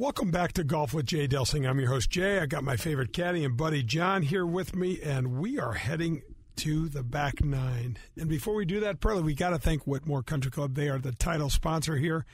Welcome 0.00 0.30
back 0.30 0.52
to 0.52 0.62
Golf 0.62 0.94
with 0.94 1.06
Jay 1.06 1.26
Delsing. 1.26 1.68
I'm 1.68 1.80
your 1.80 1.88
host, 1.88 2.08
Jay. 2.08 2.38
I 2.38 2.46
got 2.46 2.62
my 2.62 2.76
favorite 2.76 3.12
caddy 3.12 3.44
and 3.44 3.56
buddy, 3.56 3.82
John, 3.82 4.22
here 4.22 4.46
with 4.46 4.76
me, 4.76 5.00
and 5.02 5.40
we 5.40 5.58
are 5.58 5.72
heading 5.72 6.22
to 6.58 6.88
the 6.88 7.02
back 7.02 7.42
nine. 7.42 7.98
And 8.16 8.28
before 8.28 8.54
we 8.54 8.64
do 8.64 8.78
that, 8.78 9.00
Pearly, 9.00 9.24
we 9.24 9.34
got 9.34 9.50
to 9.50 9.58
thank 9.58 9.82
Whitmoor 9.86 10.24
Country 10.24 10.52
Club. 10.52 10.76
They 10.76 10.88
are 10.88 11.00
the 11.00 11.10
title 11.10 11.50
sponsor 11.50 11.96
here 11.96 12.24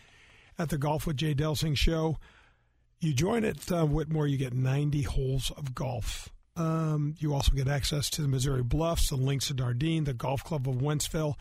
at 0.59 0.69
the 0.69 0.77
Golf 0.77 1.07
with 1.07 1.17
Jay 1.17 1.35
Delsing 1.35 1.75
show. 1.75 2.19
You 3.01 3.15
join 3.15 3.47
at 3.47 3.73
uh, 3.73 3.87
Whitmoor, 3.87 4.31
you 4.31 4.37
get 4.37 4.53
90 4.53 5.01
holes 5.01 5.51
of 5.57 5.75
golf. 5.75 6.29
Um, 6.57 7.15
you 7.17 7.33
also 7.33 7.53
get 7.53 7.67
access 7.67 8.11
to 8.11 8.21
the 8.21 8.29
Missouri 8.29 8.63
Bluffs, 8.63 9.09
the 9.09 9.17
Links 9.17 9.49
of 9.49 9.57
Dardenne, 9.57 10.05
the 10.05 10.13
Golf 10.13 10.45
Club 10.45 10.69
of 10.69 10.83
Wentzville, 10.83 11.37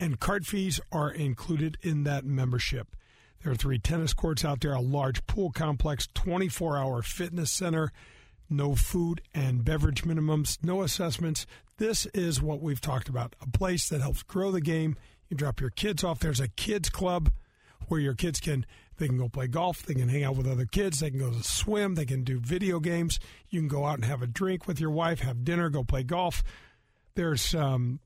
and 0.00 0.18
cart 0.18 0.44
fees 0.44 0.80
are 0.90 1.12
included 1.12 1.78
in 1.82 2.02
that 2.02 2.24
membership. 2.24 2.96
There 3.42 3.52
are 3.52 3.56
three 3.56 3.78
tennis 3.78 4.14
courts 4.14 4.44
out 4.44 4.60
there, 4.60 4.74
a 4.74 4.80
large 4.80 5.26
pool 5.26 5.50
complex, 5.50 6.08
24 6.14 6.76
hour 6.76 7.02
fitness 7.02 7.52
center, 7.52 7.92
no 8.50 8.74
food 8.74 9.20
and 9.34 9.64
beverage 9.64 10.04
minimums, 10.04 10.58
no 10.62 10.82
assessments. 10.82 11.46
This 11.76 12.06
is 12.06 12.42
what 12.42 12.60
we've 12.60 12.80
talked 12.80 13.08
about 13.08 13.36
a 13.40 13.48
place 13.48 13.88
that 13.88 14.00
helps 14.00 14.22
grow 14.22 14.50
the 14.50 14.60
game. 14.60 14.96
You 15.28 15.36
drop 15.36 15.60
your 15.60 15.70
kids 15.70 16.02
off. 16.02 16.18
There's 16.18 16.40
a 16.40 16.48
kids 16.48 16.88
club 16.88 17.30
where 17.86 18.00
your 18.00 18.14
kids 18.14 18.40
can 18.40 18.66
they 18.96 19.06
can 19.06 19.18
go 19.18 19.28
play 19.28 19.46
golf, 19.46 19.82
they 19.82 19.94
can 19.94 20.08
hang 20.08 20.24
out 20.24 20.36
with 20.36 20.48
other 20.48 20.66
kids, 20.66 20.98
they 20.98 21.10
can 21.10 21.20
go 21.20 21.30
to 21.30 21.42
swim, 21.44 21.94
they 21.94 22.04
can 22.04 22.24
do 22.24 22.40
video 22.40 22.80
games. 22.80 23.20
You 23.48 23.60
can 23.60 23.68
go 23.68 23.84
out 23.84 23.94
and 23.94 24.04
have 24.04 24.22
a 24.22 24.26
drink 24.26 24.66
with 24.66 24.80
your 24.80 24.90
wife, 24.90 25.20
have 25.20 25.44
dinner, 25.44 25.70
go 25.70 25.84
play 25.84 26.02
golf. 26.02 26.42
There's 27.14 27.54
um, 27.54 28.00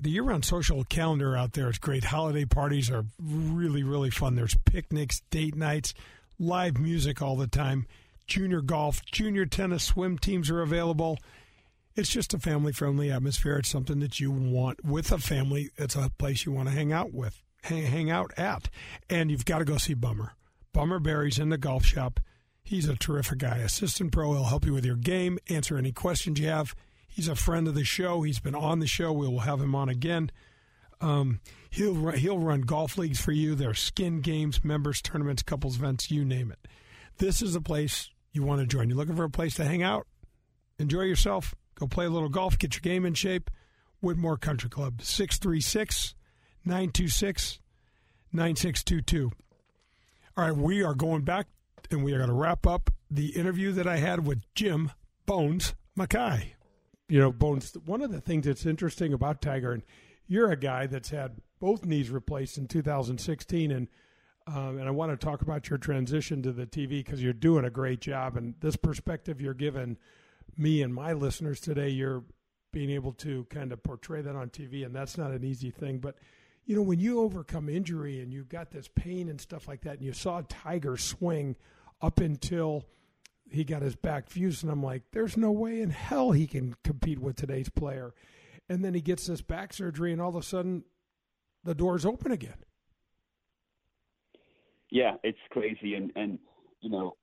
the 0.00 0.10
year 0.10 0.22
round 0.22 0.44
social 0.44 0.84
calendar 0.84 1.36
out 1.36 1.52
there 1.52 1.70
is 1.70 1.78
great. 1.78 2.04
Holiday 2.04 2.44
parties 2.44 2.90
are 2.90 3.04
really, 3.18 3.82
really 3.82 4.10
fun. 4.10 4.34
There's 4.34 4.56
picnics, 4.64 5.20
date 5.30 5.56
nights, 5.56 5.94
live 6.38 6.78
music 6.78 7.22
all 7.22 7.36
the 7.36 7.46
time, 7.46 7.86
junior 8.26 8.60
golf, 8.60 9.04
junior 9.06 9.46
tennis, 9.46 9.84
swim 9.84 10.18
teams 10.18 10.50
are 10.50 10.62
available. 10.62 11.18
It's 11.96 12.08
just 12.08 12.34
a 12.34 12.40
family 12.40 12.72
friendly 12.72 13.10
atmosphere. 13.10 13.58
It's 13.58 13.68
something 13.68 14.00
that 14.00 14.18
you 14.18 14.32
want 14.32 14.84
with 14.84 15.12
a 15.12 15.18
family. 15.18 15.70
It's 15.76 15.94
a 15.94 16.10
place 16.18 16.44
you 16.44 16.50
want 16.50 16.68
to 16.68 16.74
hang 16.74 16.92
out 16.92 17.14
with, 17.14 17.40
hang, 17.62 17.84
hang 17.84 18.10
out 18.10 18.32
at. 18.36 18.68
And 19.08 19.30
you've 19.30 19.44
got 19.44 19.58
to 19.58 19.64
go 19.64 19.76
see 19.76 19.94
Bummer. 19.94 20.32
Bummer 20.72 20.98
Barry's 20.98 21.38
in 21.38 21.50
the 21.50 21.58
golf 21.58 21.84
shop. 21.84 22.18
He's 22.64 22.88
a 22.88 22.96
terrific 22.96 23.38
guy. 23.38 23.58
Assistant 23.58 24.10
pro. 24.10 24.32
He'll 24.32 24.44
help 24.44 24.66
you 24.66 24.72
with 24.72 24.84
your 24.84 24.96
game, 24.96 25.38
answer 25.48 25.76
any 25.76 25.92
questions 25.92 26.40
you 26.40 26.48
have. 26.48 26.74
He's 27.14 27.28
a 27.28 27.36
friend 27.36 27.68
of 27.68 27.76
the 27.76 27.84
show. 27.84 28.22
He's 28.22 28.40
been 28.40 28.56
on 28.56 28.80
the 28.80 28.88
show. 28.88 29.12
We 29.12 29.28
will 29.28 29.40
have 29.40 29.60
him 29.60 29.76
on 29.76 29.88
again. 29.88 30.32
Um, 31.00 31.38
he'll 31.70 32.10
he'll 32.10 32.40
run 32.40 32.62
golf 32.62 32.98
leagues 32.98 33.20
for 33.20 33.30
you. 33.30 33.54
There 33.54 33.70
are 33.70 33.74
skin 33.74 34.20
games, 34.20 34.64
members 34.64 35.00
tournaments, 35.00 35.44
couples 35.44 35.76
events, 35.76 36.10
you 36.10 36.24
name 36.24 36.50
it. 36.50 36.66
This 37.18 37.40
is 37.40 37.54
a 37.54 37.60
place 37.60 38.10
you 38.32 38.42
want 38.42 38.62
to 38.62 38.66
join. 38.66 38.88
You're 38.88 38.98
looking 38.98 39.14
for 39.14 39.22
a 39.22 39.30
place 39.30 39.54
to 39.56 39.64
hang 39.64 39.80
out, 39.80 40.08
enjoy 40.80 41.02
yourself, 41.02 41.54
go 41.76 41.86
play 41.86 42.06
a 42.06 42.10
little 42.10 42.28
golf, 42.28 42.58
get 42.58 42.74
your 42.74 42.80
game 42.80 43.06
in 43.06 43.14
shape. 43.14 43.48
Whitmoor 44.02 44.36
Country 44.36 44.68
Club, 44.68 45.00
636 45.00 46.16
926 46.64 47.60
9622. 48.32 49.30
All 50.36 50.44
right, 50.44 50.56
we 50.56 50.82
are 50.82 50.94
going 50.94 51.22
back 51.22 51.46
and 51.92 52.02
we 52.02 52.12
are 52.12 52.18
going 52.18 52.28
to 52.28 52.34
wrap 52.34 52.66
up 52.66 52.90
the 53.08 53.28
interview 53.36 53.70
that 53.70 53.86
I 53.86 53.98
had 53.98 54.26
with 54.26 54.42
Jim 54.56 54.90
Bones 55.26 55.74
Mackay 55.96 56.53
you 57.08 57.20
know, 57.20 57.32
Bones, 57.32 57.76
one 57.84 58.02
of 58.02 58.10
the 58.10 58.20
things 58.20 58.46
that's 58.46 58.66
interesting 58.66 59.12
about 59.12 59.42
Tiger, 59.42 59.72
and 59.72 59.82
you're 60.26 60.50
a 60.50 60.56
guy 60.56 60.86
that's 60.86 61.10
had 61.10 61.36
both 61.60 61.84
knees 61.84 62.10
replaced 62.10 62.58
in 62.58 62.66
2016, 62.66 63.70
and 63.70 63.88
um, 64.46 64.78
and 64.78 64.86
I 64.86 64.90
want 64.90 65.10
to 65.10 65.16
talk 65.16 65.40
about 65.40 65.70
your 65.70 65.78
transition 65.78 66.42
to 66.42 66.52
the 66.52 66.66
TV 66.66 66.88
because 66.88 67.22
you're 67.22 67.32
doing 67.32 67.64
a 67.64 67.70
great 67.70 68.00
job, 68.00 68.36
and 68.36 68.54
this 68.60 68.76
perspective 68.76 69.40
you're 69.40 69.54
giving 69.54 69.96
me 70.56 70.82
and 70.82 70.94
my 70.94 71.12
listeners 71.14 71.60
today, 71.60 71.88
you're 71.88 72.24
being 72.72 72.90
able 72.90 73.12
to 73.12 73.44
kind 73.44 73.72
of 73.72 73.82
portray 73.82 74.20
that 74.20 74.36
on 74.36 74.50
TV, 74.50 74.84
and 74.84 74.94
that's 74.94 75.16
not 75.18 75.30
an 75.30 75.44
easy 75.44 75.70
thing, 75.70 75.98
but. 75.98 76.16
You 76.66 76.74
know, 76.74 76.80
when 76.80 76.98
you 76.98 77.20
overcome 77.20 77.68
injury 77.68 78.22
and 78.22 78.32
you've 78.32 78.48
got 78.48 78.70
this 78.70 78.88
pain 78.88 79.28
and 79.28 79.38
stuff 79.38 79.68
like 79.68 79.82
that, 79.82 79.98
and 79.98 80.02
you 80.02 80.14
saw 80.14 80.40
Tiger 80.48 80.96
swing 80.96 81.56
up 82.00 82.20
until 82.20 82.86
he 83.54 83.64
got 83.64 83.82
his 83.82 83.96
back 83.96 84.28
fused, 84.28 84.62
and 84.62 84.72
I'm 84.72 84.82
like, 84.82 85.02
there's 85.12 85.36
no 85.36 85.50
way 85.52 85.80
in 85.80 85.90
hell 85.90 86.32
he 86.32 86.46
can 86.46 86.74
compete 86.84 87.18
with 87.18 87.36
today's 87.36 87.68
player. 87.68 88.14
And 88.68 88.84
then 88.84 88.94
he 88.94 89.00
gets 89.00 89.26
this 89.26 89.42
back 89.42 89.72
surgery, 89.72 90.12
and 90.12 90.20
all 90.20 90.30
of 90.30 90.36
a 90.36 90.42
sudden, 90.42 90.84
the 91.62 91.74
door's 91.74 92.06
open 92.06 92.32
again. 92.32 92.56
Yeah, 94.90 95.14
it's 95.22 95.38
crazy, 95.50 95.94
and 95.94 96.12
and 96.14 96.38
you 96.80 96.90
know, 96.90 97.16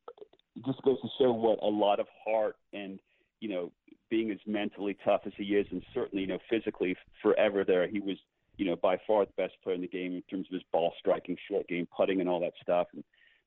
it 0.56 0.65
just 0.65 0.82
goes 0.82 1.00
to 1.02 1.08
show 1.20 1.32
what 1.32 1.60
a 1.62 1.67
lot 1.67 2.00
of 2.00 2.08
heart 2.26 2.58
and 2.74 3.00
you 3.39 3.50
know 3.50 3.72
being 4.10 4.30
as 4.30 4.39
mentally 4.46 4.98
tough 5.06 5.22
as 5.26 5.34
he 5.38 5.56
is, 5.56 5.65
and 5.72 5.82
certainly 5.94 6.24
you 6.24 6.28
know 6.28 6.39
physically 6.50 6.96
forever 7.22 7.63
there, 7.63 7.88
he 7.88 8.00
was 8.00 8.17
you 8.58 8.65
know 8.65 8.76
by 8.76 8.98
far 9.08 9.26
the 9.26 9.32
best 9.38 9.54
player 9.63 9.76
in 9.76 9.82
the 9.82 9.88
game 9.88 10.13
in 10.13 10.22
terms 10.24 10.48
of 10.50 10.54
his 10.54 10.63
ball 10.72 10.94
striking, 11.00 11.38
short 11.50 11.67
game, 11.67 11.88
putting, 11.96 12.20
and 12.20 12.30
all 12.30 12.41
that 12.41 12.54
stuff. 12.62 12.88
And 12.94 13.04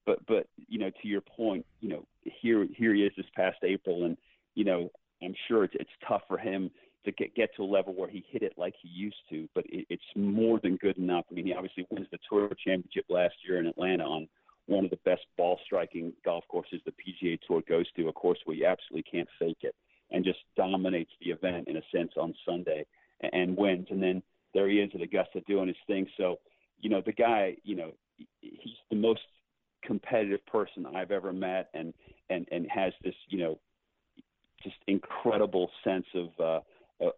but 0.07 0.25
but 0.27 0.47
you 0.69 0.79
know 0.79 0.91
to 1.03 1.09
your 1.09 1.21
point 1.21 1.67
you 1.81 1.91
know 1.91 2.07
here 2.25 2.67
here 2.77 2.95
he 2.95 3.03
is 3.03 3.13
this 3.17 3.27
past 3.37 3.59
april 3.63 4.05
and 4.05 4.17
you 4.55 4.65
know 4.65 4.91
i'm 5.23 5.35
sure 5.49 5.65
it's 5.65 5.75
it's 5.79 5.91
tough 6.07 6.23
for 6.29 6.39
him 6.39 6.71
to 7.05 7.13
get 7.13 7.35
get 7.35 7.51
to 7.57 7.63
a 7.63 7.65
level 7.65 7.95
where 7.95 8.09
he 8.09 8.25
hit 8.31 8.43
it 8.43 8.55
like 8.57 8.75
he 8.81 8.89
used 8.89 9.17
to 9.31 9.49
but 9.55 9.65
it, 9.69 9.87
it's 9.91 10.03
more 10.17 10.59
than 10.63 10.77
good 10.77 10.97
enough. 10.99 11.25
I 11.31 11.35
mean 11.35 11.47
he 11.47 11.55
obviously 11.55 11.87
wins 11.91 12.07
the 12.11 12.19
tour 12.29 12.49
championship 12.65 13.05
last 13.09 13.35
year 13.47 13.61
in 13.61 13.67
atlanta 13.67 14.05
on 14.05 14.29
one 14.67 14.85
of 14.85 14.91
the 14.91 14.99
best 15.05 15.23
ball 15.37 15.59
striking 15.65 16.13
golf 16.25 16.45
courses 16.49 16.81
the 16.85 16.93
pga 16.93 17.39
tour 17.47 17.63
goes 17.69 17.87
to. 17.93 18.09
A 18.09 18.13
course 18.13 18.39
where 18.45 18.57
you 18.57 18.67
absolutely 18.67 19.11
can't 19.11 19.29
fake 19.39 19.59
it 19.63 19.75
and 20.11 20.25
just 20.25 20.39
dominates 20.57 21.11
the 21.21 21.31
event 21.31 21.69
in 21.69 21.77
a 21.77 21.83
sense 21.95 22.13
on 22.17 22.35
sunday 22.47 22.85
and, 23.21 23.33
and 23.35 23.57
wins. 23.57 23.87
And 23.91 24.03
then 24.03 24.23
there 24.53 24.69
he 24.69 24.81
is 24.81 24.91
at 24.95 25.03
augusta 25.03 25.41
doing 25.47 25.69
his 25.69 25.77
thing. 25.87 26.07
So 26.17 26.39
you 26.81 26.91
know 26.91 27.03
the 27.05 27.13
guy 27.13 27.57
you 27.65 27.77
know 27.77 27.93
he's 28.41 28.77
the 28.91 28.97
most 28.97 29.21
competitive 29.85 30.45
person 30.47 30.87
I've 30.87 31.11
ever 31.11 31.33
met, 31.33 31.69
and 31.75 31.93
and 32.31 32.47
and 32.51 32.67
has 32.71 32.93
this 33.03 33.15
you 33.29 33.39
know 33.39 33.59
just 34.63 34.77
incredible 34.87 35.71
sense 35.83 36.07
of 36.15 36.29
uh, 36.41 36.61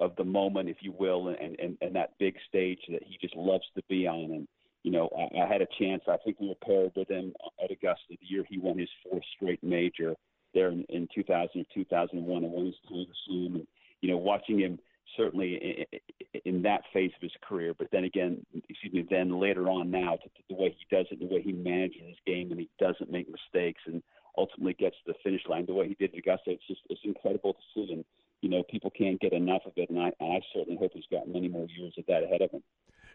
of 0.01 0.17
the 0.17 0.25
moment, 0.25 0.69
if 0.69 0.79
you 0.81 0.93
will, 0.93 1.29
and, 1.29 1.59
and 1.59 1.79
and 1.81 1.95
that 1.95 2.19
big 2.19 2.37
stage 2.49 2.81
that 2.91 3.03
he 3.03 3.17
just 3.21 3.37
loves 3.37 3.65
to 3.77 3.83
be 3.89 4.07
on. 4.07 4.33
And 4.33 4.49
you 4.83 4.91
know, 4.93 5.09
I, 5.17 5.43
I 5.43 5.47
had 5.47 5.63
a 5.63 5.69
chance. 5.79 6.03
I 6.09 6.17
think 6.25 6.39
we 6.41 6.49
were 6.49 6.55
paired 6.65 6.93
with 6.97 7.09
him 7.09 7.33
at 7.63 7.71
Augusta 7.71 8.03
the 8.11 8.19
year 8.21 8.45
he 8.49 8.59
won 8.59 8.79
his 8.79 8.89
fourth 9.03 9.25
straight 9.37 9.63
major 9.63 10.15
there 10.55 10.69
in, 10.69 10.85
in 10.89 11.09
2000 11.15 11.61
or 11.61 11.65
2001, 11.75 12.45
and 12.45 12.53
won 12.53 12.67
his 12.67 12.75
time 12.89 13.55
And 13.57 13.67
you 14.01 14.11
know, 14.11 14.17
watching 14.17 14.59
him 14.59 14.79
certainly 15.17 15.87
in, 15.93 16.41
in 16.45 16.63
that 16.63 16.83
phase 16.93 17.13
of 17.17 17.23
his 17.23 17.33
career. 17.47 17.75
But 17.79 17.89
then 17.93 18.05
again, 18.05 18.45
excuse 18.69 18.93
me, 18.93 19.07
then 19.09 19.41
later 19.41 19.69
on 19.69 19.91
now, 19.91 20.17
to, 20.17 20.46
way 20.57 20.75
he 20.77 20.97
does 20.97 21.07
it, 21.11 21.21
the 21.21 21.27
way 21.27 21.43
he 21.43 21.53
manages 21.53 22.03
his 22.07 22.17
game, 22.27 22.51
and 22.51 22.61
he 22.61 22.69
doesn't 22.79 23.11
make 23.11 23.29
mistakes, 23.29 23.83
and 23.87 24.03
ultimately 24.37 24.75
gets 24.75 24.97
to 25.05 25.13
the 25.13 25.19
finish 25.23 25.43
line 25.49 25.67
the 25.67 25.75
way 25.75 25.89
he 25.89 25.95
did 25.95 26.13
at 26.13 26.19
Augusta. 26.19 26.51
It's 26.51 26.67
just 26.67 26.81
it's 26.91 27.01
incredible 27.05 27.55
to 27.55 27.61
see, 27.75 28.05
you 28.43 28.49
know 28.49 28.63
people 28.65 28.91
can't 28.91 29.21
get 29.21 29.33
enough 29.33 29.63
of 29.67 29.73
it. 29.77 29.91
And 29.91 29.99
I, 29.99 30.13
I 30.21 30.41
certainly 30.55 30.79
hope 30.79 30.93
he's 30.95 31.05
got 31.11 31.29
many 31.29 31.49
more 31.49 31.67
years 31.77 31.95
of 31.99 32.07
that 32.07 32.23
ahead 32.23 32.43
of 32.43 32.51
him. 32.51 32.63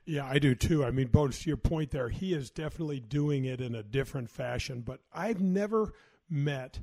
Yeah, 0.05 0.25
I 0.25 0.39
do 0.39 0.55
too. 0.55 0.83
I 0.83 0.91
mean, 0.91 1.07
Bones, 1.07 1.39
to 1.39 1.49
your 1.49 1.57
point 1.57 1.91
there, 1.91 2.09
he 2.09 2.33
is 2.33 2.49
definitely 2.49 2.99
doing 2.99 3.45
it 3.45 3.61
in 3.61 3.75
a 3.75 3.83
different 3.83 4.29
fashion. 4.29 4.81
But 4.81 5.01
I've 5.13 5.41
never 5.41 5.93
met 6.29 6.79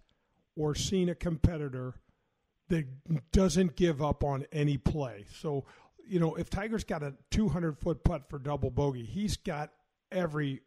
or 0.57 0.75
seen 0.75 1.09
a 1.09 1.15
competitor 1.15 1.95
that 2.69 3.33
doesn't 3.33 3.77
give 3.77 4.03
up 4.03 4.23
on 4.23 4.45
any 4.53 4.77
play. 4.77 5.25
So, 5.41 5.65
you 6.07 6.21
know, 6.21 6.35
if 6.37 6.51
Tiger's 6.51 6.85
got 6.85 7.03
a 7.03 7.15
200 7.31 7.79
foot 7.79 8.05
putt 8.05 8.29
for 8.29 8.39
double 8.39 8.71
bogey, 8.71 9.05
he's 9.05 9.37
got 9.37 9.73
every 10.13 10.63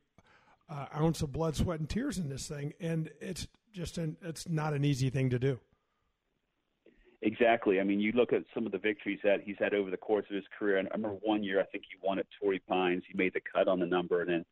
uh, 0.70 0.86
ounce 0.96 1.22
of 1.22 1.32
blood, 1.32 1.56
sweat, 1.56 1.80
and 1.80 1.90
tears 1.90 2.18
in 2.18 2.30
this 2.30 2.48
thing, 2.48 2.74
and 2.80 3.10
it's 3.20 3.48
just 3.74 3.98
an 3.98 4.18
it's 4.22 4.48
not 4.48 4.74
an 4.74 4.86
easy 4.86 5.10
thing 5.10 5.30
to 5.30 5.40
do. 5.40 5.60
Exactly. 7.24 7.80
I 7.80 7.84
mean, 7.84 8.00
you 8.00 8.12
look 8.14 8.34
at 8.34 8.44
some 8.54 8.66
of 8.66 8.72
the 8.72 8.80
victories 8.80 9.20
that 9.24 9.42
he's 9.44 9.58
had 9.60 9.76
over 9.76 9.92
the 9.92 9.98
course 9.98 10.26
of 10.30 10.36
his 10.36 10.46
career. 10.58 10.78
And 10.78 10.88
I 10.88 10.96
remember 10.96 11.20
one 11.22 11.44
year, 11.44 11.60
I 11.62 11.66
think 11.66 11.84
he 11.88 11.96
won 12.02 12.18
at 12.18 12.26
Torrey 12.42 12.60
Pines. 12.68 13.04
He 13.08 13.16
made 13.16 13.34
the 13.34 13.42
cut 13.42 13.68
on 13.68 13.80
the 13.80 13.86
number 13.86 14.22
and 14.22 14.30
then 14.32 14.46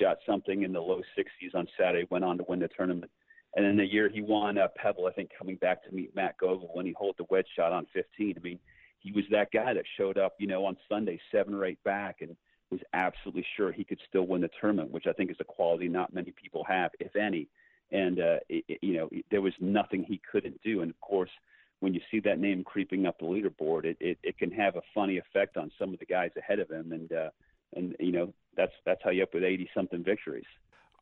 shot 0.00 0.18
something 0.24 0.62
in 0.62 0.72
the 0.72 0.80
low 0.80 1.02
60s 1.18 1.52
on 1.52 1.66
Saturday. 1.76 2.06
Went 2.10 2.24
on 2.24 2.38
to 2.38 2.44
win 2.48 2.60
the 2.60 2.68
tournament 2.68 3.10
and 3.54 3.66
then 3.66 3.76
the 3.76 3.84
year 3.84 4.08
he 4.08 4.22
won 4.22 4.56
uh, 4.56 4.68
Pebble, 4.76 5.06
I 5.06 5.12
think 5.12 5.30
coming 5.36 5.56
back 5.56 5.84
to 5.84 5.94
meet 5.94 6.14
Matt 6.16 6.38
Gogel 6.38 6.70
when 6.72 6.86
he 6.86 6.94
holed 6.96 7.16
the 7.18 7.26
wedge 7.28 7.46
shot 7.54 7.72
on 7.72 7.86
15. 7.92 8.34
I 8.36 8.40
mean, 8.40 8.58
he 9.00 9.12
was 9.12 9.24
that 9.30 9.48
guy 9.52 9.74
that 9.74 9.84
showed 9.96 10.16
up, 10.16 10.34
you 10.38 10.46
know, 10.46 10.64
on 10.64 10.76
Sunday 10.88 11.20
seven 11.30 11.54
or 11.54 11.64
eight 11.64 11.82
back 11.84 12.18
and 12.20 12.34
was 12.72 12.80
absolutely 12.94 13.46
sure 13.56 13.70
he 13.70 13.84
could 13.84 14.00
still 14.08 14.26
win 14.26 14.40
the 14.40 14.50
tournament, 14.60 14.90
which 14.90 15.06
I 15.06 15.12
think 15.12 15.30
is 15.30 15.36
a 15.40 15.44
quality 15.44 15.88
not 15.88 16.12
many 16.12 16.32
people 16.32 16.64
have, 16.64 16.90
if 16.98 17.14
any. 17.14 17.48
And 17.92 18.18
uh, 18.18 18.38
it, 18.48 18.64
it, 18.68 18.78
you 18.82 18.94
know, 18.94 19.10
there 19.30 19.42
was 19.42 19.52
nothing 19.60 20.02
he 20.02 20.20
couldn't 20.30 20.60
do. 20.62 20.80
And 20.80 20.90
of 20.90 21.00
course, 21.00 21.30
when 21.80 21.92
you 21.92 22.00
see 22.10 22.20
that 22.20 22.38
name 22.38 22.64
creeping 22.64 23.06
up 23.06 23.18
the 23.18 23.26
leaderboard, 23.26 23.84
it, 23.84 23.98
it, 24.00 24.18
it 24.22 24.38
can 24.38 24.50
have 24.50 24.76
a 24.76 24.82
funny 24.94 25.18
effect 25.18 25.56
on 25.56 25.70
some 25.78 25.92
of 25.92 25.98
the 25.98 26.06
guys 26.06 26.30
ahead 26.36 26.58
of 26.58 26.70
him. 26.70 26.92
And 26.92 27.12
uh, 27.12 27.30
and 27.74 27.94
you 28.00 28.12
know, 28.12 28.32
that's 28.56 28.72
that's 28.86 29.00
how 29.04 29.10
you 29.10 29.22
up 29.22 29.34
with 29.34 29.44
80 29.44 29.68
something 29.74 30.02
victories. 30.02 30.46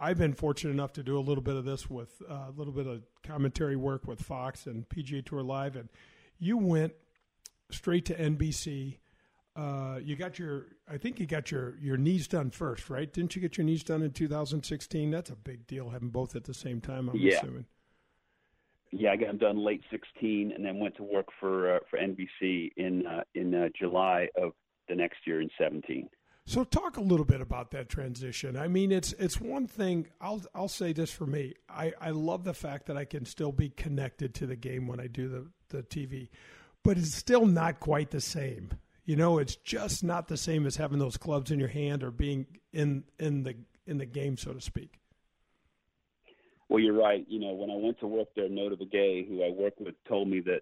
I've 0.01 0.19
been 0.19 0.33
fortunate 0.33 0.73
enough 0.73 0.95
to 0.95 1.03
do 1.03 1.19
a 1.19 1.21
little 1.21 1.43
bit 1.43 1.57
of 1.57 1.65
this 1.65 1.89
with 1.91 2.23
uh, 2.29 2.47
a 2.49 2.55
little 2.57 2.73
bit 2.73 2.87
of 2.87 3.03
commentary 3.23 3.77
work 3.77 4.07
with 4.07 4.21
Fox 4.21 4.67
and 4.67 4.89
PGA 4.89 5.25
Tour 5.25 5.43
Live, 5.43 5.77
and 5.77 5.91
you 6.39 6.57
went 6.57 6.95
straight 7.71 8.07
to 8.07 8.15
NBC. 8.15 8.97
Uh, 9.61 9.99
you 9.99 10.17
got 10.17 10.39
your, 10.39 10.69
I 10.89 10.97
think 10.97 11.21
you 11.21 11.27
got 11.27 11.51
your 11.51 11.77
your 11.79 11.99
knees 11.99 12.27
done 12.27 12.51
first, 12.51 12.89
right? 12.89 13.13
Didn't 13.13 13.37
you 13.37 13.43
get 13.43 13.59
your 13.59 13.65
knees 13.67 13.85
done 13.85 14.03
in 14.03 14.11
2016? 14.13 15.11
That's 15.11 15.29
a 15.29 15.37
big 15.37 15.67
deal 15.67 15.91
having 15.91 16.09
both 16.09 16.35
at 16.35 16.45
the 16.45 16.55
same 16.55 16.81
time. 16.81 17.11
I'm 17.11 17.17
yeah. 17.17 17.39
assuming. 17.39 17.67
Yeah, 18.91 19.13
I 19.13 19.17
got 19.17 19.29
them 19.29 19.39
done 19.39 19.65
late 19.65 19.83
16, 19.91 20.53
and 20.53 20.65
then 20.65 20.79
went 20.79 20.97
to 20.97 21.03
work 21.03 21.27
for 21.39 21.77
uh, 21.77 21.79
for 21.91 21.99
NBC 21.99 22.71
in 22.77 23.07
uh, 23.07 23.23
in 23.35 23.55
uh, 23.55 23.69
July 23.79 24.29
of 24.41 24.53
the 24.89 24.95
next 24.95 25.19
year 25.27 25.43
in 25.43 25.51
17. 25.59 26.09
So 26.47 26.65
talk 26.65 26.97
a 26.97 27.03
little 27.03 27.27
bit 27.27 27.41
about 27.41 27.71
that 27.73 27.89
transition. 27.89 28.57
I 28.57 28.67
mean, 28.67 28.91
it's 28.91 29.13
it's 29.19 29.41
one 29.41 29.67
thing. 29.67 30.09
I'll 30.23 30.43
I'll 30.55 30.69
say 30.69 30.95
this 30.95 31.11
for 31.11 31.27
me. 31.27 31.55
I, 31.69 31.93
I 32.01 32.11
love 32.11 32.45
the 32.45 32.55
fact 32.55 32.87
that 32.87 32.97
I 32.97 33.05
can 33.05 33.27
still 33.27 33.53
be 33.53 33.69
connected 33.69 34.35
to 34.37 34.47
the 34.47 34.57
game 34.57 34.87
when 34.87 35.01
I 35.01 35.07
do 35.07 35.29
the 35.29 35.47
the 35.69 35.83
TV, 35.83 36.31
but 36.83 36.97
it's 36.97 37.15
still 37.15 37.45
not 37.45 37.79
quite 37.79 38.11
the 38.11 38.23
same. 38.23 38.71
You 39.11 39.17
know, 39.17 39.39
it's 39.39 39.57
just 39.57 40.05
not 40.05 40.29
the 40.29 40.37
same 40.37 40.67
as 40.67 40.77
having 40.77 41.01
those 41.01 41.17
clubs 41.17 41.51
in 41.51 41.59
your 41.59 41.69
hand 41.69 42.05
or 42.05 42.13
being 42.13 42.47
in 42.73 43.03
in 43.19 43.43
the 43.43 43.57
in 43.85 43.99
the 43.99 44.07
game, 44.07 44.37
so 44.37 44.53
to 44.53 44.61
speak. 44.61 45.01
Well, 46.69 46.79
you're 46.79 46.95
right. 46.95 47.27
You 47.29 47.41
know, 47.41 47.53
when 47.53 47.73
I 47.73 47.75
went 47.75 47.99
to 47.99 48.07
work 48.07 48.29
there, 48.37 48.49
Notah 48.49 48.81
Begay, 48.81 49.27
who 49.27 49.43
I 49.43 49.51
work 49.51 49.75
with, 49.81 49.97
told 50.07 50.29
me 50.29 50.39
that 50.43 50.61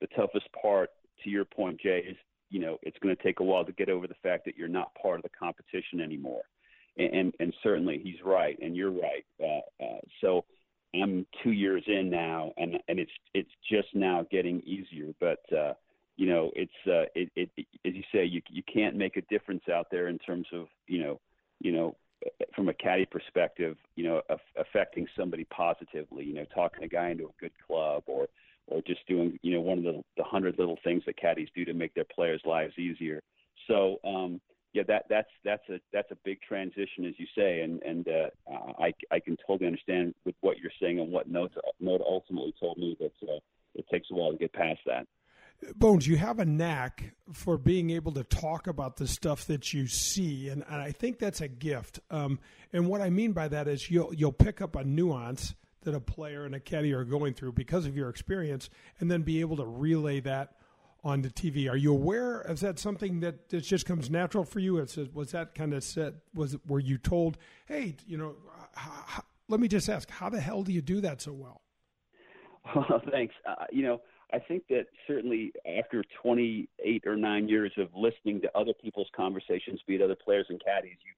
the 0.00 0.06
toughest 0.14 0.46
part, 0.62 0.90
to 1.24 1.30
your 1.30 1.44
point, 1.44 1.80
Jay, 1.80 2.04
is 2.08 2.16
you 2.48 2.60
know 2.60 2.78
it's 2.82 2.96
going 3.00 3.16
to 3.16 3.20
take 3.24 3.40
a 3.40 3.42
while 3.42 3.64
to 3.64 3.72
get 3.72 3.88
over 3.88 4.06
the 4.06 4.14
fact 4.22 4.44
that 4.44 4.56
you're 4.56 4.68
not 4.68 4.94
part 4.94 5.16
of 5.16 5.24
the 5.24 5.36
competition 5.36 6.00
anymore. 6.00 6.42
And 6.96 7.12
and, 7.12 7.34
and 7.40 7.54
certainly 7.60 8.00
he's 8.00 8.22
right, 8.24 8.56
and 8.62 8.76
you're 8.76 8.92
right. 8.92 9.26
Uh, 9.42 9.84
uh, 9.84 9.98
so 10.20 10.44
I'm 10.94 11.26
two 11.42 11.50
years 11.50 11.82
in 11.88 12.08
now, 12.08 12.52
and 12.56 12.78
and 12.86 13.00
it's 13.00 13.10
it's 13.34 13.50
just 13.68 13.88
now 13.94 14.24
getting 14.30 14.60
easier. 14.60 15.12
But 15.18 15.40
uh, 15.52 15.72
you 16.16 16.26
know, 16.26 16.50
it's 16.54 16.72
uh, 16.86 17.06
it, 17.14 17.30
it, 17.36 17.50
it 17.56 17.66
as 17.86 17.94
you 17.94 18.02
say, 18.12 18.24
you 18.24 18.42
you 18.50 18.62
can't 18.72 18.96
make 18.96 19.16
a 19.16 19.22
difference 19.22 19.62
out 19.72 19.86
there 19.90 20.08
in 20.08 20.18
terms 20.18 20.46
of 20.52 20.66
you 20.86 21.00
know 21.00 21.20
you 21.60 21.72
know 21.72 21.96
from 22.54 22.68
a 22.68 22.74
caddy 22.74 23.06
perspective, 23.06 23.76
you 23.96 24.04
know, 24.04 24.20
affecting 24.58 25.06
somebody 25.16 25.44
positively, 25.44 26.24
you 26.24 26.34
know, 26.34 26.44
talking 26.54 26.84
a 26.84 26.88
guy 26.88 27.10
into 27.10 27.24
a 27.24 27.40
good 27.40 27.52
club 27.66 28.02
or 28.06 28.28
or 28.66 28.80
just 28.86 29.04
doing 29.08 29.38
you 29.42 29.52
know 29.54 29.60
one 29.60 29.78
of 29.78 29.84
the 29.84 30.02
the 30.16 30.24
hundred 30.24 30.58
little 30.58 30.78
things 30.84 31.02
that 31.06 31.16
caddies 31.16 31.48
do 31.54 31.64
to 31.64 31.74
make 31.74 31.94
their 31.94 32.04
players' 32.04 32.42
lives 32.44 32.78
easier. 32.78 33.20
So 33.66 33.98
um, 34.04 34.40
yeah, 34.72 34.82
that 34.88 35.06
that's 35.08 35.30
that's 35.44 35.68
a 35.68 35.80
that's 35.92 36.10
a 36.10 36.16
big 36.24 36.40
transition, 36.42 37.04
as 37.06 37.14
you 37.18 37.26
say, 37.36 37.60
and 37.62 37.82
and 37.82 38.06
uh, 38.08 38.72
I 38.78 38.92
I 39.10 39.18
can 39.20 39.36
totally 39.46 39.66
understand 39.66 40.14
with 40.24 40.34
what 40.40 40.58
you're 40.58 40.72
saying 40.80 41.00
and 41.00 41.10
what 41.10 41.28
Note 41.28 41.52
Note 41.80 42.02
ultimately 42.06 42.54
told 42.60 42.78
me 42.78 42.96
that 43.00 43.28
uh, 43.28 43.38
it 43.74 43.86
takes 43.90 44.08
a 44.10 44.14
while 44.14 44.32
to 44.32 44.38
get 44.38 44.52
past 44.52 44.80
that. 44.86 45.06
Bones, 45.74 46.06
you 46.06 46.16
have 46.16 46.38
a 46.38 46.44
knack 46.44 47.14
for 47.32 47.58
being 47.58 47.90
able 47.90 48.12
to 48.12 48.24
talk 48.24 48.66
about 48.66 48.96
the 48.96 49.06
stuff 49.06 49.46
that 49.46 49.72
you 49.72 49.86
see, 49.86 50.48
and, 50.48 50.64
and 50.68 50.80
I 50.80 50.90
think 50.90 51.18
that's 51.18 51.40
a 51.40 51.48
gift. 51.48 52.00
Um, 52.10 52.38
and 52.72 52.88
what 52.88 53.00
I 53.02 53.10
mean 53.10 53.32
by 53.32 53.48
that 53.48 53.68
is 53.68 53.90
you'll 53.90 54.14
you'll 54.14 54.32
pick 54.32 54.62
up 54.62 54.74
a 54.74 54.84
nuance 54.84 55.54
that 55.82 55.94
a 55.94 56.00
player 56.00 56.44
and 56.44 56.54
a 56.54 56.60
caddy 56.60 56.92
are 56.92 57.04
going 57.04 57.34
through 57.34 57.52
because 57.52 57.86
of 57.86 57.96
your 57.96 58.08
experience, 58.08 58.70
and 59.00 59.10
then 59.10 59.22
be 59.22 59.40
able 59.40 59.56
to 59.56 59.66
relay 59.66 60.20
that 60.20 60.54
on 61.04 61.22
the 61.22 61.30
TV. 61.30 61.70
Are 61.70 61.76
you 61.76 61.92
aware? 61.92 62.42
Is 62.48 62.60
that 62.60 62.78
something 62.78 63.20
that, 63.20 63.48
that 63.50 63.60
just 63.60 63.86
comes 63.86 64.10
natural 64.10 64.44
for 64.44 64.60
you? 64.60 64.78
It's, 64.78 64.96
was 64.96 65.32
that 65.32 65.54
kind 65.54 65.72
of 65.72 65.82
set? 65.82 66.14
Was 66.34 66.56
were 66.66 66.80
you 66.80 66.98
told, 66.98 67.38
hey, 67.66 67.96
you 68.06 68.18
know, 68.18 68.34
how, 68.74 69.22
let 69.48 69.60
me 69.60 69.68
just 69.68 69.88
ask, 69.88 70.10
how 70.10 70.28
the 70.28 70.40
hell 70.40 70.62
do 70.62 70.72
you 70.72 70.82
do 70.82 71.00
that 71.00 71.20
so 71.20 71.32
well? 71.32 71.60
Well, 72.74 73.00
thanks. 73.10 73.34
Uh, 73.48 73.64
you 73.72 73.82
know, 73.82 74.02
I 74.32 74.38
think 74.38 74.64
that 74.68 74.86
certainly 75.06 75.52
after 75.78 76.04
28 76.22 77.02
or 77.06 77.16
nine 77.16 77.48
years 77.48 77.72
of 77.78 77.88
listening 77.94 78.40
to 78.42 78.56
other 78.56 78.72
people's 78.72 79.08
conversations, 79.14 79.80
be 79.86 79.96
it 79.96 80.02
other 80.02 80.16
players 80.16 80.46
and 80.48 80.60
caddies, 80.64 80.96
you 81.04 81.12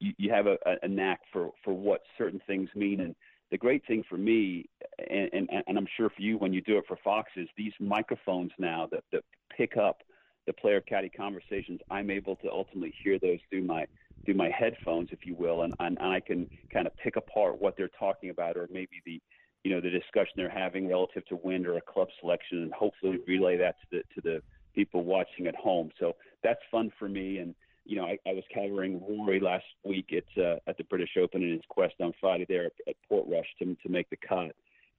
you, 0.00 0.12
you 0.16 0.32
have 0.32 0.46
a, 0.46 0.56
a 0.82 0.88
knack 0.88 1.20
for 1.32 1.50
for 1.62 1.74
what 1.74 2.00
certain 2.16 2.40
things 2.46 2.70
mean 2.74 3.00
and 3.00 3.14
the 3.50 3.58
great 3.58 3.86
thing 3.86 4.02
for 4.08 4.16
me, 4.16 4.68
and, 5.10 5.30
and, 5.32 5.48
and 5.66 5.78
I'm 5.78 5.86
sure 5.96 6.10
for 6.10 6.20
you 6.20 6.36
when 6.36 6.52
you 6.52 6.60
do 6.62 6.78
it 6.78 6.84
for 6.88 6.98
Fox, 7.04 7.30
is 7.36 7.48
these 7.56 7.72
microphones 7.78 8.50
now 8.58 8.88
that, 8.90 9.04
that 9.12 9.22
pick 9.56 9.76
up 9.76 10.02
the 10.46 10.52
player 10.52 10.80
caddy 10.80 11.08
conversations. 11.08 11.80
I'm 11.90 12.10
able 12.10 12.36
to 12.36 12.50
ultimately 12.50 12.92
hear 13.02 13.18
those 13.18 13.38
through 13.50 13.62
my 13.62 13.86
through 14.24 14.34
my 14.34 14.50
headphones, 14.50 15.10
if 15.12 15.20
you 15.24 15.36
will, 15.36 15.62
and, 15.62 15.72
and, 15.78 15.96
and 16.00 16.12
I 16.12 16.18
can 16.18 16.48
kind 16.72 16.88
of 16.88 16.96
pick 16.96 17.14
apart 17.14 17.60
what 17.60 17.76
they're 17.76 17.90
talking 17.96 18.30
about, 18.30 18.56
or 18.56 18.68
maybe 18.72 19.00
the 19.04 19.20
you 19.66 19.74
know 19.74 19.80
the 19.80 19.90
discussion 19.90 20.32
they're 20.36 20.48
having 20.48 20.86
relative 20.86 21.26
to 21.26 21.34
wind 21.42 21.66
or 21.66 21.76
a 21.76 21.80
club 21.80 22.06
selection, 22.20 22.62
and 22.62 22.72
hopefully 22.72 23.18
relay 23.26 23.56
that 23.56 23.74
to 23.80 23.86
the 23.90 24.02
to 24.14 24.20
the 24.20 24.42
people 24.76 25.02
watching 25.02 25.48
at 25.48 25.56
home. 25.56 25.90
So 25.98 26.14
that's 26.44 26.60
fun 26.70 26.92
for 27.00 27.08
me, 27.08 27.38
and 27.38 27.52
you 27.84 27.96
know, 27.96 28.04
I, 28.04 28.16
I 28.24 28.32
was 28.32 28.44
covering 28.54 29.02
Rory 29.08 29.40
last 29.40 29.64
week 29.84 30.12
at 30.12 30.40
uh, 30.40 30.58
at 30.68 30.78
the 30.78 30.84
British 30.84 31.16
Open 31.20 31.42
in 31.42 31.50
his 31.50 31.62
quest 31.68 31.94
on 32.00 32.12
Friday 32.20 32.46
there 32.48 32.66
at, 32.66 32.72
at 32.86 32.94
Portrush 33.10 33.46
to 33.58 33.74
to 33.82 33.88
make 33.88 34.08
the 34.08 34.16
cut, 34.16 34.54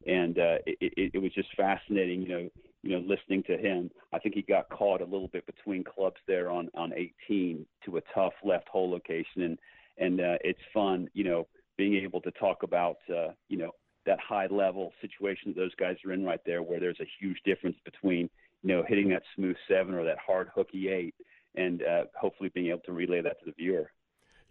and 0.05 0.37
uh, 0.37 0.57
it, 0.65 0.77
it, 0.97 1.11
it 1.13 1.19
was 1.19 1.33
just 1.33 1.47
fascinating. 1.55 2.21
You 2.23 2.27
know, 2.27 2.49
you 2.83 2.91
know, 2.91 3.07
listening 3.07 3.43
to 3.43 3.57
him. 3.57 3.89
I 4.11 4.19
think 4.19 4.35
he 4.35 4.41
got 4.41 4.67
caught 4.67 4.99
a 4.99 5.05
little 5.05 5.29
bit 5.29 5.45
between 5.45 5.85
clubs 5.85 6.19
there 6.27 6.51
on 6.51 6.67
on 6.75 6.91
18 7.29 7.65
to 7.85 7.95
a 7.95 8.01
tough 8.13 8.33
left 8.43 8.67
hole 8.67 8.91
location, 8.91 9.43
and 9.43 9.57
and 9.97 10.19
uh, 10.19 10.37
it's 10.43 10.59
fun. 10.73 11.07
You 11.13 11.23
know, 11.23 11.47
being 11.77 11.95
able 11.95 12.19
to 12.19 12.31
talk 12.31 12.63
about 12.63 12.97
uh, 13.09 13.29
you 13.47 13.57
know 13.57 13.71
that 14.07 14.19
high 14.19 14.47
level 14.47 14.91
situation 15.01 15.53
that 15.53 15.55
those 15.55 15.75
guys 15.75 15.97
are 16.05 16.13
in 16.13 16.25
right 16.25 16.41
there, 16.45 16.63
where 16.63 16.79
there's 16.79 16.99
a 16.99 17.07
huge 17.19 17.37
difference 17.45 17.77
between 17.85 18.29
you 18.63 18.69
know 18.69 18.83
hitting 18.87 19.09
that 19.09 19.23
smooth 19.35 19.55
seven 19.67 19.93
or 19.93 20.03
that 20.03 20.17
hard 20.25 20.49
hooky 20.55 20.89
eight 20.89 21.13
and 21.55 21.83
uh, 21.83 22.03
hopefully 22.19 22.49
being 22.53 22.67
able 22.67 22.79
to 22.79 22.93
relay 22.93 23.21
that 23.21 23.39
to 23.39 23.45
the 23.45 23.51
viewer. 23.51 23.91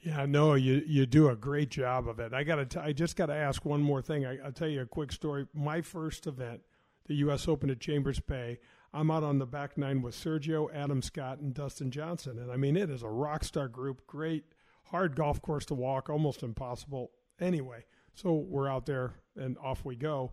Yeah, 0.00 0.26
no, 0.26 0.54
you 0.54 0.82
you 0.86 1.06
do 1.06 1.30
a 1.30 1.36
great 1.36 1.70
job 1.70 2.06
of 2.06 2.20
it. 2.20 2.32
I 2.32 2.44
got 2.44 2.70
to 2.70 2.82
I 2.82 2.92
just 2.92 3.16
got 3.16 3.26
to 3.26 3.34
ask 3.34 3.64
one 3.64 3.80
more 3.80 4.02
thing. 4.02 4.26
I, 4.26 4.38
will 4.44 4.52
tell 4.52 4.68
you 4.68 4.82
a 4.82 4.86
quick 4.86 5.10
story. 5.10 5.46
My 5.54 5.80
first 5.80 6.26
event, 6.26 6.60
the 7.06 7.14
U.S. 7.16 7.48
Open 7.48 7.70
at 7.70 7.80
Chambers 7.80 8.20
Bay. 8.20 8.58
I'm 8.92 9.10
out 9.10 9.24
on 9.24 9.38
the 9.38 9.46
back 9.46 9.76
nine 9.76 10.00
with 10.00 10.14
Sergio, 10.14 10.72
Adam 10.72 11.02
Scott, 11.02 11.40
and 11.40 11.52
Dustin 11.52 11.90
Johnson, 11.90 12.38
and 12.38 12.52
I 12.52 12.56
mean 12.56 12.76
it 12.76 12.90
is 12.90 13.02
a 13.02 13.08
rock 13.08 13.42
star 13.44 13.68
group. 13.68 14.06
Great, 14.06 14.44
hard 14.84 15.16
golf 15.16 15.40
course 15.40 15.64
to 15.66 15.74
walk, 15.74 16.08
almost 16.08 16.42
impossible. 16.42 17.10
Anyway, 17.40 17.84
so 18.16 18.32
we're 18.32 18.68
out 18.68 18.86
there 18.86 19.14
and 19.36 19.56
off 19.58 19.84
we 19.84 19.94
go. 19.94 20.32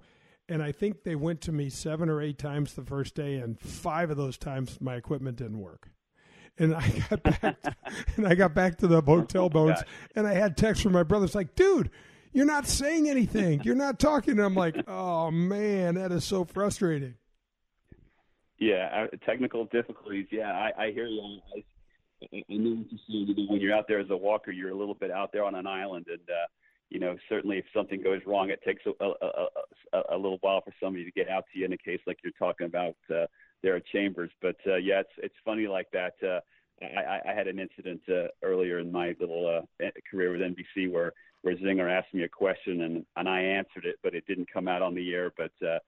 And 0.50 0.64
I 0.64 0.72
think 0.72 1.04
they 1.04 1.16
went 1.16 1.40
to 1.42 1.52
me 1.52 1.70
seven 1.70 2.10
or 2.10 2.22
eight 2.22 2.38
times 2.38 2.74
the 2.74 2.84
first 2.84 3.16
day, 3.16 3.36
and 3.36 3.58
five 3.58 4.10
of 4.10 4.18
those 4.18 4.38
times 4.38 4.82
my 4.82 4.96
equipment 4.96 5.38
didn't 5.38 5.60
work 5.60 5.90
and 6.58 6.76
I 6.76 6.88
got 7.10 7.24
back 7.24 7.62
to, 7.62 7.76
and 8.18 8.28
I 8.28 8.36
got 8.36 8.54
back 8.54 8.78
to 8.80 8.88
the 8.88 9.02
hotel 9.02 9.50
bones 9.50 9.80
and 10.16 10.28
I 10.28 10.34
had 10.34 10.58
text 10.58 10.84
from 10.84 10.94
my 10.94 11.04
brother. 11.04 11.26
It's 11.26 11.36
like, 11.36 11.56
dude, 11.56 11.90
you're 12.32 12.46
not 12.46 12.68
saying 12.68 13.10
anything. 13.10 13.62
You're 13.64 13.76
not 13.76 14.00
talking. 14.00 14.34
And 14.34 14.42
I'm 14.42 14.56
like, 14.56 14.76
oh 14.88 15.32
man, 15.32 15.96
that 15.96 16.12
is 16.12 16.24
so 16.24 16.46
frustrating. 16.46 17.16
Yeah, 18.60 19.08
uh, 19.12 19.18
technical 19.26 19.66
difficulties. 19.66 20.28
Yeah, 20.32 20.52
I, 20.52 20.86
I 20.86 20.92
hear 20.92 21.08
you. 21.08 21.22
I, 21.22 21.64
I 22.32 22.44
know 22.50 22.76
what 22.76 22.92
you 22.92 22.98
say. 23.10 23.46
When 23.50 23.60
you're 23.60 23.76
out 23.76 23.88
there 23.88 24.00
as 24.00 24.10
a 24.10 24.16
walker, 24.16 24.52
you're 24.52 24.70
a 24.70 24.76
little 24.76 24.94
bit 24.94 25.12
out 25.12 25.32
there 25.34 25.44
on 25.44 25.56
an 25.56 25.68
island, 25.68 26.06
and 26.08 26.22
uh, 26.30 26.48
you 26.94 27.00
know 27.00 27.18
certainly 27.28 27.58
if 27.58 27.66
something 27.74 28.02
goes 28.02 28.22
wrong, 28.26 28.52
it 28.52 28.62
takes 28.64 28.84
a, 28.86 29.04
a, 29.04 29.48
a, 29.94 30.16
a 30.16 30.18
little 30.18 30.38
while 30.42 30.62
for 30.62 30.74
somebody 30.82 31.04
to 31.04 31.12
get 31.12 31.28
out 31.28 31.46
to 31.52 31.60
you. 31.60 31.66
In 31.66 31.74
a 31.74 31.78
case 31.78 32.00
like 32.08 32.20
you're 32.24 32.32
talking 32.40 32.68
about, 32.68 32.96
uh, 33.14 33.26
there 33.64 33.76
at 33.78 33.86
Chambers. 33.88 34.30
But 34.42 34.58
uh, 34.68 34.76
yeah, 34.76 35.00
it's 35.00 35.14
it's 35.18 35.36
funny 35.44 35.68
like 35.68 35.88
that. 35.92 36.14
Uh, 36.22 36.42
I, 36.84 37.22
I 37.30 37.34
had 37.34 37.48
an 37.48 37.60
incident 37.60 38.02
uh, 38.10 38.28
earlier 38.44 38.80
in 38.80 38.92
my 38.92 39.16
little 39.20 39.64
uh, 39.82 39.86
career 40.12 40.32
with 40.32 40.42
NBC 40.42 40.92
where 40.92 41.14
where 41.42 41.56
Zinger 41.56 41.90
asked 41.90 42.14
me 42.14 42.24
a 42.24 42.30
question 42.30 42.82
and 42.82 43.06
and 43.16 43.28
I 43.28 43.42
answered 43.42 43.86
it, 43.86 43.96
but 44.04 44.14
it 44.14 44.28
didn't 44.28 44.52
come 44.54 44.68
out 44.68 44.84
on 44.84 44.94
the 44.94 45.14
air. 45.14 45.32
But 45.36 45.52
uh, 45.66 45.80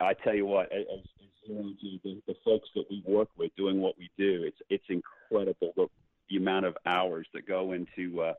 I 0.00 0.14
tell 0.14 0.34
you 0.34 0.46
what, 0.46 0.72
as, 0.72 0.84
as 0.92 1.04
the, 1.46 2.20
the 2.26 2.34
folks 2.44 2.68
that 2.74 2.84
we 2.88 3.02
work 3.06 3.28
with 3.36 3.54
doing 3.56 3.80
what 3.80 3.98
we 3.98 4.10
do, 4.16 4.44
it's 4.44 4.58
it's 4.70 4.84
incredible 4.88 5.72
the, 5.76 5.86
the 6.30 6.36
amount 6.36 6.66
of 6.66 6.76
hours 6.86 7.26
that 7.34 7.46
go 7.46 7.72
into. 7.72 8.22
Uh, 8.22 8.34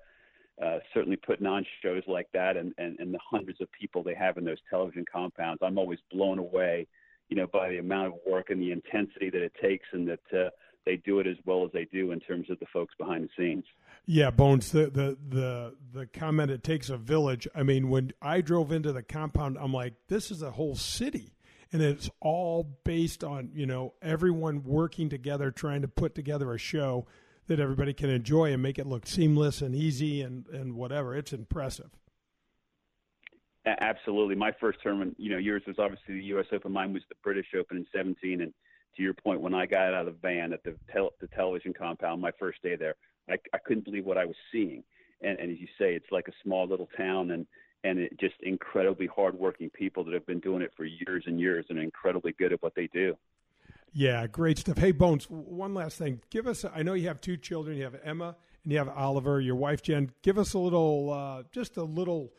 uh, 0.63 0.79
certainly 0.93 1.17
putting 1.17 1.47
on 1.47 1.65
shows 1.81 2.03
like 2.07 2.27
that 2.33 2.57
and, 2.57 2.73
and, 2.77 2.99
and 2.99 3.13
the 3.13 3.19
hundreds 3.29 3.61
of 3.61 3.71
people 3.71 4.03
they 4.03 4.15
have 4.15 4.37
in 4.37 4.43
those 4.43 4.59
television 4.69 5.05
compounds. 5.11 5.61
I'm 5.63 5.77
always 5.77 5.99
blown 6.11 6.39
away 6.39 6.87
you 7.29 7.37
know, 7.37 7.47
by 7.47 7.69
the 7.69 7.77
amount 7.77 8.07
of 8.07 8.13
work 8.27 8.49
and 8.49 8.61
the 8.61 8.71
intensity 8.71 9.29
that 9.29 9.41
it 9.41 9.53
takes, 9.61 9.85
and 9.93 10.07
that 10.07 10.19
uh, 10.33 10.49
they 10.85 10.97
do 10.97 11.19
it 11.19 11.27
as 11.27 11.37
well 11.45 11.63
as 11.63 11.71
they 11.71 11.85
do 11.85 12.11
in 12.11 12.19
terms 12.19 12.49
of 12.49 12.59
the 12.59 12.65
folks 12.73 12.93
behind 12.97 13.23
the 13.23 13.29
scenes. 13.37 13.63
Yeah, 14.05 14.31
Bones. 14.31 14.71
The 14.71 14.87
the 14.87 15.17
the 15.29 15.75
the 15.93 16.07
comment 16.07 16.49
it 16.49 16.63
takes 16.63 16.89
a 16.89 16.97
village. 16.97 17.47
I 17.53 17.63
mean, 17.63 17.89
when 17.89 18.11
I 18.21 18.41
drove 18.41 18.71
into 18.71 18.91
the 18.91 19.03
compound, 19.03 19.57
I'm 19.59 19.73
like, 19.73 19.93
this 20.07 20.31
is 20.31 20.41
a 20.41 20.51
whole 20.51 20.75
city, 20.75 21.35
and 21.71 21.81
it's 21.81 22.09
all 22.19 22.67
based 22.83 23.23
on 23.23 23.51
you 23.53 23.67
know 23.67 23.93
everyone 24.01 24.63
working 24.63 25.09
together, 25.09 25.51
trying 25.51 25.83
to 25.83 25.87
put 25.87 26.15
together 26.15 26.51
a 26.53 26.57
show 26.57 27.05
that 27.49 27.59
everybody 27.59 27.93
can 27.93 28.09
enjoy 28.09 28.53
and 28.53 28.63
make 28.63 28.79
it 28.79 28.87
look 28.87 29.05
seamless 29.05 29.61
and 29.61 29.75
easy 29.75 30.21
and 30.21 30.47
and 30.47 30.75
whatever. 30.75 31.15
It's 31.15 31.33
impressive. 31.33 31.89
Absolutely. 33.65 34.35
My 34.35 34.51
first 34.59 34.79
tournament, 34.81 35.15
you 35.17 35.29
know, 35.29 35.37
yours 35.37 35.63
was 35.67 35.77
obviously 35.79 36.15
the 36.15 36.23
U.S. 36.25 36.45
Open. 36.51 36.71
Mine 36.71 36.93
was 36.93 37.03
the 37.09 37.15
British 37.23 37.47
Open 37.57 37.77
in 37.77 37.85
17. 37.93 38.41
And 38.41 38.53
to 38.95 39.03
your 39.03 39.13
point, 39.13 39.41
when 39.41 39.53
I 39.53 39.65
got 39.65 39.93
out 39.93 40.07
of 40.07 40.13
the 40.13 40.19
van 40.21 40.53
at 40.53 40.63
the, 40.63 40.75
tel- 40.91 41.13
the 41.19 41.27
television 41.27 41.73
compound, 41.73 42.21
my 42.21 42.31
first 42.39 42.61
day 42.63 42.75
there, 42.75 42.95
I, 43.29 43.35
I 43.53 43.57
couldn't 43.57 43.85
believe 43.85 44.05
what 44.05 44.17
I 44.17 44.25
was 44.25 44.35
seeing. 44.51 44.83
And, 45.21 45.37
and 45.39 45.51
as 45.51 45.59
you 45.59 45.67
say, 45.77 45.93
it's 45.93 46.11
like 46.11 46.27
a 46.29 46.33
small 46.43 46.67
little 46.67 46.87
town, 46.97 47.31
and 47.31 47.45
and 47.83 47.97
it 47.99 48.19
just 48.19 48.35
incredibly 48.41 49.07
hardworking 49.07 49.69
people 49.69 50.03
that 50.03 50.13
have 50.13 50.25
been 50.25 50.39
doing 50.39 50.61
it 50.61 50.71
for 50.75 50.85
years 50.85 51.23
and 51.27 51.39
years, 51.39 51.65
and 51.69 51.77
incredibly 51.77 52.33
good 52.33 52.53
at 52.53 52.61
what 52.61 52.73
they 52.75 52.87
do. 52.93 53.15
Yeah, 53.93 54.27
great 54.27 54.59
stuff. 54.59 54.77
Hey, 54.77 54.91
Bones, 54.91 55.25
one 55.29 55.73
last 55.73 55.97
thing. 55.97 56.21
Give 56.29 56.47
us, 56.47 56.63
I 56.63 56.83
know 56.83 56.93
you 56.93 57.07
have 57.07 57.21
two 57.21 57.37
children. 57.37 57.77
You 57.77 57.83
have 57.83 57.95
Emma 58.03 58.35
and 58.63 58.71
you 58.71 58.77
have 58.77 58.89
Oliver, 58.89 59.41
your 59.41 59.55
wife, 59.55 59.81
Jen. 59.81 60.11
Give 60.21 60.37
us 60.37 60.53
a 60.53 60.59
little, 60.59 61.11
uh, 61.11 61.43
just 61.51 61.77
a 61.77 61.83
little 61.83 62.33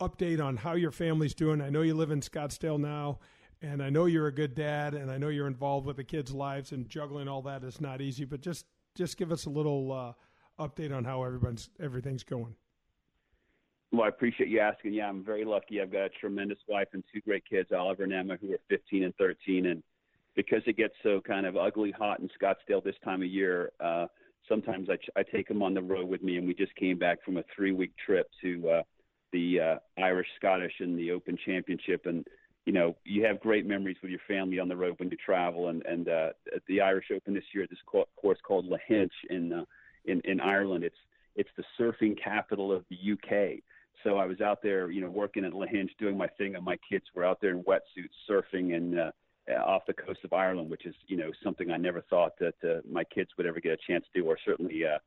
update 0.00 0.44
on 0.44 0.56
how 0.56 0.74
your 0.74 0.90
family's 0.90 1.34
doing. 1.34 1.60
I 1.60 1.70
know 1.70 1.82
you 1.82 1.94
live 1.94 2.10
in 2.10 2.20
Scottsdale 2.20 2.78
now, 2.78 3.20
and 3.62 3.82
I 3.82 3.90
know 3.90 4.06
you're 4.06 4.26
a 4.26 4.32
good 4.32 4.54
dad, 4.54 4.94
and 4.94 5.10
I 5.10 5.18
know 5.18 5.28
you're 5.28 5.46
involved 5.46 5.86
with 5.86 5.96
the 5.96 6.04
kids' 6.04 6.32
lives, 6.32 6.72
and 6.72 6.88
juggling 6.88 7.28
all 7.28 7.42
that 7.42 7.62
is 7.62 7.80
not 7.80 8.00
easy. 8.00 8.24
But 8.24 8.40
just, 8.40 8.66
just 8.94 9.16
give 9.16 9.32
us 9.32 9.46
a 9.46 9.50
little 9.50 9.92
uh, 9.92 10.12
update 10.62 10.94
on 10.94 11.04
how 11.04 11.22
everyone's 11.22 11.70
everything's 11.80 12.24
going. 12.24 12.54
Well, 13.92 14.04
I 14.04 14.08
appreciate 14.08 14.50
you 14.50 14.60
asking. 14.60 14.94
Yeah, 14.94 15.08
I'm 15.08 15.24
very 15.24 15.44
lucky. 15.44 15.80
I've 15.80 15.92
got 15.92 16.04
a 16.04 16.08
tremendous 16.08 16.58
wife 16.68 16.88
and 16.92 17.04
two 17.12 17.20
great 17.20 17.44
kids, 17.48 17.70
Oliver 17.72 18.02
and 18.02 18.12
Emma, 18.12 18.36
who 18.40 18.52
are 18.52 18.60
15 18.68 19.04
and 19.04 19.14
13, 19.16 19.66
and 19.66 19.82
because 20.36 20.62
it 20.66 20.76
gets 20.76 20.94
so 21.02 21.20
kind 21.26 21.46
of 21.46 21.56
ugly 21.56 21.90
hot 21.90 22.20
in 22.20 22.28
Scottsdale 22.40 22.84
this 22.84 22.94
time 23.02 23.22
of 23.22 23.28
year, 23.28 23.72
uh, 23.80 24.06
sometimes 24.48 24.88
I, 24.90 24.98
I 25.18 25.22
take 25.22 25.48
them 25.48 25.62
on 25.62 25.74
the 25.74 25.82
road 25.82 26.08
with 26.08 26.22
me. 26.22 26.36
And 26.36 26.46
we 26.46 26.54
just 26.54 26.74
came 26.76 26.98
back 26.98 27.24
from 27.24 27.38
a 27.38 27.44
three 27.54 27.72
week 27.72 27.92
trip 28.04 28.28
to 28.42 28.68
uh, 28.68 28.82
the 29.32 29.60
uh, 29.60 30.00
Irish 30.00 30.28
Scottish 30.36 30.74
and 30.80 30.98
the 30.98 31.10
Open 31.10 31.38
Championship. 31.44 32.02
And, 32.04 32.26
you 32.66 32.72
know, 32.72 32.96
you 33.04 33.24
have 33.24 33.40
great 33.40 33.66
memories 33.66 33.96
with 34.02 34.10
your 34.10 34.20
family 34.28 34.58
on 34.58 34.68
the 34.68 34.76
road 34.76 34.94
when 34.98 35.10
you 35.10 35.16
travel. 35.16 35.68
And, 35.68 35.84
and 35.86 36.08
uh, 36.08 36.30
at 36.54 36.62
the 36.68 36.82
Irish 36.82 37.06
Open 37.14 37.34
this 37.34 37.44
year, 37.54 37.66
this 37.68 37.78
co- 37.86 38.08
course 38.16 38.38
called 38.46 38.66
Lahinch 38.70 39.10
in, 39.30 39.52
uh, 39.52 39.64
in, 40.04 40.20
in 40.24 40.40
Ireland, 40.40 40.84
it's, 40.84 40.96
it's 41.34 41.50
the 41.56 41.64
surfing 41.80 42.16
capital 42.22 42.72
of 42.72 42.84
the 42.90 43.12
UK. 43.12 43.60
So 44.04 44.18
I 44.18 44.26
was 44.26 44.40
out 44.40 44.62
there, 44.62 44.90
you 44.90 45.00
know, 45.00 45.10
working 45.10 45.44
at 45.44 45.52
Lahinch, 45.52 45.90
doing 45.98 46.16
my 46.16 46.28
thing, 46.38 46.54
and 46.54 46.64
my 46.64 46.78
kids 46.88 47.04
were 47.14 47.24
out 47.24 47.40
there 47.40 47.50
in 47.50 47.64
wetsuits 47.64 48.10
surfing 48.30 48.76
and 48.76 48.98
uh, 48.98 49.10
off 49.54 49.86
the 49.86 49.92
coast 49.92 50.20
of 50.24 50.32
Ireland, 50.32 50.70
which 50.70 50.86
is 50.86 50.94
you 51.06 51.16
know 51.16 51.30
something 51.42 51.70
I 51.70 51.76
never 51.76 52.02
thought 52.02 52.38
that 52.38 52.54
uh, 52.64 52.80
my 52.90 53.04
kids 53.04 53.30
would 53.36 53.46
ever 53.46 53.60
get 53.60 53.72
a 53.72 53.92
chance 53.92 54.04
to 54.12 54.20
do, 54.20 54.26
or 54.26 54.36
certainly 54.44 54.84
uh, 54.84 54.98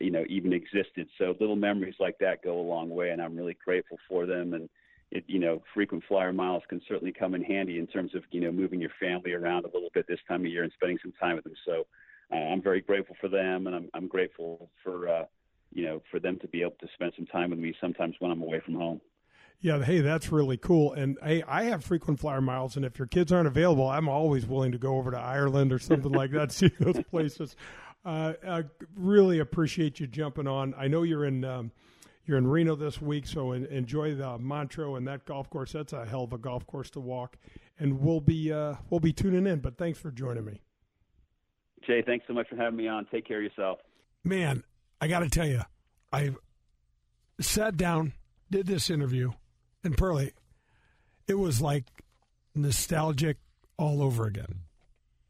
you 0.00 0.10
know 0.10 0.24
even 0.28 0.52
existed. 0.52 1.08
So 1.18 1.34
little 1.40 1.56
memories 1.56 1.94
like 2.00 2.18
that 2.18 2.42
go 2.42 2.60
a 2.60 2.62
long 2.62 2.90
way, 2.90 3.10
and 3.10 3.22
I'm 3.22 3.36
really 3.36 3.56
grateful 3.64 3.98
for 4.08 4.26
them. 4.26 4.54
And 4.54 4.68
it, 5.10 5.24
you 5.28 5.38
know, 5.38 5.62
frequent 5.72 6.02
flyer 6.08 6.32
miles 6.32 6.62
can 6.68 6.80
certainly 6.88 7.12
come 7.12 7.34
in 7.34 7.42
handy 7.42 7.78
in 7.78 7.86
terms 7.86 8.14
of 8.14 8.22
you 8.30 8.40
know 8.40 8.50
moving 8.50 8.80
your 8.80 8.90
family 9.00 9.32
around 9.32 9.64
a 9.64 9.68
little 9.68 9.90
bit 9.94 10.06
this 10.08 10.20
time 10.26 10.40
of 10.40 10.50
year 10.50 10.64
and 10.64 10.72
spending 10.72 10.98
some 11.02 11.12
time 11.20 11.36
with 11.36 11.44
them. 11.44 11.54
So 11.64 11.86
uh, 12.32 12.36
I'm 12.36 12.62
very 12.62 12.80
grateful 12.80 13.16
for 13.20 13.28
them, 13.28 13.66
and 13.66 13.76
I'm, 13.76 13.88
I'm 13.94 14.08
grateful 14.08 14.70
for 14.82 15.08
uh, 15.08 15.24
you 15.72 15.84
know 15.84 16.02
for 16.10 16.18
them 16.18 16.38
to 16.40 16.48
be 16.48 16.62
able 16.62 16.76
to 16.80 16.88
spend 16.94 17.12
some 17.16 17.26
time 17.26 17.50
with 17.50 17.58
me 17.58 17.74
sometimes 17.80 18.16
when 18.18 18.30
I'm 18.30 18.42
away 18.42 18.60
from 18.64 18.74
home. 18.74 19.00
Yeah, 19.60 19.82
hey, 19.82 20.00
that's 20.00 20.30
really 20.30 20.58
cool. 20.58 20.92
And 20.92 21.16
hey, 21.22 21.42
I 21.48 21.64
have 21.64 21.82
frequent 21.82 22.20
flyer 22.20 22.42
miles, 22.42 22.76
and 22.76 22.84
if 22.84 22.98
your 22.98 23.08
kids 23.08 23.32
aren't 23.32 23.46
available, 23.46 23.88
I'm 23.88 24.08
always 24.08 24.46
willing 24.46 24.72
to 24.72 24.78
go 24.78 24.96
over 24.96 25.10
to 25.10 25.18
Ireland 25.18 25.72
or 25.72 25.78
something 25.78 26.12
like 26.12 26.32
that, 26.32 26.52
see 26.52 26.70
those 26.78 27.02
places. 27.10 27.56
Uh, 28.04 28.34
I 28.46 28.64
really 28.94 29.38
appreciate 29.38 29.98
you 30.00 30.06
jumping 30.06 30.46
on. 30.46 30.74
I 30.76 30.88
know 30.88 31.02
you're 31.02 31.24
in 31.24 31.44
um, 31.44 31.72
you're 32.26 32.38
in 32.38 32.46
Reno 32.46 32.74
this 32.74 33.00
week, 33.00 33.26
so 33.26 33.52
enjoy 33.52 34.14
the 34.14 34.38
Montreux 34.38 34.96
and 34.96 35.06
that 35.08 35.24
golf 35.24 35.48
course. 35.50 35.72
That's 35.72 35.92
a 35.92 36.04
hell 36.04 36.24
of 36.24 36.32
a 36.32 36.38
golf 36.38 36.66
course 36.66 36.90
to 36.90 37.00
walk, 37.00 37.36
and 37.78 38.00
we'll 38.00 38.20
be 38.20 38.52
uh, 38.52 38.74
we'll 38.90 39.00
be 39.00 39.12
tuning 39.12 39.46
in. 39.46 39.60
But 39.60 39.78
thanks 39.78 39.98
for 39.98 40.10
joining 40.10 40.44
me, 40.44 40.60
Jay. 41.86 42.02
Thanks 42.04 42.26
so 42.26 42.34
much 42.34 42.48
for 42.48 42.56
having 42.56 42.76
me 42.76 42.88
on. 42.88 43.06
Take 43.06 43.26
care 43.26 43.38
of 43.38 43.44
yourself, 43.44 43.78
man. 44.22 44.64
I 45.00 45.08
got 45.08 45.20
to 45.20 45.28
tell 45.28 45.46
you, 45.46 45.62
I 46.12 46.30
sat 47.40 47.76
down, 47.76 48.14
did 48.50 48.66
this 48.66 48.90
interview 48.90 49.32
and 49.84 49.96
Pearly, 49.96 50.32
it 51.26 51.34
was 51.34 51.60
like 51.60 51.84
nostalgic 52.54 53.38
all 53.76 54.02
over 54.02 54.26
again. 54.26 54.60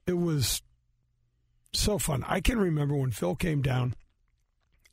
It 0.06 0.18
was 0.18 0.62
so 1.72 1.98
fun. 1.98 2.24
I 2.26 2.40
can 2.40 2.58
remember 2.58 2.94
when 2.94 3.10
Phil 3.10 3.34
came 3.34 3.62
down, 3.62 3.94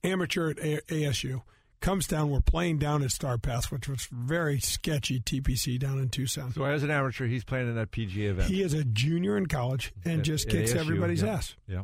amateur 0.03 0.51
at 0.51 0.57
ASU, 0.87 1.41
comes 1.81 2.07
down. 2.07 2.29
We're 2.29 2.39
playing 2.39 2.77
down 2.77 3.03
at 3.03 3.11
Star 3.11 3.37
Pass, 3.37 3.71
which 3.71 3.89
was 3.89 4.07
very 4.11 4.59
sketchy 4.59 5.19
TPC 5.19 5.79
down 5.79 5.99
in 5.99 6.09
Tucson. 6.09 6.53
So 6.53 6.63
as 6.63 6.83
an 6.83 6.91
amateur, 6.91 7.27
he's 7.27 7.43
playing 7.43 7.67
in 7.67 7.75
that 7.75 7.91
PGA 7.91 8.29
event. 8.29 8.49
He 8.49 8.61
is 8.61 8.73
a 8.73 8.83
junior 8.83 9.37
in 9.37 9.47
college 9.47 9.93
and 10.05 10.19
at, 10.19 10.25
just 10.25 10.49
kicks 10.49 10.73
ASU, 10.73 10.77
everybody's 10.77 11.23
ass. 11.23 11.55
Yeah. 11.67 11.83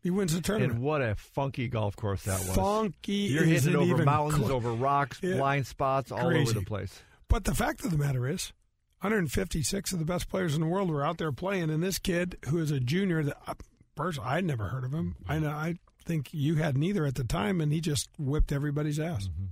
He 0.00 0.10
wins 0.10 0.34
the 0.34 0.40
tournament. 0.40 0.74
And 0.74 0.82
what 0.82 1.02
a 1.02 1.16
funky 1.16 1.68
golf 1.68 1.96
course 1.96 2.22
that 2.24 2.38
was. 2.40 2.54
Funky. 2.54 3.12
You're 3.12 3.44
hitting 3.44 3.74
over 3.74 4.04
mountains, 4.04 4.44
cl- 4.44 4.52
over 4.52 4.72
rocks, 4.72 5.18
yeah. 5.22 5.36
blind 5.36 5.66
spots, 5.66 6.12
all 6.12 6.28
Crazy. 6.28 6.50
over 6.50 6.60
the 6.60 6.66
place. 6.66 7.02
But 7.28 7.44
the 7.44 7.54
fact 7.54 7.84
of 7.84 7.90
the 7.90 7.98
matter 7.98 8.26
is, 8.28 8.52
156 9.00 9.92
of 9.92 9.98
the 9.98 10.04
best 10.04 10.28
players 10.28 10.54
in 10.54 10.60
the 10.60 10.66
world 10.66 10.90
were 10.90 11.04
out 11.04 11.18
there 11.18 11.32
playing, 11.32 11.70
and 11.70 11.82
this 11.82 11.98
kid 11.98 12.36
who 12.48 12.58
is 12.58 12.70
a 12.70 12.80
junior 12.80 13.22
that 13.22 13.36
uh, 13.46 13.54
first 13.96 14.18
I'd 14.20 14.44
never 14.44 14.68
heard 14.68 14.84
of 14.84 14.92
him. 14.92 15.16
I 15.28 15.38
know 15.38 15.50
I 15.50 15.76
think 16.04 16.30
you 16.32 16.56
had 16.56 16.76
neither 16.76 17.04
at 17.04 17.14
the 17.14 17.24
time, 17.24 17.60
and 17.60 17.72
he 17.72 17.80
just 17.80 18.08
whipped 18.18 18.50
everybody's 18.50 18.98
ass. 18.98 19.28
Mm-hmm. 19.28 19.44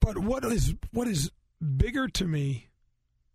But 0.00 0.18
what 0.18 0.44
is 0.44 0.74
what 0.92 1.06
is 1.08 1.30
bigger 1.76 2.08
to 2.08 2.24
me, 2.24 2.68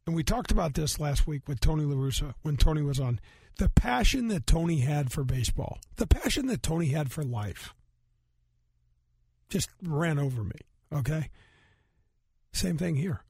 and 0.06 0.16
we 0.16 0.24
talked 0.24 0.52
about 0.52 0.74
this 0.74 1.00
last 1.00 1.28
week 1.28 1.48
with 1.48 1.60
Tony 1.60 1.84
La 1.84 1.96
Russa 1.96 2.34
when 2.42 2.58
Tony 2.58 2.82
was 2.82 3.00
on 3.00 3.20
the 3.58 3.70
passion 3.70 4.28
that 4.30 4.48
Tony 4.48 4.80
had 4.80 5.12
for 5.12 5.24
baseball, 5.24 5.80
the 5.98 6.08
passion 6.08 6.48
that 6.48 6.64
Tony 6.64 6.88
had 6.88 7.12
for 7.12 7.24
life 7.24 7.74
just 9.50 9.70
ran 9.84 10.20
over 10.20 10.44
me. 10.44 10.60
Okay. 10.94 11.30
Same 12.54 12.78
thing 12.78 12.96
here. 12.96 13.22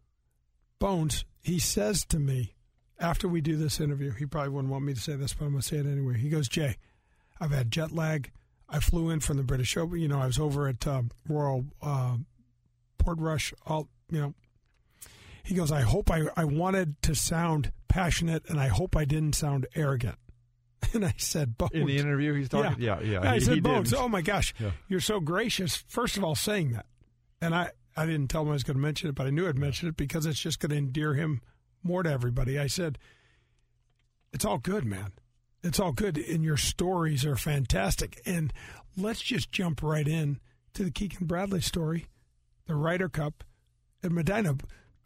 Bones, 0.79 1.25
he 1.41 1.59
says 1.59 2.05
to 2.05 2.19
me 2.19 2.53
after 2.99 3.27
we 3.27 3.41
do 3.41 3.55
this 3.55 3.79
interview, 3.79 4.11
he 4.11 4.25
probably 4.25 4.49
wouldn't 4.49 4.71
want 4.71 4.85
me 4.85 4.93
to 4.93 4.99
say 4.99 5.15
this, 5.15 5.33
but 5.33 5.45
I'm 5.45 5.51
going 5.51 5.61
to 5.61 5.67
say 5.67 5.77
it 5.77 5.85
anyway. 5.85 6.17
He 6.17 6.29
goes, 6.29 6.47
Jay, 6.47 6.75
I've 7.39 7.51
had 7.51 7.71
jet 7.71 7.91
lag. 7.91 8.31
I 8.69 8.79
flew 8.79 9.09
in 9.09 9.19
from 9.19 9.37
the 9.37 9.43
British 9.43 9.75
Open. 9.77 9.99
You 9.99 10.07
know, 10.07 10.21
I 10.21 10.27
was 10.27 10.37
over 10.37 10.67
at 10.67 10.85
uh, 10.85 11.03
Royal 11.27 11.65
uh, 11.81 12.17
Portrush. 12.97 13.53
All 13.65 13.87
you 14.11 14.21
know. 14.21 14.33
He 15.43 15.55
goes, 15.55 15.71
I 15.71 15.81
hope 15.81 16.11
I, 16.11 16.25
I 16.37 16.43
wanted 16.43 17.01
to 17.03 17.15
sound 17.15 17.71
passionate, 17.89 18.45
and 18.47 18.59
I 18.59 18.67
hope 18.67 18.95
I 18.95 19.05
didn't 19.05 19.33
sound 19.33 19.67
arrogant. 19.75 20.17
And 20.93 21.05
I 21.05 21.13
said, 21.17 21.57
Bones. 21.57 21.71
In 21.73 21.85
the 21.87 21.97
interview, 21.97 22.33
he's 22.33 22.47
talking. 22.47 22.81
Yeah, 22.81 23.01
yeah. 23.01 23.21
yeah 23.21 23.31
I 23.31 23.33
he, 23.35 23.39
said, 23.41 23.55
he 23.55 23.59
Bones. 23.59 23.93
Oh 23.93 24.07
my 24.07 24.21
gosh, 24.21 24.53
yeah. 24.57 24.71
you're 24.87 25.01
so 25.01 25.19
gracious. 25.19 25.83
First 25.89 26.15
of 26.15 26.23
all, 26.23 26.35
saying 26.35 26.71
that, 26.71 26.85
and 27.41 27.53
I 27.53 27.71
I 27.99 28.05
didn't 28.05 28.29
tell 28.29 28.43
him 28.43 28.49
I 28.49 28.53
was 28.53 28.63
going 28.63 28.77
to 28.77 28.81
mention 28.81 29.09
it, 29.09 29.15
but 29.15 29.27
I 29.27 29.29
knew 29.29 29.47
I'd 29.47 29.57
mention 29.57 29.89
it 29.89 29.97
because 29.97 30.25
it's 30.25 30.39
just 30.39 30.61
going 30.61 30.69
to 30.69 30.77
endear 30.77 31.15
him 31.15 31.41
more 31.83 32.01
to 32.01 32.09
everybody. 32.09 32.57
I 32.57 32.67
said, 32.67 32.97
It's 34.31 34.45
all 34.45 34.57
good, 34.57 34.85
man. 34.85 35.11
It's 35.63 35.81
all 35.81 35.91
good. 35.91 36.17
And 36.17 36.43
your 36.43 36.55
stories 36.55 37.25
are 37.25 37.35
fantastic. 37.35 38.21
And 38.25 38.53
let's 38.95 39.21
just 39.21 39.51
jump 39.51 39.83
right 39.83 40.07
in 40.07 40.39
to 40.75 40.85
the 40.85 40.91
Keegan 40.91 41.27
Bradley 41.27 41.59
story, 41.59 42.05
the 42.67 42.75
Ryder 42.75 43.09
Cup 43.09 43.43
at 44.01 44.11
Medinah. 44.11 44.59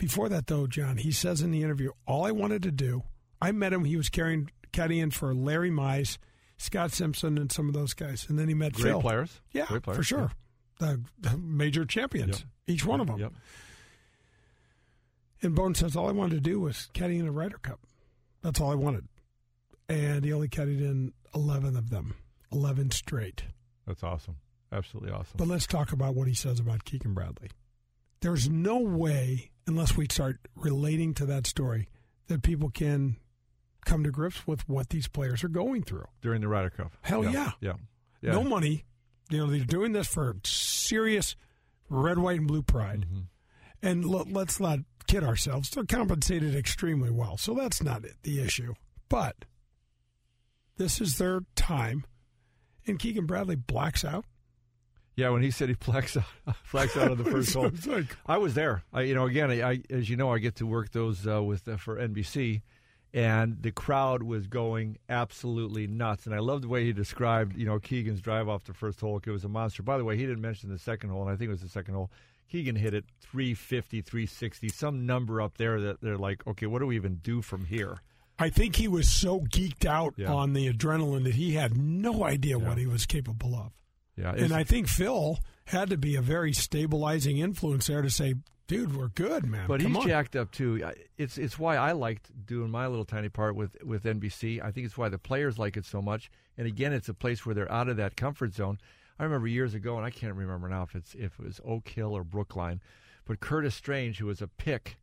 Before 0.07 0.29
that, 0.29 0.47
though, 0.47 0.67
John, 0.67 0.97
he 0.97 1.11
says 1.11 1.41
in 1.41 1.51
the 1.51 1.63
interview, 1.63 1.91
all 2.05 2.25
I 2.25 2.31
wanted 2.31 2.63
to 2.63 2.71
do, 2.71 3.03
I 3.41 3.51
met 3.51 3.73
him. 3.73 3.85
He 3.85 3.95
was 3.97 4.09
carrying 4.09 4.49
caddying 4.71 5.13
for 5.13 5.33
Larry 5.33 5.71
Mize, 5.71 6.17
Scott 6.57 6.91
Simpson, 6.91 7.37
and 7.37 7.51
some 7.51 7.67
of 7.67 7.73
those 7.73 7.93
guys. 7.93 8.25
And 8.29 8.37
then 8.39 8.47
he 8.47 8.53
met 8.53 8.73
Great 8.73 8.91
Phil. 8.91 9.01
players. 9.01 9.41
Yeah, 9.51 9.65
Great 9.67 9.83
players. 9.83 9.97
for 9.97 10.03
sure. 10.03 10.31
Yeah. 10.81 10.95
The, 11.19 11.29
the 11.31 11.37
major 11.37 11.85
champions. 11.85 12.39
Yep 12.39 12.47
each 12.67 12.85
one 12.85 13.01
of 13.01 13.07
them. 13.07 13.19
Yep. 13.19 13.33
And 15.41 15.55
Bone 15.55 15.75
says, 15.75 15.95
all 15.95 16.07
I 16.07 16.13
wanted 16.13 16.35
to 16.35 16.41
do 16.41 16.59
was 16.61 16.89
caddy 16.93 17.19
in 17.19 17.27
a 17.27 17.31
Ryder 17.31 17.57
Cup. 17.57 17.79
That's 18.41 18.61
all 18.61 18.71
I 18.71 18.75
wanted. 18.75 19.07
And 19.89 20.23
he 20.23 20.31
only 20.31 20.47
caddied 20.47 20.79
in 20.79 21.13
11 21.35 21.75
of 21.75 21.89
them, 21.89 22.15
11 22.51 22.91
straight. 22.91 23.43
That's 23.85 24.03
awesome. 24.03 24.37
Absolutely 24.71 25.11
awesome. 25.11 25.35
But 25.35 25.47
let's 25.47 25.67
talk 25.67 25.91
about 25.91 26.15
what 26.15 26.27
he 26.27 26.33
says 26.33 26.59
about 26.59 26.85
Keegan 26.85 27.13
Bradley. 27.13 27.49
There's 28.21 28.49
no 28.49 28.79
way, 28.79 29.51
unless 29.68 29.95
we 29.97 30.07
start 30.09 30.39
relating 30.55 31.14
to 31.16 31.26
that 31.26 31.47
story, 31.47 31.89
that 32.28 32.43
people 32.43 32.70
can 32.70 33.18
come 33.86 34.03
to 34.03 34.11
grips 34.11 34.47
with 34.47 34.68
what 34.68 34.89
these 34.89 35.07
players 35.07 35.43
are 35.43 35.49
going 35.49 35.84
through. 35.84 36.05
During 36.22 36.41
the 36.41 36.47
Ryder 36.47 36.70
Cup. 36.70 36.93
Hell 37.01 37.24
yeah. 37.24 37.32
Yeah. 37.32 37.51
yeah. 37.61 37.74
yeah. 38.22 38.32
No 38.32 38.43
money. 38.43 38.86
You 39.30 39.39
know, 39.39 39.47
they're 39.47 39.66
doing 39.66 39.93
this 39.93 40.07
for 40.07 40.36
serious– 40.43 41.36
red, 41.93 42.18
white, 42.18 42.39
and 42.39 42.47
blue 42.47 42.64
pride. 42.64 43.05
Mm-hmm. 43.07 43.22
And 43.82 44.05
l- 44.05 44.28
let's 44.30 44.59
not 44.59 44.80
kid 45.07 45.24
ourselves; 45.24 45.70
they're 45.70 45.86
compensated 45.86 46.55
extremely 46.55 47.09
well, 47.09 47.38
so 47.38 47.53
that's 47.53 47.84
not 47.84 48.05
it, 48.05 48.16
the 48.24 48.41
issue. 48.41 48.74
But 49.09 49.45
this 50.78 51.01
is 51.01 51.18
their 51.18 51.41
time, 51.55 52.05
and 52.88 52.99
Keegan 52.99 53.26
Bradley 53.26 53.55
blacks 53.55 54.03
out. 54.03 54.26
Yeah, 55.16 55.30
when 55.30 55.43
he 55.43 55.51
said 55.51 55.70
he 55.70 55.76
flags 55.76 56.18
out, 56.18 56.24
flags 56.64 56.97
out 56.97 57.11
on 57.11 57.18
the 57.18 57.24
first 57.32 57.53
hole, 57.53 57.70
like- 57.86 58.16
I 58.26 58.38
was 58.38 58.55
there. 58.55 58.84
I, 58.91 59.01
you 59.01 59.14
know, 59.14 59.26
again, 59.26 59.51
I, 59.51 59.61
I 59.72 59.80
as 59.89 60.09
you 60.09 60.16
know, 60.18 60.32
I 60.32 60.39
get 60.39 60.55
to 60.55 60.66
work 60.66 60.91
those 60.91 61.28
uh, 61.28 61.41
with 61.43 61.68
uh, 61.68 61.78
for 61.78 61.97
NBC, 61.97 62.61
and 63.14 63.61
the 63.61 63.72
crowd 63.72 64.24
was 64.24 64.47
going 64.47 64.97
absolutely 65.09 65.86
nuts. 65.86 66.26
And 66.26 66.34
I 66.34 66.39
love 66.39 66.64
the 66.64 66.68
way 66.68 66.84
he 66.84 66.93
described, 66.93 67.55
you 67.55 67.66
know, 67.66 67.78
Keegan's 67.80 68.22
drive 68.22 68.49
off 68.49 68.64
the 68.64 68.74
first 68.74 68.99
hole. 69.01 69.22
It 69.24 69.30
was 69.30 69.43
a 69.45 69.49
monster. 69.49 69.84
By 69.84 69.97
the 69.99 70.03
way, 70.03 70.18
he 70.18 70.24
didn't 70.26 70.41
mention 70.41 70.70
the 70.70 70.80
second 70.80 71.11
hole, 71.11 71.22
and 71.22 71.30
I 71.32 71.36
think 71.36 71.49
it 71.49 71.51
was 71.51 71.61
the 71.61 71.70
second 71.70 71.93
hole. 71.93 72.09
Keegan 72.51 72.76
hit 72.76 72.93
it 72.93 73.05
350, 73.22 74.01
360, 74.01 74.70
some 74.70 75.05
number 75.05 75.41
up 75.41 75.57
there 75.57 75.80
that 75.82 76.01
they're 76.01 76.18
like, 76.18 76.45
okay, 76.47 76.66
what 76.66 76.80
do 76.80 76.88
we 76.88 76.95
even 76.95 77.16
do 77.16 77.41
from 77.41 77.66
here? 77.66 78.01
I 78.39 78.49
think 78.49 78.76
he 78.76 78.88
was 78.88 79.07
so 79.09 79.39
geeked 79.41 79.86
out 79.86 80.16
Yeah. 80.18 80.32
on 80.34 80.53
the 80.53 80.72
adrenaline 80.72 81.24
that 81.24 81.36
he 81.36 81.53
had 81.53 81.78
no 81.78 82.24
idea 82.24 82.57
what 82.59 82.78
he 82.78 82.86
was 82.88 83.05
capable 83.05 83.55
of. 83.55 83.72
Yeah, 84.16 84.32
And 84.34 84.53
I 84.53 84.64
think 84.64 84.88
Phil 84.88 85.39
had 85.66 85.89
to 85.89 85.97
be 85.97 86.16
a 86.16 86.22
very 86.22 86.53
stabilizing 86.53 87.38
influence 87.39 87.88
there 87.88 88.01
to 88.03 88.09
say, 88.11 88.36
"Dude, 88.68 88.95
we're 88.95 89.07
good, 89.07 89.45
man." 89.45 89.68
But 89.68 89.82
Come 89.82 89.93
he's 89.93 90.03
on. 90.03 90.07
jacked 90.07 90.36
up 90.36 90.51
too. 90.51 90.91
It's 91.18 91.38
it's 91.38 91.57
why 91.57 91.78
I 91.78 91.93
liked 91.93 92.30
doing 92.45 92.70
my 92.70 92.86
little 92.88 93.05
tiny 93.05 93.30
part 93.30 93.55
with 93.55 93.76
with 93.84 94.03
NBC. 94.03 94.61
I 94.61 94.72
think 94.72 94.86
it's 94.86 94.97
why 94.97 95.09
the 95.09 95.18
players 95.18 95.57
like 95.57 95.78
it 95.78 95.86
so 95.86 96.01
much. 96.01 96.30
And 96.57 96.68
again, 96.68 96.93
it's 96.93 97.09
a 97.09 97.14
place 97.14 97.45
where 97.45 97.55
they're 97.55 97.72
out 97.72 97.89
of 97.89 97.97
that 97.97 98.16
comfort 98.16 98.53
zone. 98.53 98.78
I 99.18 99.24
remember 99.24 99.47
years 99.47 99.74
ago, 99.74 99.97
and 99.97 100.05
I 100.05 100.09
can't 100.11 100.36
remember 100.36 100.68
now 100.70 100.84
if 100.84 100.93
it's 100.95 101.16
if 101.16 101.39
it 101.39 101.45
was 101.45 101.59
Oak 101.66 101.88
Hill 101.89 102.14
or 102.16 102.24
Brookline, 102.24 102.82
but 103.26 103.39
Curtis 103.39 103.74
Strange, 103.74 104.20
who 104.20 104.28
was 104.28 104.41
a 104.41 104.47
pick 104.47 104.97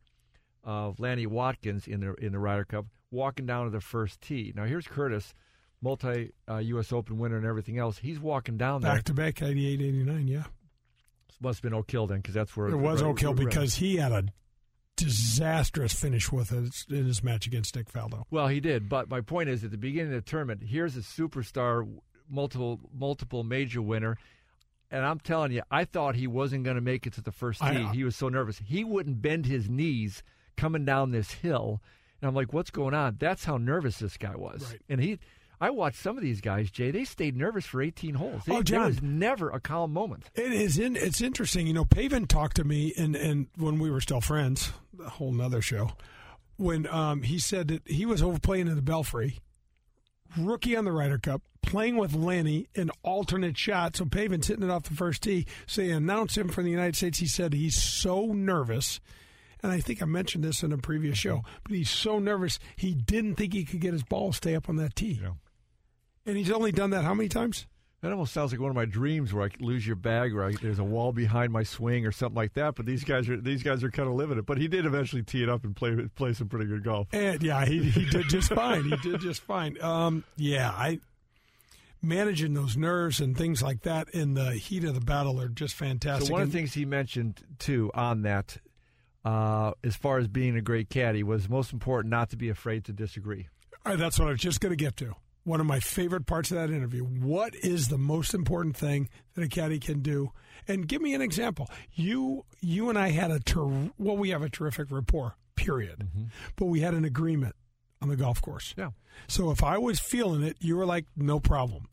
of 0.63 0.99
Lanny 0.99 1.25
Wadkins 1.25 1.87
in 1.87 1.99
the 2.01 2.13
in 2.15 2.31
the 2.31 2.39
Ryder 2.39 2.65
Cup, 2.65 2.85
walking 3.09 3.45
down 3.45 3.65
to 3.65 3.71
the 3.71 3.81
first 3.81 4.21
tee. 4.21 4.53
Now 4.55 4.65
here's 4.65 4.87
Curtis, 4.87 5.33
multi 5.81 6.31
uh, 6.49 6.57
U.S. 6.57 6.91
Open 6.91 7.17
winner 7.17 7.37
and 7.37 7.45
everything 7.45 7.77
else. 7.77 7.97
He's 7.97 8.19
walking 8.19 8.57
down 8.57 8.81
there. 8.81 8.93
back 8.93 9.03
to 9.05 9.13
back 9.13 9.41
88, 9.41 9.81
89, 9.81 10.27
Yeah, 10.27 10.43
Must 11.41 11.57
have 11.59 11.63
been 11.63 11.73
Oak 11.73 11.89
Hill 11.89 12.07
then, 12.07 12.17
because 12.17 12.33
that's 12.35 12.55
where 12.55 12.67
it 12.69 12.75
was 12.77 13.01
right- 13.01 13.09
Oak 13.09 13.19
Hill 13.19 13.33
because 13.33 13.75
he 13.75 13.97
had 13.97 14.11
a 14.11 14.25
disastrous 14.95 15.93
finish 15.93 16.31
with 16.31 16.49
his 16.49 16.85
in 16.89 17.05
his 17.05 17.23
match 17.23 17.47
against 17.47 17.75
Nick 17.75 17.91
Faldo. 17.91 18.23
Well, 18.29 18.47
he 18.47 18.59
did, 18.59 18.87
but 18.89 19.09
my 19.09 19.21
point 19.21 19.49
is, 19.49 19.63
at 19.63 19.71
the 19.71 19.77
beginning 19.77 20.13
of 20.13 20.23
the 20.23 20.29
tournament, 20.29 20.61
here's 20.63 20.95
a 20.95 20.99
superstar, 21.01 21.87
multiple 22.29 22.79
multiple 22.93 23.43
major 23.43 23.81
winner, 23.81 24.17
and 24.91 25.03
I'm 25.05 25.19
telling 25.19 25.51
you, 25.51 25.63
I 25.71 25.85
thought 25.85 26.15
he 26.15 26.27
wasn't 26.27 26.63
going 26.65 26.75
to 26.75 26.81
make 26.81 27.07
it 27.07 27.13
to 27.13 27.21
the 27.21 27.31
first 27.31 27.61
tee. 27.61 27.67
I- 27.67 27.93
he 27.93 28.03
was 28.03 28.15
so 28.15 28.29
nervous. 28.29 28.59
He 28.63 28.83
wouldn't 28.83 29.21
bend 29.21 29.45
his 29.47 29.69
knees 29.69 30.21
coming 30.57 30.85
down 30.85 31.11
this 31.11 31.31
hill, 31.31 31.81
and 32.21 32.27
I'm 32.29 32.35
like, 32.35 32.53
what's 32.53 32.69
going 32.69 32.93
on? 32.93 33.17
That's 33.19 33.45
how 33.45 33.57
nervous 33.57 33.97
this 33.97 34.17
guy 34.17 34.35
was. 34.35 34.69
Right. 34.69 34.81
And 34.87 35.01
he, 35.01 35.17
I 35.61 35.69
watched 35.69 36.01
some 36.01 36.17
of 36.17 36.23
these 36.23 36.41
guys, 36.41 36.71
Jay. 36.71 36.89
They 36.91 37.05
stayed 37.05 37.37
nervous 37.37 37.65
for 37.67 37.81
18 37.81 38.15
holes. 38.15 38.41
They, 38.45 38.51
Oh, 38.51 38.55
there 38.55 38.63
John. 38.63 38.85
was 38.87 39.01
never 39.01 39.49
a 39.51 39.59
calm 39.59 39.93
moment. 39.93 40.29
It 40.33 40.51
is 40.51 40.79
in, 40.79 40.95
it's 40.95 41.21
interesting, 41.21 41.67
you 41.67 41.73
know. 41.73 41.85
Pavin 41.85 42.25
talked 42.25 42.55
to 42.57 42.63
me, 42.63 42.93
and 42.97 43.15
and 43.15 43.47
when 43.57 43.77
we 43.79 43.91
were 43.91 44.01
still 44.01 44.21
friends, 44.21 44.73
a 45.05 45.09
whole 45.09 45.31
nother 45.31 45.61
show. 45.61 45.91
When 46.57 46.85
um, 46.87 47.21
he 47.21 47.37
said 47.39 47.67
that 47.69 47.87
he 47.87 48.05
was 48.05 48.21
over 48.23 48.39
playing 48.39 48.67
in 48.67 48.75
the 48.75 48.81
Belfry, 48.81 49.39
rookie 50.37 50.75
on 50.75 50.85
the 50.85 50.91
Ryder 50.91 51.17
Cup, 51.19 51.41
playing 51.61 51.97
with 51.97 52.13
Lanny 52.13 52.67
in 52.75 52.91
alternate 53.03 53.57
shot. 53.57 53.95
So 53.95 54.05
Pavin's 54.05 54.47
hitting 54.47 54.63
it 54.63 54.69
off 54.71 54.83
the 54.83 54.95
first 54.95 55.23
tee. 55.23 55.45
So 55.65 55.81
they 55.81 55.91
announced 55.91 56.37
him 56.37 56.49
for 56.49 56.63
the 56.63 56.69
United 56.69 56.95
States. 56.95 57.19
He 57.19 57.27
said 57.27 57.53
he's 57.53 57.81
so 57.81 58.27
nervous. 58.33 58.99
And 59.63 59.71
I 59.71 59.79
think 59.79 60.01
I 60.01 60.05
mentioned 60.05 60.43
this 60.43 60.63
in 60.63 60.71
a 60.71 60.77
previous 60.79 61.17
show, 61.19 61.43
but 61.63 61.73
he's 61.73 61.89
so 61.89 62.17
nervous 62.17 62.57
he 62.75 62.95
didn't 62.95 63.35
think 63.35 63.53
he 63.53 63.63
could 63.63 63.79
get 63.79 63.93
his 63.93 64.01
ball 64.03 64.31
to 64.31 64.37
stay 64.37 64.55
up 64.55 64.67
on 64.67 64.77
that 64.77 64.95
tee. 64.95 65.19
Yeah. 65.21 65.33
And 66.25 66.37
he's 66.37 66.51
only 66.51 66.71
done 66.71 66.91
that 66.91 67.03
how 67.03 67.13
many 67.13 67.29
times? 67.29 67.67
That 68.01 68.11
almost 68.11 68.33
sounds 68.33 68.51
like 68.51 68.59
one 68.59 68.71
of 68.71 68.75
my 68.75 68.85
dreams 68.85 69.31
where 69.31 69.45
I 69.45 69.49
lose 69.59 69.85
your 69.85 69.95
bag 69.95 70.33
or 70.33 70.43
I, 70.43 70.53
there's 70.59 70.79
a 70.79 70.83
wall 70.83 71.11
behind 71.11 71.53
my 71.53 71.61
swing 71.61 72.07
or 72.07 72.11
something 72.11 72.35
like 72.35 72.53
that. 72.55 72.73
But 72.73 72.87
these 72.87 73.03
guys 73.03 73.29
are 73.29 73.37
these 73.37 73.61
guys 73.61 73.83
are 73.83 73.91
kind 73.91 74.09
of 74.09 74.15
living 74.15 74.39
it. 74.39 74.45
But 74.47 74.57
he 74.57 74.67
did 74.67 74.87
eventually 74.87 75.21
tee 75.21 75.43
it 75.43 75.49
up 75.49 75.63
and 75.63 75.75
play 75.75 75.95
play 76.15 76.33
some 76.33 76.49
pretty 76.49 76.65
good 76.65 76.83
golf. 76.83 77.07
And 77.13 77.43
yeah, 77.43 77.63
he, 77.63 77.83
he 77.83 78.05
did 78.05 78.27
just 78.27 78.51
fine. 78.53 78.85
He 78.85 78.95
did 78.97 79.21
just 79.21 79.41
fine. 79.41 79.79
Um, 79.81 80.23
yeah, 80.35 80.71
I 80.71 80.99
managing 82.01 82.55
those 82.55 82.75
nerves 82.75 83.19
and 83.19 83.37
things 83.37 83.61
like 83.61 83.81
that 83.83 84.09
in 84.09 84.33
the 84.33 84.53
heat 84.53 84.83
of 84.83 84.95
the 84.95 85.01
battle 85.01 85.39
are 85.39 85.49
just 85.49 85.75
fantastic. 85.75 86.27
So 86.27 86.33
one 86.33 86.41
of 86.41 86.51
the 86.51 86.57
things 86.57 86.73
he 86.73 86.85
mentioned 86.85 87.41
too 87.59 87.91
on 87.93 88.23
that, 88.23 88.57
uh, 89.23 89.73
as 89.83 89.95
far 89.95 90.17
as 90.17 90.27
being 90.27 90.55
a 90.55 90.61
great 90.61 90.89
caddy, 90.89 91.21
was 91.21 91.47
most 91.47 91.71
important 91.71 92.09
not 92.09 92.31
to 92.31 92.35
be 92.35 92.49
afraid 92.49 92.85
to 92.85 92.93
disagree. 92.93 93.47
All 93.85 93.91
right, 93.91 93.99
that's 93.99 94.17
what 94.17 94.27
I 94.27 94.31
was 94.31 94.39
just 94.39 94.59
going 94.59 94.71
to 94.71 94.75
get 94.75 94.97
to. 94.97 95.15
One 95.43 95.59
of 95.59 95.65
my 95.65 95.79
favorite 95.79 96.25
parts 96.25 96.51
of 96.51 96.57
that 96.57 96.69
interview. 96.69 97.03
What 97.03 97.55
is 97.55 97.87
the 97.87 97.97
most 97.97 98.33
important 98.33 98.77
thing 98.77 99.09
that 99.33 99.43
a 99.43 99.47
caddy 99.47 99.79
can 99.79 100.01
do? 100.01 100.31
And 100.67 100.87
give 100.87 101.01
me 101.01 101.13
an 101.15 101.21
example. 101.21 101.69
You, 101.93 102.45
you 102.61 102.89
and 102.89 102.97
I 102.97 103.09
had 103.09 103.31
a 103.31 103.39
ter- 103.39 103.91
well, 103.97 104.17
we 104.17 104.29
have 104.29 104.43
a 104.43 104.49
terrific 104.49 104.91
rapport. 104.91 105.35
Period. 105.55 105.99
Mm-hmm. 105.99 106.23
But 106.55 106.65
we 106.65 106.81
had 106.81 106.93
an 106.93 107.05
agreement 107.05 107.55
on 108.01 108.09
the 108.09 108.15
golf 108.15 108.41
course. 108.41 108.73
Yeah. 108.77 108.89
So 109.27 109.51
if 109.51 109.63
I 109.63 109.77
was 109.77 109.99
feeling 109.99 110.43
it, 110.43 110.57
you 110.59 110.75
were 110.75 110.85
like, 110.85 111.05
no 111.15 111.39
problem. 111.39 111.87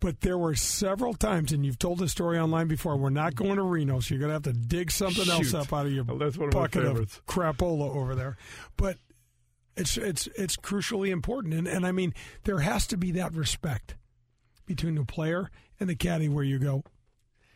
But 0.00 0.22
there 0.22 0.38
were 0.38 0.54
several 0.54 1.12
times, 1.12 1.52
and 1.52 1.64
you've 1.64 1.78
told 1.78 1.98
the 1.98 2.08
story 2.08 2.38
online 2.38 2.68
before. 2.68 2.96
We're 2.96 3.10
not 3.10 3.34
going 3.34 3.56
to 3.56 3.62
Reno, 3.62 4.00
so 4.00 4.14
you're 4.14 4.20
going 4.20 4.30
to 4.30 4.34
have 4.34 4.54
to 4.54 4.66
dig 4.66 4.90
something 4.90 5.28
else 5.28 5.52
up 5.52 5.72
out 5.74 5.84
of 5.84 5.92
your 5.92 6.04
that's 6.04 6.38
one 6.38 6.48
of 6.48 6.54
bucket 6.54 6.84
of 6.84 7.26
crapola 7.26 7.94
over 7.94 8.14
there. 8.14 8.38
But 8.78 8.96
it's 9.76 9.96
it's 9.96 10.26
it's 10.36 10.56
crucially 10.56 11.10
important, 11.10 11.54
and 11.54 11.66
and 11.66 11.86
I 11.86 11.92
mean 11.92 12.14
there 12.44 12.60
has 12.60 12.86
to 12.88 12.96
be 12.96 13.12
that 13.12 13.34
respect 13.34 13.94
between 14.66 14.94
the 14.94 15.04
player 15.04 15.50
and 15.80 15.88
the 15.88 15.96
caddy, 15.96 16.28
where 16.28 16.44
you 16.44 16.58
go, 16.58 16.84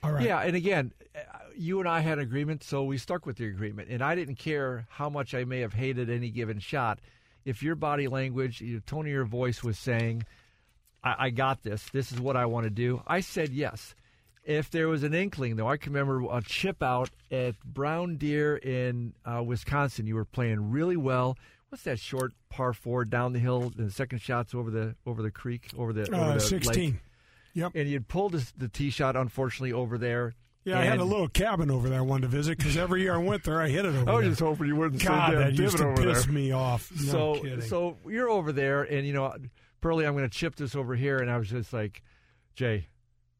all 0.03 0.13
right, 0.13 0.27
Yeah, 0.27 0.41
and 0.41 0.57
again, 0.57 0.93
uh, 1.15 1.21
you 1.57 1.79
and 1.81 1.89
I 1.89 2.01
had 2.01 2.19
an 2.19 2.25
agreement, 2.25 2.63
so 2.65 2.85
we 2.85 2.99
stuck 2.99 3.25
with 3.25 3.37
the 3.37 3.47
agreement. 3.47 3.89
And 3.91 4.03
I 4.03 4.15
didn't 4.15 4.37
care 4.37 4.87
how 4.91 5.09
much 5.09 5.35
I 5.35 5.45
may 5.45 5.61
have 5.61 5.73
hated 5.73 6.11
any 6.11 6.31
given 6.31 6.59
shot. 6.59 6.99
If 7.45 7.63
your 7.63 7.75
body 7.75 8.09
language, 8.09 8.61
your 8.61 8.81
tone 8.81 9.07
of 9.07 9.13
your 9.13 9.25
voice 9.25 9.63
was 9.63 9.79
saying, 9.79 10.25
I, 11.03 11.15
I 11.19 11.31
got 11.31 11.63
this, 11.63 11.89
this 11.93 12.13
is 12.13 12.21
what 12.21 12.37
I 12.37 12.47
want 12.47 12.65
to 12.65 12.71
do, 12.71 13.03
I 13.07 13.21
said 13.21 13.51
yes. 13.51 13.95
If 14.45 14.71
there 14.71 14.89
was 14.89 15.05
an 15.05 15.15
inkling, 15.15 15.57
though, 15.57 15.69
I 15.69 15.79
can 15.79 15.95
remember 15.95 16.27
a 16.31 16.43
chip 16.43 16.83
out 16.83 17.09
at 17.31 17.59
Brown 17.65 18.17
Deer 18.17 18.57
in 18.57 19.15
uh, 19.25 19.43
Wisconsin. 19.43 20.07
You 20.07 20.17
were 20.17 20.27
playing 20.27 20.71
really 20.71 20.99
well. 20.99 21.39
What's 21.75 21.83
that 21.83 21.99
short 21.99 22.33
par 22.51 22.73
four 22.73 23.05
down 23.05 23.33
the 23.33 23.41
hill? 23.41 23.73
The 23.75 23.91
second 23.91 24.21
shot's 24.21 24.55
over 24.55 24.71
the 24.71 24.95
over 25.05 25.23
the 25.23 25.33
creek, 25.33 25.71
over 25.77 25.93
the, 25.93 26.03
over 26.03 26.15
uh, 26.15 26.27
the 26.29 26.33
lake. 26.35 26.41
sixteen. 26.41 27.01
Yep. 27.55 27.73
and 27.75 27.89
you'd 27.89 28.07
pulled 28.07 28.31
the, 28.31 28.47
the 28.57 28.69
tee 28.69 28.91
shot, 28.91 29.17
unfortunately, 29.17 29.73
over 29.73 29.99
there. 29.99 30.35
Yeah, 30.65 30.79
I 30.79 30.85
had 30.85 31.01
a 31.01 31.05
little 31.05 31.27
cabin 31.27 31.73
over 31.73 31.89
there 31.89 31.99
I 31.99 32.03
wanted 32.03 32.23
to 32.23 32.29
visit 32.29 32.59
because 32.59 32.77
every 32.77 33.03
year 33.03 33.15
I 33.15 33.19
went 33.19 33.43
there, 33.43 33.61
I 33.61 33.71
hit 33.71 33.87
it 33.87 33.89
over 33.89 34.09
I 34.09 34.15
was 34.15 34.23
there. 34.23 34.31
just 34.31 34.41
hoping 34.41 34.69
you 34.69 34.77
wouldn't 34.77 35.03
God, 35.03 35.31
say 35.31 35.35
that 35.37 35.57
that 35.57 35.61
used 35.61 35.77
to 35.79 35.95
piss 35.95 36.27
there. 36.27 36.33
me 36.33 36.53
off. 36.53 36.93
No 36.93 37.11
so, 37.11 37.43
kidding. 37.43 37.61
so 37.63 37.97
you're 38.07 38.31
over 38.31 38.53
there, 38.53 38.85
and 38.85 39.05
you 39.05 39.13
know, 39.13 39.35
Pearlie, 39.81 40.07
I'm 40.07 40.13
going 40.15 40.31
to 40.31 40.33
chip 40.33 40.55
this 40.55 40.77
over 40.77 40.95
here, 40.95 41.19
and 41.19 41.29
I 41.29 41.39
was 41.39 41.51
just 41.51 41.73
like, 41.73 42.05
Jay, 42.55 42.87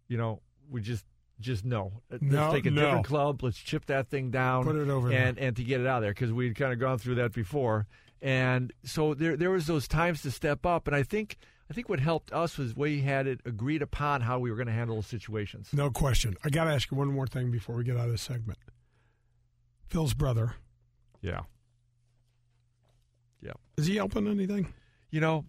you 0.09 0.17
know, 0.17 0.41
we 0.69 0.81
just 0.81 1.05
just 1.39 1.65
no. 1.65 1.93
Let's 2.11 2.21
No, 2.21 2.53
take 2.53 2.67
a 2.67 2.71
no. 2.73 2.83
different 2.83 3.07
club. 3.07 3.45
Let's 3.45 3.59
chip 3.59 3.87
that 3.87 4.09
thing 4.09 4.33
down. 4.33 4.65
Put 4.65 4.75
it 4.75 4.89
over 4.89 5.09
there. 5.09 5.19
and 5.25 5.39
and 5.39 5.55
to 5.55 5.63
get 5.63 5.81
it 5.81 5.87
out 5.87 5.99
of 5.99 6.03
there 6.03 6.13
because 6.13 6.33
we'd 6.33 6.57
kind 6.57 6.73
of 6.73 6.81
gone 6.81 6.99
through 6.99 7.15
that 7.17 7.33
before, 7.33 7.87
and 8.25 8.73
so 8.85 9.15
there 9.15 9.37
there 9.37 9.51
was 9.51 9.67
those 9.69 9.87
times 9.87 10.23
to 10.23 10.31
step 10.33 10.65
up, 10.67 10.89
and 10.89 10.97
I 10.97 11.03
think. 11.05 11.37
I 11.71 11.73
think 11.73 11.89
what 11.89 11.99
helped 11.99 12.31
us 12.31 12.59
was 12.59 12.77
we 12.77 13.01
had 13.01 13.27
it 13.27 13.41
agreed 13.47 13.81
upon 13.81 14.21
how 14.21 14.39
we 14.39 14.51
were 14.51 14.57
going 14.57 14.67
to 14.67 14.73
handle 14.75 14.97
those 14.97 15.07
situations. 15.07 15.71
no 15.73 15.91
question. 15.91 16.35
I 16.45 16.51
got 16.51 16.65
to 16.65 16.71
ask 16.71 16.91
you 16.91 16.97
one 16.99 17.09
more 17.11 17.27
thing 17.27 17.51
before 17.51 17.75
we 17.77 17.85
get 17.85 17.97
out 17.97 18.05
of 18.05 18.11
this 18.13 18.21
segment. 18.21 18.59
Phil's 19.89 20.13
brother 20.13 20.57
Yeah. 21.23 21.41
Yeah. 23.41 23.53
is 23.79 23.87
he 23.87 23.97
helping 23.97 24.29
anything? 24.29 24.75
You 25.11 25.21
know, 25.21 25.47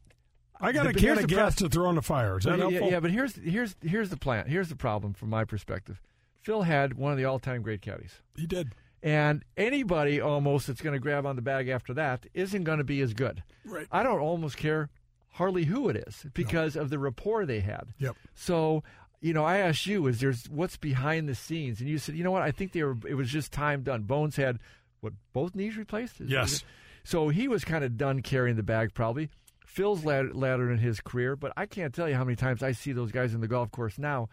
I 0.60 0.72
got 0.72 0.84
The- 0.84 0.90
a 0.92 0.94
can 0.94 1.18
of 1.20 1.28
gas 1.28 1.56
to 1.56 1.68
throw 1.68 1.90
in 1.90 1.96
the 1.96 2.02
fire. 2.02 2.38
Is 2.38 2.46
that 2.46 2.58
yeah, 2.58 2.70
helpful? 2.70 2.92
yeah, 2.92 3.00
but 3.02 3.12
here's 3.12 3.36
here's 3.36 3.76
here's 3.82 4.10
the 4.10 4.18
plan. 4.18 4.48
Here's 4.48 4.70
the 4.70 4.76
problem 4.78 5.14
from 5.14 5.30
my 5.30 5.44
perspective. 5.44 6.02
Phil 6.44 6.62
had 6.62 6.94
one 6.94 7.12
of 7.12 7.18
the 7.18 7.26
all-time 7.26 7.62
great 7.62 7.82
caddies, 7.82 8.22
He 8.38 8.48
did. 8.48 8.74
And 9.06 9.46
anybody 9.56 10.20
almost 10.20 10.66
that's 10.66 10.82
going 10.82 10.96
to 10.96 11.00
grab 11.00 11.28
on 11.28 11.36
the 11.36 11.42
bag 11.44 11.70
after 11.70 11.94
that 11.94 12.26
isn't 12.34 12.64
going 12.64 12.80
to 12.80 12.84
be 12.84 13.02
as 13.02 13.14
good. 13.14 13.44
Right. 13.64 13.88
I 13.92 14.02
don't 14.02 14.20
almost 14.20 14.58
care 14.58 14.90
hardly 15.34 15.66
who 15.66 15.90
it 15.90 15.96
is 15.96 16.26
because 16.34 16.76
of 16.76 16.90
the 16.90 16.98
rapport 16.98 17.46
they 17.46 17.60
had. 17.60 17.94
Yep. 18.00 18.16
So, 18.34 18.84
you 19.22 19.32
know, 19.32 19.46
I 19.46 19.58
asked 19.58 19.86
you, 19.86 20.08
is 20.08 20.20
there's 20.20 20.50
what's 20.50 20.76
behind 20.76 21.30
the 21.30 21.36
scenes, 21.36 21.80
and 21.80 21.88
you 21.88 22.00
said, 22.00 22.16
you 22.16 22.24
know 22.24 22.32
what? 22.32 22.42
I 22.42 22.52
think 22.52 22.72
they 22.72 22.84
were. 22.84 22.98
It 23.08 23.14
was 23.14 23.30
just 23.30 23.52
time 23.52 23.84
done. 23.84 24.04
Bones 24.04 24.36
had 24.36 24.58
what 25.02 25.14
both 25.34 25.54
knees 25.54 25.78
replaced. 25.78 26.20
Yes. 26.20 26.64
So 27.04 27.30
he 27.30 27.48
was 27.48 27.64
kind 27.64 27.84
of 27.84 27.98
done 27.98 28.24
carrying 28.24 28.56
the 28.56 28.64
bag, 28.64 28.96
probably. 28.96 29.30
Phil's 29.68 30.04
ladder, 30.04 30.34
ladder 30.34 30.72
in 30.72 30.80
his 30.80 31.00
career, 31.00 31.36
but 31.36 31.54
I 31.56 31.68
can't 31.68 31.94
tell 31.94 32.10
you 32.10 32.16
how 32.16 32.24
many 32.24 32.38
times 32.38 32.64
I 32.64 32.72
see 32.72 32.92
those 32.92 33.12
guys 33.12 33.36
in 33.36 33.42
the 33.42 33.48
golf 33.48 33.72
course 33.72 34.00
now, 34.00 34.30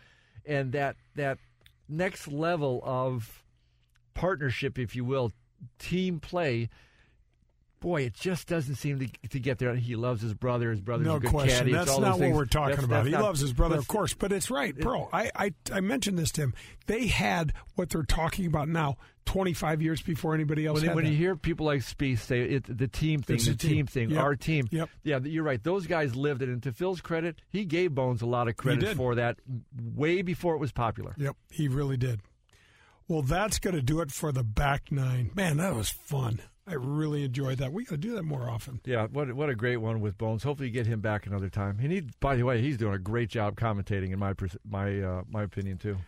and 0.47 0.73
that 0.73 0.97
that 1.17 1.39
next 1.89 2.29
level 2.29 2.81
of 2.85 3.43
partnership, 4.15 4.79
if 4.79 4.95
you 4.97 5.05
will, 5.05 5.33
team 5.79 6.21
play. 6.21 6.69
boy, 7.81 8.03
it 8.03 8.15
just 8.15 8.47
doesn't 8.47 8.77
seem 8.77 9.01
to, 9.01 9.29
to 9.29 9.41
get 9.41 9.59
there. 9.59 9.75
He 9.75 9.97
loves 9.97 10.23
his 10.23 10.35
brother. 10.35 10.71
His 10.71 10.81
brother's 10.81 11.05
no 11.07 11.17
a 11.17 11.21
good 11.21 11.31
question. 11.31 11.59
caddy. 11.59 11.73
That's 11.73 11.91
all 11.91 12.01
not 12.01 12.11
what 12.13 12.21
things. 12.21 12.37
we're 12.37 12.45
talking 12.45 12.69
That's- 12.77 12.85
about. 12.85 12.97
that's 12.99 13.07
He 13.09 13.13
not- 13.13 13.23
loves 13.23 13.41
his 13.41 13.53
brother, 13.53 13.77
of 13.77 13.89
course, 13.89 14.15
but 14.15 14.31
it's 14.33 14.51
right, 14.53 14.79
Pearl. 14.79 15.09
I, 15.13 15.31
I 15.35 15.53
I 15.73 15.81
mentioned 15.81 16.17
this 16.17 16.31
to 16.33 16.43
him. 16.43 16.55
They 16.87 17.09
had 17.09 17.53
what 17.75 17.91
they're 17.91 18.05
talking 18.05 18.47
about 18.47 18.69
now 18.69 18.99
25 19.25 19.83
years 19.83 20.01
before 20.01 20.33
anybody 20.35 20.65
else 20.65 20.81
When, 20.81 20.95
when 20.95 21.05
that. 21.07 21.11
you 21.11 21.17
hear 21.17 21.35
people 21.35 21.67
like 21.67 21.81
Spieth 21.81 22.19
say 22.21 22.43
it, 22.43 22.65
the 22.79 22.87
team 22.89 23.21
thing, 23.21 23.37
It's 23.37 23.47
the 23.47 23.55
team, 23.57 23.71
team. 23.71 23.87
thing, 23.87 24.11
Yep. 24.11 24.21
our 24.21 24.37
team. 24.37 24.69
Yep. 24.71 24.89
Yeah, 25.03 25.19
you're 25.19 25.45
right. 25.45 25.63
Those 25.63 25.87
guys 25.89 26.15
lived 26.15 26.43
it. 26.43 26.49
And 26.49 26.63
to 26.65 26.71
Phil's 26.73 27.01
credit, 27.01 27.41
he 27.49 27.65
gave 27.65 27.95
Bones 27.97 28.23
a 28.23 28.27
lot 28.27 28.47
of 28.47 28.57
credit 28.57 28.97
for 28.97 29.17
that 29.17 29.39
way 29.97 30.23
before 30.23 30.55
it 30.55 30.59
was 30.59 30.71
popular. 30.71 31.15
Yep, 31.19 31.35
he 31.51 31.67
really 31.67 31.97
did. 31.97 32.21
Well, 33.13 33.23
that's 33.23 33.59
going 33.59 33.77
to 33.77 33.83
do 33.83 34.01
it 34.01 34.11
for 34.11 34.33
the 34.33 34.43
back 34.43 34.91
nine. 34.91 35.31
Man, 35.35 35.59
that 35.59 35.75
was 35.75 35.91
fun. 35.91 36.41
I 36.67 36.75
really 36.75 37.25
enjoyed 37.25 37.59
that. 37.59 37.71
We 37.73 37.85
got 37.85 37.91
to 37.91 37.97
do 37.99 38.15
that 38.15 38.23
more 38.23 38.49
often. 38.49 38.81
Yeah, 38.87 39.07
what 39.09 39.33
what 39.35 39.51
a 39.51 39.55
great 39.55 39.77
one 39.79 40.01
with 40.01 40.17
Bones. 40.17 40.43
Hopefully, 40.45 40.69
you 40.69 40.73
get 40.73 40.87
him 40.87 41.01
back 41.01 41.27
another 41.27 41.51
time. 41.51 41.79
He, 41.79 42.03
by 42.21 42.37
the 42.37 42.45
way, 42.45 42.63
he's 42.63 42.79
doing 42.79 42.95
a 42.95 42.99
great 42.99 43.29
job 43.29 43.57
commentating, 43.57 44.13
in 44.13 44.19
my 44.19 44.33
my 44.67 45.01
uh, 45.03 45.23
my 45.29 45.43
opinion 45.43 45.77
too. 45.77 45.99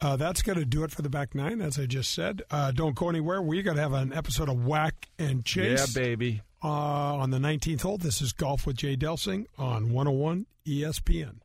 Uh, 0.00 0.16
that's 0.16 0.42
going 0.42 0.58
to 0.58 0.64
do 0.66 0.84
it 0.84 0.90
for 0.90 1.00
the 1.02 1.08
back 1.08 1.34
nine, 1.34 1.60
as 1.62 1.78
I 1.78 1.86
just 1.86 2.12
said. 2.12 2.42
Uh, 2.50 2.72
don't 2.72 2.94
go 2.94 3.08
anywhere. 3.08 3.40
We're 3.40 3.62
going 3.62 3.76
to 3.76 3.82
have 3.82 3.94
an 3.94 4.12
episode 4.12 4.48
of 4.48 4.64
Whack 4.66 5.08
and 5.18 5.44
Chase 5.44 5.96
Yeah, 5.96 6.02
baby. 6.02 6.42
uh, 6.62 6.68
on 6.68 7.30
the 7.30 7.38
19th 7.38 7.80
hole. 7.82 7.98
This 7.98 8.20
is 8.20 8.32
Golf 8.32 8.66
with 8.66 8.76
Jay 8.76 8.96
Delsing 8.96 9.46
on 9.58 9.90
101 9.92 10.46
ESPN. 10.66 11.36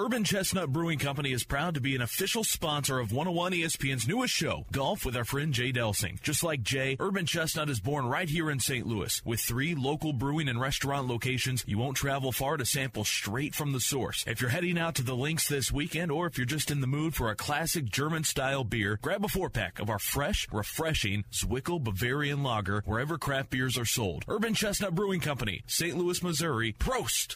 Urban 0.00 0.22
Chestnut 0.22 0.70
Brewing 0.70 1.00
Company 1.00 1.32
is 1.32 1.42
proud 1.42 1.74
to 1.74 1.80
be 1.80 1.96
an 1.96 2.02
official 2.02 2.44
sponsor 2.44 3.00
of 3.00 3.10
101 3.10 3.50
ESPN's 3.50 4.06
newest 4.06 4.32
show, 4.32 4.64
Golf 4.70 5.04
with 5.04 5.16
our 5.16 5.24
friend 5.24 5.52
Jay 5.52 5.72
Delsing. 5.72 6.22
Just 6.22 6.44
like 6.44 6.62
Jay, 6.62 6.96
Urban 7.00 7.26
Chestnut 7.26 7.68
is 7.68 7.80
born 7.80 8.06
right 8.06 8.28
here 8.28 8.48
in 8.48 8.60
St. 8.60 8.86
Louis. 8.86 9.20
With 9.24 9.40
three 9.40 9.74
local 9.74 10.12
brewing 10.12 10.48
and 10.48 10.60
restaurant 10.60 11.08
locations, 11.08 11.64
you 11.66 11.78
won't 11.78 11.96
travel 11.96 12.30
far 12.30 12.56
to 12.56 12.64
sample 12.64 13.02
straight 13.02 13.56
from 13.56 13.72
the 13.72 13.80
source. 13.80 14.22
If 14.28 14.40
you're 14.40 14.50
heading 14.50 14.78
out 14.78 14.94
to 14.94 15.02
the 15.02 15.16
links 15.16 15.48
this 15.48 15.72
weekend, 15.72 16.12
or 16.12 16.28
if 16.28 16.38
you're 16.38 16.44
just 16.44 16.70
in 16.70 16.80
the 16.80 16.86
mood 16.86 17.16
for 17.16 17.30
a 17.30 17.34
classic 17.34 17.86
German 17.86 18.22
style 18.22 18.62
beer, 18.62 19.00
grab 19.02 19.24
a 19.24 19.28
four 19.28 19.50
pack 19.50 19.80
of 19.80 19.90
our 19.90 19.98
fresh, 19.98 20.46
refreshing 20.52 21.24
Zwickel 21.32 21.82
Bavarian 21.82 22.44
Lager 22.44 22.84
wherever 22.86 23.18
craft 23.18 23.50
beers 23.50 23.76
are 23.76 23.84
sold. 23.84 24.24
Urban 24.28 24.54
Chestnut 24.54 24.94
Brewing 24.94 25.18
Company, 25.18 25.64
St. 25.66 25.98
Louis, 25.98 26.22
Missouri. 26.22 26.72
Prost! 26.72 27.34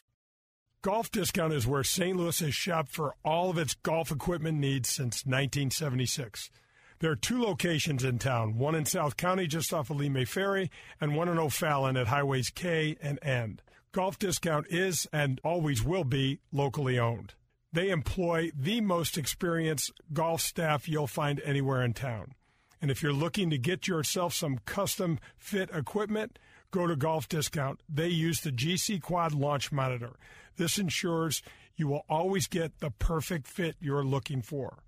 Golf 0.82 1.12
Discount 1.12 1.52
is 1.52 1.64
where 1.64 1.84
St. 1.84 2.16
Louis 2.16 2.40
has 2.40 2.56
shopped 2.56 2.90
for 2.90 3.14
all 3.24 3.50
of 3.50 3.56
its 3.56 3.74
golf 3.74 4.10
equipment 4.10 4.58
needs 4.58 4.88
since 4.88 5.24
1976. 5.24 6.50
There 6.98 7.12
are 7.12 7.16
two 7.16 7.40
locations 7.40 8.02
in 8.02 8.18
town, 8.18 8.58
one 8.58 8.74
in 8.74 8.84
South 8.84 9.16
County 9.16 9.46
just 9.46 9.72
off 9.72 9.90
of 9.90 9.98
Lee 9.98 10.24
Ferry 10.24 10.72
and 11.00 11.14
one 11.14 11.28
in 11.28 11.38
O'Fallon 11.38 11.96
at 11.96 12.08
Highways 12.08 12.50
K 12.50 12.96
and 13.00 13.20
N. 13.22 13.60
Golf 13.92 14.18
Discount 14.18 14.66
is 14.70 15.06
and 15.12 15.40
always 15.44 15.84
will 15.84 16.02
be 16.02 16.40
locally 16.50 16.98
owned. 16.98 17.34
They 17.72 17.90
employ 17.90 18.50
the 18.52 18.80
most 18.80 19.16
experienced 19.16 19.92
golf 20.12 20.40
staff 20.40 20.88
you'll 20.88 21.06
find 21.06 21.40
anywhere 21.44 21.82
in 21.82 21.92
town. 21.92 22.34
And 22.80 22.90
if 22.90 23.04
you're 23.04 23.12
looking 23.12 23.50
to 23.50 23.56
get 23.58 23.86
yourself 23.86 24.34
some 24.34 24.58
custom 24.66 25.20
fit 25.36 25.70
equipment, 25.72 26.40
go 26.72 26.88
to 26.88 26.96
Golf 26.96 27.28
Discount. 27.28 27.80
They 27.88 28.08
use 28.08 28.40
the 28.40 28.50
GC 28.50 29.00
Quad 29.00 29.32
launch 29.32 29.70
monitor. 29.70 30.16
This 30.56 30.78
ensures 30.78 31.42
you 31.76 31.86
will 31.86 32.04
always 32.08 32.48
get 32.48 32.80
the 32.80 32.90
perfect 32.90 33.46
fit 33.46 33.76
you're 33.80 34.04
looking 34.04 34.42
for. 34.42 34.78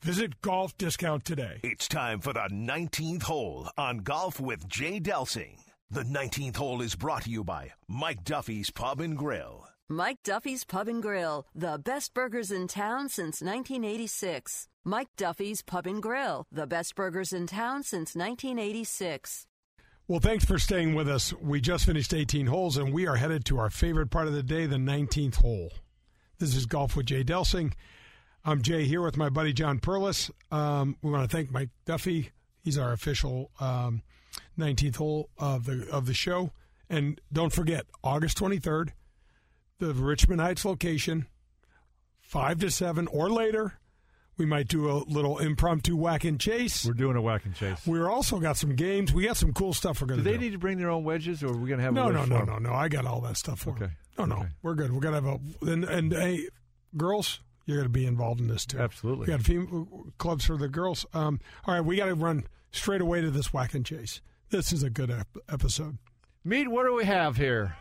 Visit 0.00 0.40
Golf 0.40 0.76
Discount 0.78 1.24
today. 1.24 1.60
It's 1.62 1.86
time 1.86 2.20
for 2.20 2.32
the 2.32 2.48
19th 2.50 3.22
hole 3.24 3.68
on 3.76 3.98
Golf 3.98 4.40
with 4.40 4.66
Jay 4.66 4.98
Delsing. 4.98 5.58
The 5.90 6.02
19th 6.04 6.56
hole 6.56 6.80
is 6.80 6.94
brought 6.94 7.24
to 7.24 7.30
you 7.30 7.44
by 7.44 7.72
Mike 7.86 8.24
Duffy's 8.24 8.70
Pub 8.70 9.00
and 9.00 9.16
Grill. 9.16 9.68
Mike 9.88 10.22
Duffy's 10.24 10.64
Pub 10.64 10.88
and 10.88 11.02
Grill, 11.02 11.46
the 11.54 11.78
best 11.78 12.14
burgers 12.14 12.50
in 12.50 12.66
town 12.66 13.08
since 13.10 13.42
1986. 13.42 14.68
Mike 14.84 15.10
Duffy's 15.16 15.60
Pub 15.60 15.86
and 15.86 16.02
Grill, 16.02 16.46
the 16.50 16.66
best 16.66 16.94
burgers 16.94 17.32
in 17.32 17.46
town 17.46 17.82
since 17.82 18.16
1986. 18.16 19.46
Well, 20.12 20.20
thanks 20.20 20.44
for 20.44 20.58
staying 20.58 20.94
with 20.94 21.08
us. 21.08 21.32
We 21.32 21.62
just 21.62 21.86
finished 21.86 22.12
18 22.12 22.44
holes, 22.44 22.76
and 22.76 22.92
we 22.92 23.06
are 23.06 23.16
headed 23.16 23.46
to 23.46 23.58
our 23.58 23.70
favorite 23.70 24.10
part 24.10 24.26
of 24.26 24.34
the 24.34 24.42
day, 24.42 24.66
the 24.66 24.76
19th 24.76 25.36
hole. 25.36 25.72
This 26.38 26.54
is 26.54 26.66
Golf 26.66 26.94
with 26.94 27.06
Jay 27.06 27.24
Delsing. 27.24 27.72
I'm 28.44 28.60
Jay 28.60 28.84
here 28.84 29.00
with 29.00 29.16
my 29.16 29.30
buddy 29.30 29.54
John 29.54 29.78
Perlis. 29.78 30.30
Um, 30.50 30.98
we 31.00 31.10
want 31.10 31.30
to 31.30 31.34
thank 31.34 31.50
Mike 31.50 31.70
Duffy. 31.86 32.30
He's 32.62 32.76
our 32.76 32.92
official 32.92 33.52
um, 33.58 34.02
19th 34.58 34.96
hole 34.96 35.30
of 35.38 35.64
the 35.64 35.88
of 35.90 36.04
the 36.04 36.12
show. 36.12 36.52
And 36.90 37.18
don't 37.32 37.54
forget, 37.54 37.86
August 38.04 38.36
23rd, 38.36 38.90
the 39.78 39.94
Richmond 39.94 40.42
Heights 40.42 40.66
location, 40.66 41.26
5 42.20 42.60
to 42.60 42.70
7 42.70 43.06
or 43.06 43.30
later. 43.30 43.78
We 44.38 44.46
might 44.46 44.66
do 44.66 44.90
a 44.90 44.98
little 45.06 45.38
impromptu 45.38 45.94
whack 45.96 46.24
and 46.24 46.40
chase. 46.40 46.84
We're 46.86 46.94
doing 46.94 47.16
a 47.16 47.20
whack 47.22 47.44
and 47.44 47.54
chase. 47.54 47.78
We're 47.86 48.08
also 48.10 48.38
got 48.40 48.56
some 48.56 48.74
games. 48.74 49.12
We 49.12 49.26
got 49.26 49.36
some 49.36 49.52
cool 49.52 49.74
stuff 49.74 50.00
we're 50.00 50.06
going 50.06 50.20
to 50.20 50.24
Do 50.24 50.30
they 50.30 50.36
do. 50.38 50.44
need 50.44 50.52
to 50.52 50.58
bring 50.58 50.78
their 50.78 50.90
own 50.90 51.04
wedges, 51.04 51.42
or 51.42 51.48
are 51.48 51.56
we 51.56 51.68
going 51.68 51.78
to 51.78 51.84
have? 51.84 51.92
no, 51.94 52.08
a 52.08 52.12
no, 52.12 52.24
no, 52.24 52.42
no, 52.42 52.56
no. 52.58 52.72
I 52.72 52.88
got 52.88 53.04
all 53.06 53.20
that 53.22 53.36
stuff 53.36 53.60
for 53.60 53.70
Okay. 53.72 53.84
'em. 53.84 53.96
No, 54.18 54.24
no, 54.24 54.36
Okay. 54.36 54.48
we're 54.62 54.74
good. 54.74 54.92
We're 54.92 55.00
gonna 55.00 55.16
have 55.22 55.26
a 55.26 55.40
and 55.70 55.84
and 55.84 56.12
hey, 56.12 56.48
girls, 56.96 57.40
you're 57.64 57.78
gonna 57.78 57.88
be 57.88 58.04
involved 58.04 58.40
in 58.40 58.48
this 58.48 58.66
too. 58.66 58.78
Absolutely. 58.78 59.26
We 59.26 59.32
got 59.32 59.40
fem- 59.42 60.12
clubs 60.18 60.44
for 60.44 60.56
the 60.58 60.68
girls. 60.68 61.06
Um, 61.14 61.40
all 61.64 61.74
right, 61.74 61.80
we 61.84 61.96
got 61.96 62.06
to 62.06 62.14
run 62.14 62.44
straight 62.72 63.00
away 63.00 63.20
to 63.22 63.30
this 63.30 63.52
whack 63.54 63.72
and 63.74 63.86
chase. 63.86 64.20
This 64.50 64.70
is 64.72 64.82
a 64.82 64.90
good 64.90 65.10
ep- 65.10 65.36
episode. 65.48 65.96
Meet. 66.44 66.68
What 66.68 66.84
do 66.86 66.94
we 66.94 67.04
have 67.06 67.36
here? 67.38 67.76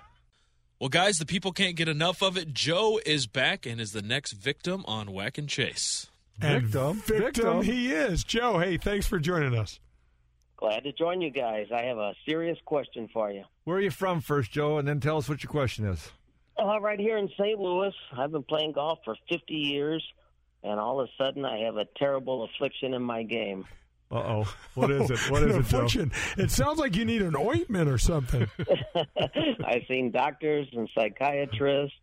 Well, 0.79 0.89
guys, 0.89 1.17
the 1.17 1.25
people 1.25 1.51
can't 1.51 1.75
get 1.75 1.89
enough 1.89 2.21
of 2.23 2.37
it. 2.37 2.53
Joe 2.53 2.99
is 3.05 3.27
back 3.27 3.65
and 3.65 3.81
is 3.81 3.91
the 3.91 4.01
next 4.01 4.31
victim 4.33 4.83
on 4.87 5.11
Whack 5.11 5.37
and 5.37 5.49
Chase. 5.49 6.07
And 6.41 6.63
Victim. 6.63 6.93
victim, 7.01 7.21
Victim. 7.23 7.61
he 7.63 7.91
is. 7.91 8.23
Joe, 8.23 8.57
hey, 8.59 8.77
thanks 8.77 9.05
for 9.07 9.19
joining 9.19 9.55
us. 9.57 9.79
Glad 10.57 10.83
to 10.83 10.91
join 10.93 11.21
you 11.21 11.31
guys. 11.31 11.67
I 11.75 11.83
have 11.83 11.97
a 11.97 12.13
serious 12.27 12.57
question 12.65 13.09
for 13.13 13.31
you. 13.31 13.43
Where 13.63 13.77
are 13.77 13.81
you 13.81 13.89
from, 13.91 14.21
first, 14.21 14.51
Joe, 14.51 14.77
and 14.77 14.87
then 14.87 14.99
tell 14.99 15.17
us 15.17 15.27
what 15.27 15.43
your 15.43 15.49
question 15.51 15.85
is. 15.85 16.11
Uh, 16.61 16.79
right 16.79 16.99
here 16.99 17.17
in 17.17 17.29
St. 17.39 17.59
Louis, 17.59 17.93
I've 18.15 18.31
been 18.31 18.43
playing 18.43 18.73
golf 18.73 18.99
for 19.03 19.15
50 19.29 19.53
years, 19.53 20.05
and 20.63 20.79
all 20.79 20.99
of 20.99 21.07
a 21.09 21.23
sudden 21.23 21.45
I 21.45 21.59
have 21.59 21.77
a 21.77 21.85
terrible 21.97 22.43
affliction 22.43 22.93
in 22.93 23.01
my 23.01 23.23
game. 23.23 23.65
Uh 24.11 24.15
oh. 24.17 24.55
What 24.75 24.91
is 24.91 25.09
it? 25.09 25.17
What 25.31 25.41
is 25.43 25.55
An 25.55 25.61
it, 25.61 25.67
Joe? 25.67 25.77
affliction. 25.77 26.11
It 26.37 26.51
sounds 26.51 26.77
like 26.79 26.95
you 26.95 27.05
need 27.05 27.21
an 27.21 27.35
ointment 27.35 27.89
or 27.89 27.97
something. 27.97 28.45
I've 29.65 29.83
seen 29.87 30.11
doctors 30.11 30.67
and 30.73 30.89
psychiatrists 30.93 31.95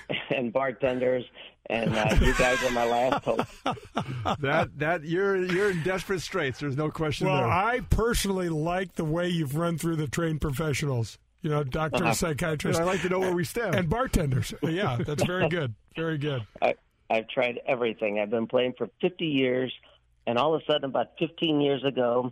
and 0.30 0.52
bartenders, 0.52 1.24
and 1.66 1.94
uh, 1.94 2.16
you 2.20 2.34
guys 2.34 2.62
are 2.62 2.70
my 2.70 2.84
last 2.84 3.24
hope. 3.24 3.46
That 4.40 4.78
that 4.78 5.04
you're 5.04 5.36
you're 5.36 5.70
in 5.70 5.82
desperate 5.82 6.20
straits. 6.20 6.60
There's 6.60 6.76
no 6.76 6.90
question 6.90 7.26
well, 7.26 7.38
there. 7.38 7.48
I 7.48 7.80
personally 7.90 8.48
like 8.48 8.94
the 8.94 9.04
way 9.04 9.28
you've 9.28 9.56
run 9.56 9.78
through 9.78 9.96
the 9.96 10.06
trained 10.08 10.40
professionals. 10.40 11.18
You 11.42 11.50
know, 11.50 11.64
doctors, 11.64 12.00
And 12.00 12.16
psychiatrists, 12.16 12.80
I'd 12.80 12.84
like 12.84 13.02
to 13.02 13.08
know 13.08 13.18
where 13.18 13.34
we 13.34 13.44
stand. 13.44 13.74
and 13.74 13.90
bartenders. 13.90 14.54
Yeah, 14.62 14.96
that's 15.04 15.24
very 15.24 15.48
good. 15.56 15.74
Very 15.96 16.16
good. 16.18 16.46
I, 16.60 16.74
I've 17.10 17.28
tried 17.28 17.60
everything. 17.66 18.20
I've 18.20 18.30
been 18.30 18.46
playing 18.46 18.74
for 18.78 18.88
50 19.00 19.24
years, 19.26 19.72
and 20.26 20.38
all 20.38 20.54
of 20.54 20.62
a 20.62 20.64
sudden, 20.72 20.84
about 20.84 21.08
15 21.18 21.60
years 21.60 21.82
ago, 21.84 22.30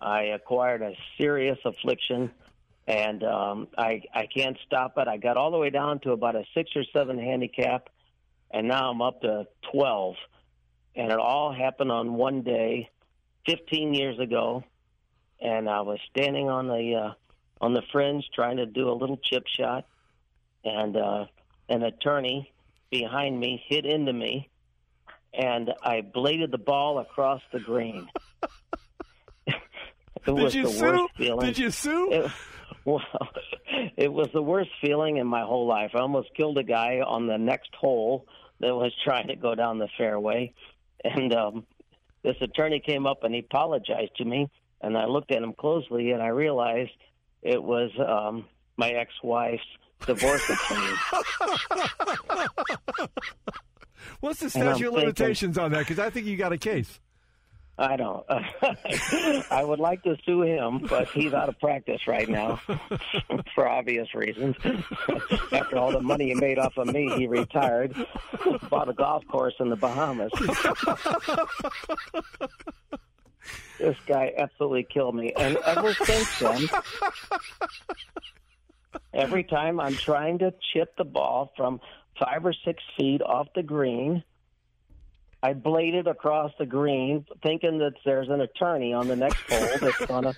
I 0.00 0.22
acquired 0.22 0.80
a 0.80 0.94
serious 1.18 1.58
affliction, 1.66 2.30
and 2.90 3.22
um, 3.22 3.68
I 3.78 4.02
I 4.12 4.26
can't 4.26 4.56
stop 4.66 4.94
it. 4.96 5.06
I 5.06 5.16
got 5.16 5.36
all 5.36 5.52
the 5.52 5.58
way 5.58 5.70
down 5.70 6.00
to 6.00 6.10
about 6.10 6.34
a 6.34 6.42
six 6.54 6.70
or 6.74 6.82
seven 6.92 7.18
handicap, 7.18 7.88
and 8.50 8.66
now 8.66 8.90
I'm 8.90 9.00
up 9.00 9.20
to 9.20 9.46
12, 9.70 10.16
and 10.96 11.12
it 11.12 11.18
all 11.18 11.54
happened 11.54 11.92
on 11.92 12.14
one 12.14 12.42
day, 12.42 12.90
15 13.46 13.94
years 13.94 14.18
ago, 14.18 14.64
and 15.40 15.68
I 15.68 15.82
was 15.82 16.00
standing 16.10 16.48
on 16.48 16.66
the 16.66 16.94
uh, 16.96 17.64
on 17.64 17.74
the 17.74 17.82
fringe 17.92 18.24
trying 18.34 18.56
to 18.56 18.66
do 18.66 18.90
a 18.90 18.94
little 18.94 19.18
chip 19.22 19.44
shot, 19.46 19.86
and 20.64 20.96
uh, 20.96 21.26
an 21.68 21.84
attorney 21.84 22.52
behind 22.90 23.38
me 23.38 23.62
hit 23.68 23.86
into 23.86 24.12
me, 24.12 24.48
and 25.32 25.70
I 25.80 26.00
bladed 26.00 26.50
the 26.50 26.58
ball 26.58 26.98
across 26.98 27.40
the 27.52 27.60
green. 27.60 28.08
it 29.46 29.60
was 30.26 30.54
Did 30.54 30.64
you 30.64 30.68
sue? 30.72 31.08
Did 31.16 31.56
you 31.56 31.70
sue? 31.70 32.30
It, 32.98 33.02
well, 33.18 33.28
it 33.96 34.12
was 34.12 34.28
the 34.32 34.42
worst 34.42 34.70
feeling 34.80 35.18
in 35.18 35.26
my 35.26 35.42
whole 35.42 35.66
life. 35.66 35.92
I 35.94 36.00
almost 36.00 36.28
killed 36.36 36.58
a 36.58 36.62
guy 36.62 37.00
on 37.06 37.26
the 37.26 37.38
next 37.38 37.74
hole 37.74 38.26
that 38.60 38.74
was 38.74 38.92
trying 39.04 39.28
to 39.28 39.36
go 39.36 39.54
down 39.54 39.78
the 39.78 39.88
fairway, 39.96 40.52
and 41.04 41.34
um, 41.34 41.66
this 42.22 42.36
attorney 42.40 42.80
came 42.80 43.06
up 43.06 43.24
and 43.24 43.34
he 43.34 43.40
apologized 43.40 44.16
to 44.16 44.24
me, 44.24 44.50
and 44.80 44.96
I 44.96 45.06
looked 45.06 45.32
at 45.32 45.42
him 45.42 45.52
closely 45.52 46.10
and 46.12 46.22
I 46.22 46.28
realized 46.28 46.90
it 47.42 47.62
was 47.62 47.90
um, 47.98 48.46
my 48.76 48.90
ex-wife's 48.90 49.62
divorce 50.06 50.48
attorney. 50.50 50.96
What's 54.20 54.40
the 54.40 54.50
statute 54.50 54.68
of 54.70 54.76
thinking- 54.76 54.92
limitations 54.94 55.58
on 55.58 55.72
that? 55.72 55.80
Because 55.80 55.98
I 55.98 56.10
think 56.10 56.26
you 56.26 56.36
got 56.36 56.52
a 56.52 56.58
case. 56.58 57.00
I 57.78 57.96
don't. 57.96 58.24
I 59.50 59.64
would 59.64 59.78
like 59.78 60.02
to 60.02 60.16
sue 60.26 60.42
him, 60.42 60.86
but 60.88 61.08
he's 61.08 61.32
out 61.32 61.48
of 61.48 61.58
practice 61.58 62.06
right 62.06 62.28
now 62.28 62.60
for 63.54 63.66
obvious 63.66 64.14
reasons. 64.14 64.56
After 65.52 65.78
all 65.78 65.90
the 65.90 66.02
money 66.02 66.28
he 66.28 66.34
made 66.34 66.58
off 66.58 66.76
of 66.76 66.88
me, 66.88 67.10
he 67.16 67.26
retired, 67.26 67.94
bought 68.68 68.90
a 68.90 68.92
golf 68.92 69.26
course 69.28 69.54
in 69.60 69.70
the 69.70 69.76
Bahamas. 69.76 70.30
this 73.78 73.96
guy 74.06 74.34
absolutely 74.36 74.86
killed 74.92 75.14
me, 75.14 75.32
and 75.34 75.56
ever 75.64 75.94
since 75.94 76.38
then, 76.38 76.68
every 79.14 79.44
time 79.44 79.80
I'm 79.80 79.94
trying 79.94 80.38
to 80.40 80.52
chip 80.74 80.96
the 80.98 81.04
ball 81.04 81.52
from 81.56 81.80
five 82.18 82.44
or 82.44 82.52
six 82.52 82.82
feet 82.98 83.22
off 83.22 83.48
the 83.54 83.62
green 83.62 84.22
I 85.42 85.54
bladed 85.54 86.06
across 86.06 86.52
the 86.58 86.66
green, 86.66 87.24
thinking 87.42 87.78
that 87.78 87.94
there's 88.04 88.28
an 88.28 88.42
attorney 88.42 88.92
on 88.92 89.08
the 89.08 89.16
next 89.16 89.40
hole 89.48 89.68
that's 89.80 90.06
going 90.06 90.24
to 90.24 90.34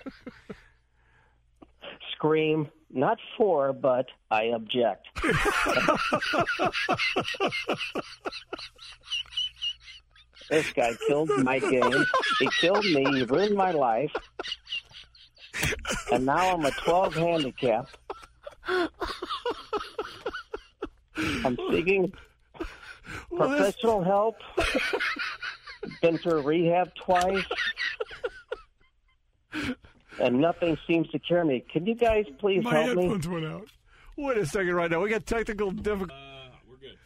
scream, 2.12 2.70
not 2.88 3.18
for, 3.36 3.72
but 3.72 4.06
I 4.30 4.44
object. 4.44 5.08
this 10.50 10.72
guy 10.72 10.92
killed 11.08 11.30
my 11.38 11.58
game. 11.58 12.04
He 12.38 12.48
killed 12.60 12.84
me. 12.84 13.04
He 13.12 13.24
ruined 13.24 13.56
my 13.56 13.72
life. 13.72 14.12
And 16.12 16.26
now 16.26 16.54
I'm 16.54 16.64
a 16.64 16.70
12 16.70 17.14
handicap. 17.14 17.88
I'm 21.44 21.58
seeking 21.72 22.12
professional 23.34 24.02
help. 24.02 24.36
Been 26.02 26.18
through 26.18 26.42
rehab 26.42 26.94
twice. 26.94 27.44
and 30.20 30.40
nothing 30.40 30.76
seems 30.86 31.08
to 31.10 31.18
cure 31.18 31.44
me. 31.44 31.64
Can 31.72 31.86
you 31.86 31.94
guys 31.94 32.26
please 32.38 32.62
My 32.64 32.74
help 32.74 32.88
me? 32.88 32.94
My 32.94 33.02
headphones 33.02 33.28
went 33.28 33.44
out. 33.46 33.68
Wait 34.16 34.38
a 34.38 34.46
second, 34.46 34.74
right 34.74 34.90
now 34.90 35.00
we 35.00 35.08
got 35.10 35.26
technical 35.26 35.70
difficulties. 35.70 36.10
Uh, 36.16 36.50
we're 36.68 36.76
good. 36.76 36.98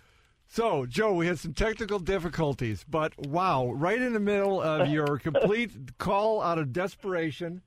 So, 0.49 0.87
Joe, 0.87 1.15
we 1.15 1.27
had 1.27 1.39
some 1.39 1.55
technical 1.55 1.99
difficulties, 1.99 2.85
but 2.89 3.13
wow, 3.27 3.71
right 3.73 4.01
in 4.01 4.13
the 4.13 4.21
middle 4.21 4.61
of 4.61 4.89
your 4.91 5.19
complete 5.19 5.97
call 5.99 6.43
out 6.43 6.59
of 6.59 6.73
desperation, 6.73 7.63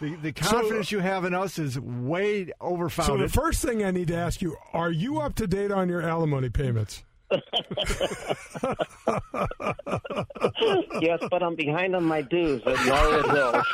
the, 0.00 0.14
the 0.16 0.32
confidence 0.32 0.92
you 0.92 1.00
have 1.00 1.24
in 1.24 1.34
us 1.34 1.58
is 1.58 1.80
way 1.80 2.50
overfounded. 2.60 3.06
So 3.06 3.16
the 3.16 3.28
first 3.28 3.62
thing 3.62 3.84
I 3.84 3.90
need 3.90 4.08
to 4.08 4.16
ask 4.16 4.40
you: 4.42 4.56
Are 4.72 4.90
you 4.90 5.20
up 5.20 5.34
to 5.36 5.46
date 5.46 5.70
on 5.72 5.88
your 5.88 6.02
alimony 6.02 6.50
payments? 6.50 7.02
yes, 11.00 11.18
but 11.30 11.42
I'm 11.42 11.56
behind 11.56 11.96
on 11.96 12.04
my 12.04 12.20
dues 12.22 12.62
at 12.66 12.86
Norwood 12.86 13.26
Hills. 13.30 13.64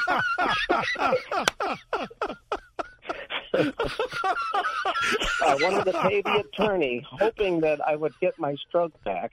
I 3.54 3.72
wanted 5.60 5.84
to 5.84 5.92
pay 6.02 6.22
the 6.22 6.44
attorney, 6.46 7.04
hoping 7.08 7.60
that 7.60 7.86
I 7.86 7.96
would 7.96 8.12
get 8.20 8.38
my 8.38 8.54
stroke 8.68 8.92
back. 9.04 9.32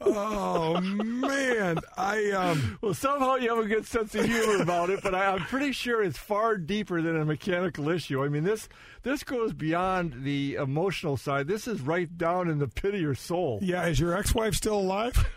Oh 0.00 0.80
man, 0.80 1.78
I 1.96 2.30
um. 2.30 2.78
well, 2.80 2.94
somehow 2.94 3.34
you 3.34 3.54
have 3.54 3.64
a 3.64 3.68
good 3.68 3.86
sense 3.86 4.14
of 4.14 4.24
humor 4.24 4.62
about 4.62 4.90
it, 4.90 5.00
but 5.02 5.14
I, 5.14 5.26
I'm 5.26 5.40
pretty 5.40 5.72
sure 5.72 6.02
it's 6.02 6.16
far 6.16 6.56
deeper 6.56 7.02
than 7.02 7.16
a 7.16 7.24
mechanical 7.24 7.88
issue. 7.88 8.22
I 8.24 8.28
mean, 8.28 8.44
this 8.44 8.68
this 9.02 9.24
goes 9.24 9.52
beyond 9.52 10.22
the 10.24 10.54
emotional 10.54 11.16
side. 11.16 11.48
This 11.48 11.66
is 11.66 11.80
right 11.80 12.16
down 12.16 12.48
in 12.48 12.58
the 12.58 12.68
pit 12.68 12.94
of 12.94 13.00
your 13.00 13.16
soul. 13.16 13.58
Yeah, 13.60 13.86
is 13.86 13.98
your 13.98 14.16
ex-wife 14.16 14.54
still 14.54 14.78
alive? 14.78 15.28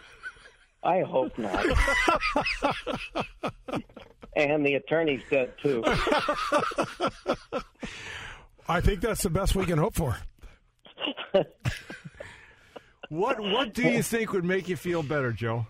I 0.83 1.01
hope 1.01 1.37
not. 1.37 1.65
and 4.35 4.65
the 4.65 4.75
attorney's 4.75 5.21
dead 5.29 5.53
too. 5.61 5.83
I 8.67 8.79
think 8.81 9.01
that's 9.01 9.23
the 9.23 9.29
best 9.29 9.55
we 9.55 9.65
can 9.65 9.77
hope 9.77 9.95
for. 9.95 10.17
What 13.11 13.39
what 13.41 13.73
do 13.73 13.83
you 13.89 14.01
think 14.01 14.31
would 14.31 14.45
make 14.45 14.69
you 14.69 14.77
feel 14.77 15.03
better, 15.03 15.33
Joe? 15.33 15.67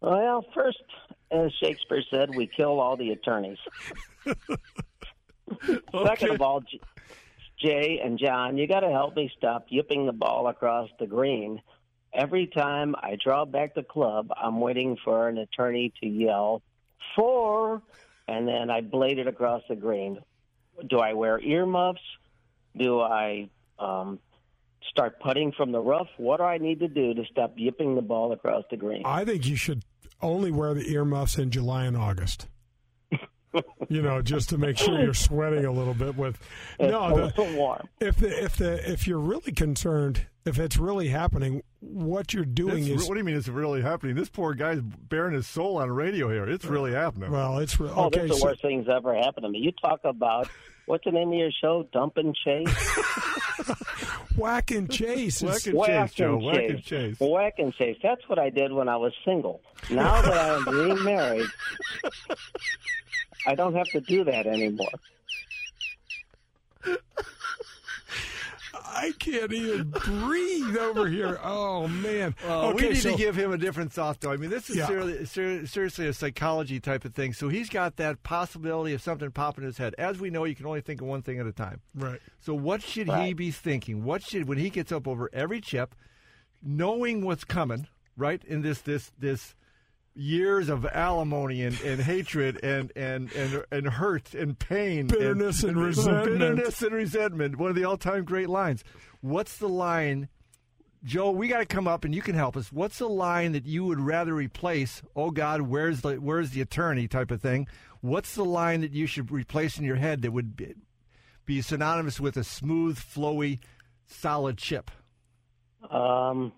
Well, 0.00 0.44
first, 0.52 0.82
as 1.30 1.52
Shakespeare 1.62 2.02
said, 2.10 2.34
we 2.34 2.48
kill 2.48 2.80
all 2.80 2.96
the 2.96 3.10
attorneys. 3.10 3.58
Second 6.04 6.30
of 6.30 6.40
all, 6.42 6.64
Jay 7.64 8.00
and 8.02 8.18
John, 8.18 8.58
you 8.58 8.66
got 8.66 8.80
to 8.80 8.90
help 8.90 9.14
me 9.14 9.30
stop 9.38 9.66
yipping 9.68 10.06
the 10.06 10.12
ball 10.12 10.48
across 10.48 10.88
the 10.98 11.06
green. 11.06 11.62
Every 12.12 12.48
time 12.48 12.96
I 12.98 13.16
draw 13.24 13.44
back 13.44 13.76
the 13.76 13.84
club, 13.84 14.30
I'm 14.36 14.60
waiting 14.60 14.96
for 15.04 15.28
an 15.28 15.38
attorney 15.38 15.92
to 16.02 16.08
yell 16.08 16.60
four, 17.16 17.82
and 18.28 18.46
then 18.46 18.70
I 18.70 18.80
blade 18.80 19.18
it 19.18 19.26
across 19.26 19.62
the 19.68 19.76
green. 19.76 20.18
Do 20.88 20.98
I 20.98 21.12
wear 21.14 21.40
earmuffs? 21.40 22.00
Do 22.76 23.00
I 23.00 23.48
um, 23.78 24.18
start 24.90 25.20
putting 25.20 25.52
from 25.52 25.72
the 25.72 25.80
rough? 25.80 26.08
What 26.16 26.38
do 26.38 26.44
I 26.44 26.58
need 26.58 26.80
to 26.80 26.88
do 26.88 27.14
to 27.14 27.24
stop 27.30 27.54
yipping 27.56 27.94
the 27.94 28.02
ball 28.02 28.32
across 28.32 28.64
the 28.70 28.76
green? 28.76 29.02
I 29.04 29.24
think 29.24 29.46
you 29.46 29.56
should 29.56 29.84
only 30.20 30.50
wear 30.50 30.72
the 30.74 30.90
earmuffs 30.92 31.38
in 31.38 31.50
July 31.50 31.84
and 31.84 31.96
August. 31.96 32.46
you 33.88 34.00
know, 34.00 34.22
just 34.22 34.48
to 34.50 34.58
make 34.58 34.78
sure 34.78 34.98
you're 35.02 35.12
sweating 35.14 35.64
a 35.64 35.72
little 35.72 35.94
bit 35.94 36.16
with. 36.16 36.38
It's 36.78 36.90
No, 36.90 37.30
the, 37.36 37.54
warm. 37.56 37.86
if 38.00 38.16
the 38.16 38.44
if 38.44 38.56
the 38.56 38.90
if 38.90 39.06
you're 39.06 39.18
really 39.18 39.52
concerned, 39.52 40.26
if 40.44 40.58
it's 40.58 40.76
really 40.76 41.08
happening, 41.08 41.62
what 41.80 42.34
you're 42.34 42.44
doing 42.44 42.84
This- 42.84 43.02
is 43.02 43.08
what 43.08 43.14
do 43.14 43.20
you 43.20 43.24
mean 43.24 43.36
it's 43.36 43.48
really 43.48 43.82
happening? 43.82 44.14
This 44.16 44.28
poor 44.28 44.54
guy's 44.54 44.80
bearing 44.80 45.34
his 45.34 45.46
soul 45.46 45.76
on 45.78 45.90
radio 45.90 46.28
here. 46.30 46.48
It's 46.48 46.64
really 46.64 46.92
happening. 46.92 47.30
well, 47.30 47.58
it's 47.58 47.78
re- 47.78 47.90
Oh, 47.94 48.06
okay. 48.06 48.20
that's 48.20 48.32
the 48.32 48.38
so- 48.38 48.46
worst 48.46 48.62
thing's 48.62 48.88
ever 48.88 49.14
happened 49.14 49.44
to 49.44 49.48
me. 49.50 49.58
You 49.60 49.72
talk 49.72 50.00
about 50.04 50.48
what's 50.86 51.04
the 51.04 51.12
name 51.12 51.28
of 51.28 51.34
your 51.34 51.50
show? 51.52 51.88
Dump 51.92 52.16
and 52.16 52.34
Chase. 52.34 52.68
whack 54.36 54.70
and 54.72 54.90
chase. 54.90 55.42
Whack 55.42 55.66
and 55.66 55.74
Whack 55.76 55.88
chase, 56.10 56.14
Joe. 56.14 56.34
and 56.36 56.44
Whack 56.44 56.54
chase. 56.56 56.70
and 56.70 56.82
chase. 56.84 57.16
Whack 57.20 57.54
and 57.58 57.74
chase. 57.74 57.96
That's 58.02 58.28
what 58.28 58.38
I 58.38 58.50
did 58.50 58.72
when 58.72 58.88
I 58.88 58.96
was 58.96 59.12
single. 59.24 59.60
Now 59.90 60.20
that 60.22 60.32
I 60.34 60.54
am 60.56 60.68
remarried, 60.68 61.46
I 63.46 63.54
don't 63.54 63.74
have 63.74 63.86
to 63.88 64.00
do 64.00 64.24
that 64.24 64.46
anymore. 64.46 64.88
I 68.74 69.12
can't 69.18 69.52
even 69.52 69.90
breathe 69.90 70.76
over 70.76 71.06
here. 71.08 71.38
Oh 71.42 71.88
man. 71.88 72.34
Uh, 72.46 72.68
okay, 72.68 72.88
we 72.88 72.92
need 72.94 73.00
so 73.00 73.12
to 73.12 73.16
give 73.16 73.36
him 73.36 73.52
a 73.52 73.58
different 73.58 73.92
thought, 73.92 74.20
though. 74.20 74.32
I 74.32 74.36
mean, 74.36 74.50
this 74.50 74.70
is 74.70 74.76
Yeah. 74.76 74.86
seriously, 74.86 75.24
ser- 75.26 75.66
seriously 75.66 76.06
a 76.08 76.12
psychology 76.12 76.80
type 76.80 77.04
of 77.04 77.14
thing. 77.14 77.32
So 77.32 77.48
he's 77.48 77.68
got 77.68 77.96
that 77.96 78.22
possibility 78.22 78.94
of 78.94 79.02
something 79.02 79.30
popping 79.30 79.64
in 79.64 79.66
his 79.68 79.78
head. 79.78 79.94
As 79.98 80.18
we 80.18 80.30
know, 80.30 80.44
you 80.44 80.54
can 80.54 80.66
only 80.66 80.80
think 80.80 81.00
of 81.00 81.06
one 81.06 81.22
thing 81.22 81.38
at 81.38 81.46
a 81.46 81.52
time. 81.52 81.80
right. 81.94 82.20
So 82.40 82.54
what 82.54 82.82
should 82.82 83.08
he 83.12 83.34
be 83.34 83.50
thinking? 83.50 84.04
What 84.04 84.22
should 84.22 84.48
when 84.48 84.58
he 84.58 84.70
gets 84.70 84.90
up 84.92 85.06
over 85.08 85.28
every 85.32 85.60
chip, 85.60 85.94
knowing 86.62 87.24
what's 87.24 87.44
coming, 87.44 87.86
right? 88.16 88.42
In 88.44 88.62
this 88.62 88.80
this 88.80 89.12
this 89.18 89.54
years 90.14 90.68
of 90.68 90.84
alimony 90.86 91.62
and, 91.62 91.80
and 91.80 92.00
hatred 92.02 92.62
and, 92.62 92.92
and, 92.96 93.32
and, 93.32 93.64
and 93.70 93.86
hurt 93.88 94.34
and 94.34 94.58
pain 94.58 95.06
Bitterness 95.08 95.62
and 95.62 95.76
resentment. 95.76 96.38
bitterness 96.38 96.82
and 96.82 96.92
resentment. 96.94 97.56
one 97.56 97.70
of 97.70 97.76
the 97.76 97.84
all-time 97.84 98.24
great 98.24 98.48
lines. 98.50 98.84
What's 99.20 99.56
the 99.58 99.68
line 99.68 100.28
joe 101.04 101.30
we 101.32 101.48
got 101.48 101.58
to 101.58 101.66
come 101.66 101.88
up 101.88 102.04
and 102.04 102.14
you 102.14 102.22
can 102.22 102.34
help 102.34 102.56
us. 102.56 102.70
What's 102.70 102.98
the 102.98 103.08
line 103.08 103.52
that 103.52 103.66
you 103.66 103.84
would 103.84 103.98
rather 104.00 104.34
replace 104.34 105.02
oh 105.16 105.30
god 105.30 105.62
where's 105.62 106.02
the 106.02 106.14
where's 106.16 106.50
the 106.50 106.60
attorney 106.60 107.08
type 107.08 107.30
of 107.30 107.40
thing? 107.40 107.66
What's 108.02 108.34
the 108.34 108.44
line 108.44 108.82
that 108.82 108.92
you 108.92 109.06
should 109.06 109.30
replace 109.32 109.78
in 109.78 109.84
your 109.84 109.96
head 109.96 110.22
that 110.22 110.32
would 110.32 110.56
be, 110.56 110.74
be 111.46 111.60
synonymous 111.62 112.20
with 112.20 112.36
a 112.36 112.44
smooth 112.44 112.98
flowy 112.98 113.60
solid 114.06 114.58
chip 114.58 114.90
Um, 115.90 116.52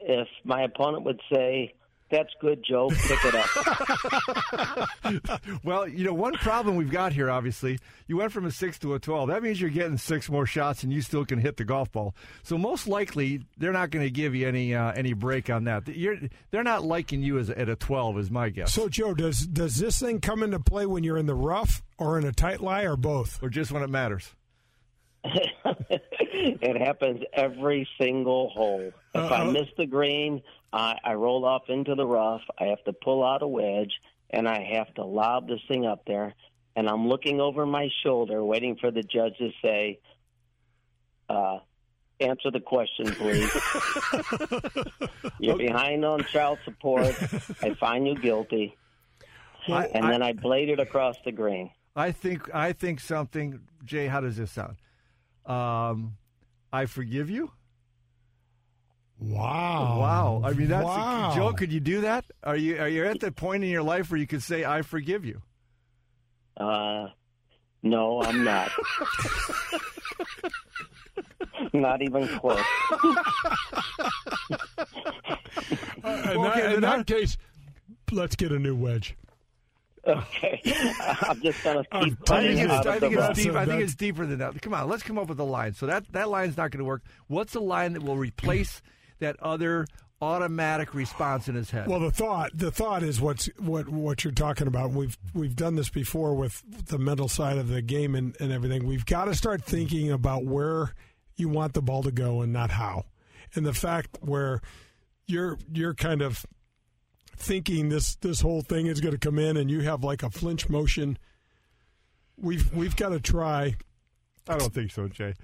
if 0.00 0.28
my 0.44 0.62
opponent 0.62 1.04
would 1.04 1.20
say, 1.32 1.72
"That's 2.10 2.30
good, 2.40 2.64
Joe. 2.64 2.90
Pick 2.90 3.18
it 3.24 3.34
up." 3.34 4.88
Well, 5.64 5.88
you 5.88 6.04
know, 6.04 6.14
one 6.14 6.34
problem 6.34 6.76
we've 6.76 6.90
got 6.90 7.12
here, 7.12 7.30
obviously, 7.30 7.78
you 8.06 8.16
went 8.16 8.32
from 8.32 8.44
a 8.46 8.50
six 8.50 8.78
to 8.80 8.94
a 8.94 8.98
12. 8.98 9.28
That 9.28 9.42
means 9.42 9.60
you're 9.60 9.70
getting 9.70 9.96
six 9.98 10.28
more 10.28 10.46
shots 10.46 10.82
and 10.82 10.92
you 10.92 11.00
still 11.02 11.24
can 11.24 11.38
hit 11.38 11.56
the 11.56 11.64
golf 11.64 11.90
ball. 11.92 12.14
So 12.42 12.56
most 12.58 12.86
likely, 12.86 13.42
they're 13.56 13.72
not 13.72 13.90
going 13.90 14.04
to 14.04 14.10
give 14.10 14.34
you 14.34 14.46
any 14.46 14.74
uh, 14.74 14.92
any 14.92 15.12
break 15.12 15.50
on 15.50 15.64
that. 15.64 15.88
You're, 15.88 16.16
they're 16.50 16.62
not 16.62 16.84
liking 16.84 17.22
you 17.22 17.38
as 17.38 17.50
at 17.50 17.68
a 17.68 17.76
12, 17.76 18.18
is 18.18 18.30
my 18.30 18.48
guess. 18.48 18.72
So 18.72 18.88
Joe, 18.88 19.14
does 19.14 19.46
does 19.46 19.76
this 19.76 19.98
thing 19.98 20.20
come 20.20 20.42
into 20.42 20.60
play 20.60 20.86
when 20.86 21.04
you're 21.04 21.18
in 21.18 21.26
the 21.26 21.34
rough 21.34 21.82
or 21.98 22.18
in 22.18 22.24
a 22.24 22.32
tight 22.32 22.60
lie 22.60 22.82
or 22.82 22.96
both? 22.96 23.36
or 23.42 23.48
just 23.48 23.72
when 23.72 23.82
it 23.82 23.90
matters. 23.90 24.34
it 26.36 26.76
happens 26.80 27.22
every 27.32 27.88
single 28.00 28.50
hole. 28.50 28.92
If 29.14 29.32
I 29.32 29.42
Uh-oh. 29.42 29.50
miss 29.52 29.68
the 29.76 29.86
green, 29.86 30.42
I, 30.72 30.96
I 31.04 31.14
roll 31.14 31.44
off 31.44 31.62
into 31.68 31.94
the 31.94 32.06
rough. 32.06 32.42
I 32.58 32.64
have 32.66 32.82
to 32.84 32.92
pull 32.92 33.24
out 33.24 33.42
a 33.42 33.48
wedge, 33.48 33.92
and 34.30 34.48
I 34.48 34.62
have 34.74 34.92
to 34.94 35.04
lob 35.04 35.48
this 35.48 35.60
thing 35.68 35.86
up 35.86 36.02
there. 36.06 36.34
And 36.74 36.88
I'm 36.88 37.08
looking 37.08 37.40
over 37.40 37.64
my 37.64 37.88
shoulder, 38.02 38.44
waiting 38.44 38.76
for 38.76 38.90
the 38.90 39.02
judge 39.02 39.38
to 39.38 39.50
say, 39.62 39.98
uh, 41.30 41.58
answer 42.20 42.50
the 42.50 42.60
question, 42.60 43.06
please. 43.12 43.50
You're 45.40 45.56
behind 45.56 46.04
on 46.04 46.24
child 46.24 46.58
support. 46.64 47.14
I 47.62 47.74
find 47.80 48.06
you 48.06 48.14
guilty, 48.14 48.76
I- 49.68 49.86
and 49.86 50.08
then 50.10 50.22
I 50.22 50.32
bladed 50.34 50.80
across 50.80 51.16
the 51.24 51.32
green. 51.32 51.70
I 51.94 52.12
think 52.12 52.54
I 52.54 52.72
think 52.72 53.00
something. 53.00 53.60
Jay, 53.84 54.06
how 54.06 54.20
does 54.20 54.36
this 54.36 54.52
sound? 54.52 54.76
Um, 55.46 56.16
I 56.76 56.84
forgive 56.86 57.30
you. 57.30 57.50
Wow. 59.18 59.98
Wow. 59.98 60.42
I 60.44 60.52
mean, 60.52 60.68
that's 60.68 60.84
wow. 60.84 61.32
Joe. 61.34 61.52
Could 61.54 61.72
you 61.72 61.80
do 61.80 62.02
that? 62.02 62.26
Are 62.44 62.54
you 62.56 62.76
are 62.78 62.88
you 62.88 63.06
at 63.06 63.18
the 63.20 63.32
point 63.32 63.64
in 63.64 63.70
your 63.70 63.82
life 63.82 64.10
where 64.10 64.20
you 64.20 64.26
could 64.26 64.42
say 64.42 64.62
I 64.66 64.82
forgive 64.82 65.24
you? 65.24 65.40
Uh, 66.58 67.08
no, 67.82 68.22
I'm 68.22 68.44
not. 68.44 68.70
not 71.72 72.02
even 72.02 72.28
close. 72.28 72.60
Uh, 76.04 76.30
in, 76.30 76.38
Okay, 76.38 76.60
that, 76.60 76.64
in 76.66 76.72
then 76.72 76.80
that 76.82 76.98
I- 77.00 77.02
case, 77.02 77.36
let's 78.12 78.36
get 78.36 78.52
a 78.52 78.58
new 78.60 78.76
wedge. 78.76 79.16
Okay, 80.06 80.60
I'm 81.22 81.40
just 81.40 81.62
gonna 81.64 81.82
keep 81.84 81.92
I 81.92 82.24
putting 82.24 82.56
think 82.56 82.60
it 82.60 82.64
it's, 82.64 82.72
out 82.72 82.86
I 82.86 82.98
think 83.00 83.16
it's 83.16 83.38
deep. 83.38 83.52
a- 83.54 83.58
I 83.58 83.66
think 83.66 83.82
it's 83.82 83.94
deeper 83.94 84.26
than 84.26 84.38
that. 84.38 84.60
Come 84.62 84.74
on, 84.74 84.88
let's 84.88 85.02
come 85.02 85.18
up 85.18 85.28
with 85.28 85.38
a 85.40 85.44
line. 85.44 85.74
So 85.74 85.86
that 85.86 86.10
that 86.12 86.28
line's 86.30 86.56
not 86.56 86.70
going 86.70 86.78
to 86.78 86.84
work. 86.84 87.02
What's 87.26 87.54
a 87.54 87.60
line 87.60 87.94
that 87.94 88.02
will 88.02 88.16
replace 88.16 88.82
that 89.18 89.36
other 89.40 89.86
automatic 90.22 90.94
response 90.94 91.48
in 91.48 91.54
his 91.54 91.70
head? 91.70 91.88
Well, 91.88 92.00
the 92.00 92.10
thought 92.10 92.50
the 92.54 92.70
thought 92.70 93.02
is 93.02 93.20
what's 93.20 93.46
what 93.58 93.88
what 93.88 94.24
you're 94.24 94.32
talking 94.32 94.66
about. 94.66 94.90
We've 94.92 95.16
we've 95.34 95.56
done 95.56 95.74
this 95.74 95.90
before 95.90 96.34
with 96.34 96.62
the 96.86 96.98
mental 96.98 97.28
side 97.28 97.58
of 97.58 97.68
the 97.68 97.82
game 97.82 98.14
and, 98.14 98.36
and 98.40 98.52
everything. 98.52 98.86
We've 98.86 99.04
got 99.06 99.26
to 99.26 99.34
start 99.34 99.64
thinking 99.64 100.10
about 100.10 100.44
where 100.44 100.94
you 101.36 101.48
want 101.48 101.74
the 101.74 101.82
ball 101.82 102.02
to 102.04 102.12
go 102.12 102.40
and 102.42 102.52
not 102.52 102.70
how. 102.70 103.04
And 103.54 103.66
the 103.66 103.74
fact 103.74 104.18
where 104.20 104.60
you're 105.26 105.58
you're 105.72 105.94
kind 105.94 106.22
of 106.22 106.46
thinking 107.36 107.88
this 107.88 108.16
this 108.16 108.40
whole 108.40 108.62
thing 108.62 108.86
is 108.86 109.00
going 109.00 109.12
to 109.12 109.18
come 109.18 109.38
in 109.38 109.56
and 109.56 109.70
you 109.70 109.80
have 109.80 110.02
like 110.04 110.22
a 110.22 110.30
flinch 110.30 110.68
motion. 110.68 111.18
We've 112.36 112.72
we've 112.74 112.96
got 112.96 113.10
to 113.10 113.20
try. 113.20 113.76
I 114.48 114.56
don't 114.58 114.72
think 114.72 114.90
so, 114.92 115.08
Jay. 115.08 115.34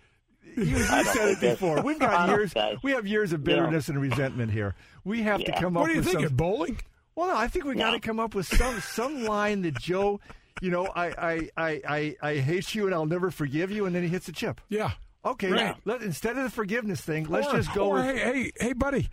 You, 0.56 0.64
you 0.64 0.78
said 0.84 1.28
it 1.30 1.40
before. 1.40 1.82
We've 1.82 1.98
got 1.98 2.28
years. 2.36 2.52
We 2.82 2.92
have 2.92 3.06
years 3.06 3.32
of 3.32 3.40
You 3.40 3.46
know. 3.46 3.60
bitterness 3.62 3.88
and 3.88 4.00
resentment 4.00 4.52
here. 4.52 4.74
We 5.04 5.22
have 5.22 5.42
to 5.44 5.52
come 5.52 5.76
up 5.76 5.82
What 5.82 5.86
do 5.88 5.92
you 5.94 6.00
with 6.00 6.08
think? 6.08 6.26
some. 6.26 6.36
Bowling? 6.36 6.78
Well, 7.14 7.28
no, 7.28 7.36
I 7.36 7.48
think 7.48 7.64
we 7.64 7.74
got 7.74 7.92
to 7.92 8.00
come 8.00 8.20
up 8.20 8.34
with 8.34 8.46
some 8.46 8.80
some 8.80 9.24
line 9.24 9.62
that 9.62 9.78
Joe, 9.78 10.20
you 10.60 10.70
know, 10.70 10.86
I 10.94 11.06
I, 11.06 11.48
I 11.56 11.80
I 11.88 12.16
I 12.22 12.34
hate 12.38 12.74
you 12.74 12.86
and 12.86 12.94
I'll 12.94 13.06
never 13.06 13.30
forgive 13.30 13.70
you, 13.70 13.86
and 13.86 13.94
then 13.94 14.02
he 14.02 14.08
hits 14.08 14.28
a 14.28 14.32
chip. 14.32 14.60
Yeah. 14.68 14.92
Okay, 15.24 15.52
Right. 15.52 15.76
let, 15.84 16.02
instead 16.02 16.36
of 16.36 16.42
the 16.42 16.50
forgiveness 16.50 17.00
thing, 17.00 17.28
let's 17.28 17.46
Or- 17.46 17.56
just 17.56 17.72
go 17.74 17.90
or, 17.90 17.94
with 17.94 18.06
hey, 18.06 18.18
hey, 18.18 18.52
hey, 18.58 18.72
buddy, 18.72 19.08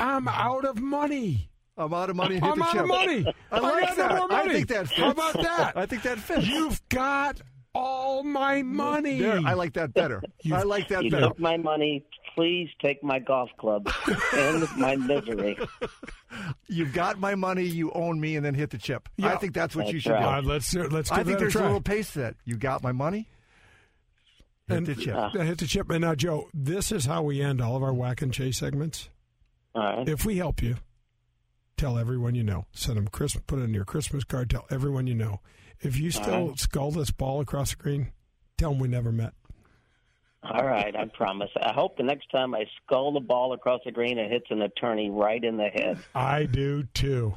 I'm 0.00 0.26
out 0.26 0.64
of 0.64 0.80
money. 0.80 1.50
I'm 1.84 1.94
out 1.94 2.10
of 2.10 2.16
money. 2.16 2.36
and 2.36 2.44
Hit 2.44 2.52
I'm 2.52 2.58
the 2.58 2.64
out 2.64 2.72
chip. 2.72 2.80
of 2.82 2.88
money. 2.88 3.34
I 3.50 3.58
like 3.58 3.86
got 3.88 3.96
that. 3.96 4.16
more 4.18 4.28
money. 4.28 4.50
I 4.50 4.52
think 4.54 4.68
that 4.68 4.88
fits. 4.88 5.00
How 5.00 5.10
about 5.10 5.34
that? 5.34 5.76
I 5.76 5.86
think 5.86 6.02
that 6.02 6.18
fits. 6.18 6.46
You've 6.46 6.80
got 6.88 7.40
all 7.74 8.22
my 8.22 8.62
money. 8.62 9.18
There, 9.20 9.40
I 9.44 9.54
like 9.54 9.72
that 9.74 9.94
better. 9.94 10.22
I 10.52 10.62
like 10.62 10.88
that 10.88 10.96
better. 10.96 11.04
You 11.04 11.10
better. 11.10 11.26
took 11.28 11.38
my 11.40 11.56
money. 11.56 12.04
Please 12.34 12.68
take 12.80 13.02
my 13.04 13.18
golf 13.18 13.50
club. 13.58 13.90
End 14.34 14.66
my 14.78 14.96
misery. 14.96 15.58
You've 16.68 16.94
got 16.94 17.18
my 17.18 17.34
money. 17.34 17.64
You 17.64 17.90
own 17.92 18.20
me, 18.20 18.36
and 18.36 18.44
then 18.44 18.54
hit 18.54 18.70
the 18.70 18.78
chip. 18.78 19.08
I 19.22 19.36
think 19.36 19.52
that's 19.52 19.76
what 19.76 19.88
you 19.92 20.00
should 20.00 20.12
right. 20.12 20.38
Uh, 20.38 20.42
let's 20.42 20.74
let's 20.74 21.10
give 21.10 21.16
do. 21.16 21.20
I 21.20 21.24
think 21.24 21.38
there's 21.38 21.56
a 21.56 21.60
a 21.60 21.64
little 21.64 21.80
pace 21.82 22.12
to 22.14 22.20
that. 22.20 22.36
You 22.46 22.56
got 22.56 22.82
my 22.82 22.92
money. 22.92 23.28
Hit 24.68 24.76
and 24.78 24.86
the 24.86 24.94
chip. 24.94 25.14
Uh, 25.14 25.30
hit 25.30 25.58
the 25.58 25.66
chip. 25.66 25.90
And 25.90 26.00
now, 26.00 26.14
Joe, 26.14 26.48
this 26.54 26.90
is 26.92 27.04
how 27.04 27.22
we 27.22 27.42
end 27.42 27.60
all 27.60 27.76
of 27.76 27.82
our 27.82 27.92
whack 27.92 28.22
and 28.22 28.32
chase 28.32 28.58
segments. 28.58 29.10
All 29.74 29.82
right. 29.82 30.08
If 30.08 30.24
we 30.24 30.36
help 30.38 30.62
you, 30.62 30.76
tell 31.76 31.98
everyone 31.98 32.34
you 32.34 32.42
know. 32.42 32.66
Send 32.72 32.96
them 32.96 33.08
Christmas. 33.08 33.44
Put 33.46 33.58
it 33.58 33.62
in 33.62 33.74
your 33.74 33.84
Christmas 33.84 34.24
card. 34.24 34.50
Tell 34.50 34.66
everyone 34.70 35.06
you 35.06 35.14
know. 35.14 35.40
If 35.80 35.98
you 35.98 36.10
still 36.10 36.48
right. 36.48 36.58
skull 36.58 36.90
this 36.92 37.10
ball 37.10 37.40
across 37.40 37.70
the 37.70 37.82
green, 37.82 38.12
tell 38.56 38.70
them 38.70 38.78
we 38.78 38.88
never 38.88 39.10
met. 39.10 39.34
All 40.44 40.66
right, 40.66 40.94
I 40.96 41.04
promise. 41.06 41.50
I 41.60 41.72
hope 41.72 41.96
the 41.96 42.02
next 42.02 42.30
time 42.30 42.54
I 42.54 42.64
skull 42.84 43.12
the 43.12 43.20
ball 43.20 43.52
across 43.52 43.80
the 43.84 43.92
green, 43.92 44.18
it 44.18 44.30
hits 44.30 44.46
an 44.50 44.62
attorney 44.62 45.08
right 45.08 45.42
in 45.42 45.56
the 45.56 45.68
head. 45.68 45.98
I 46.14 46.44
do 46.44 46.82
too. 46.94 47.34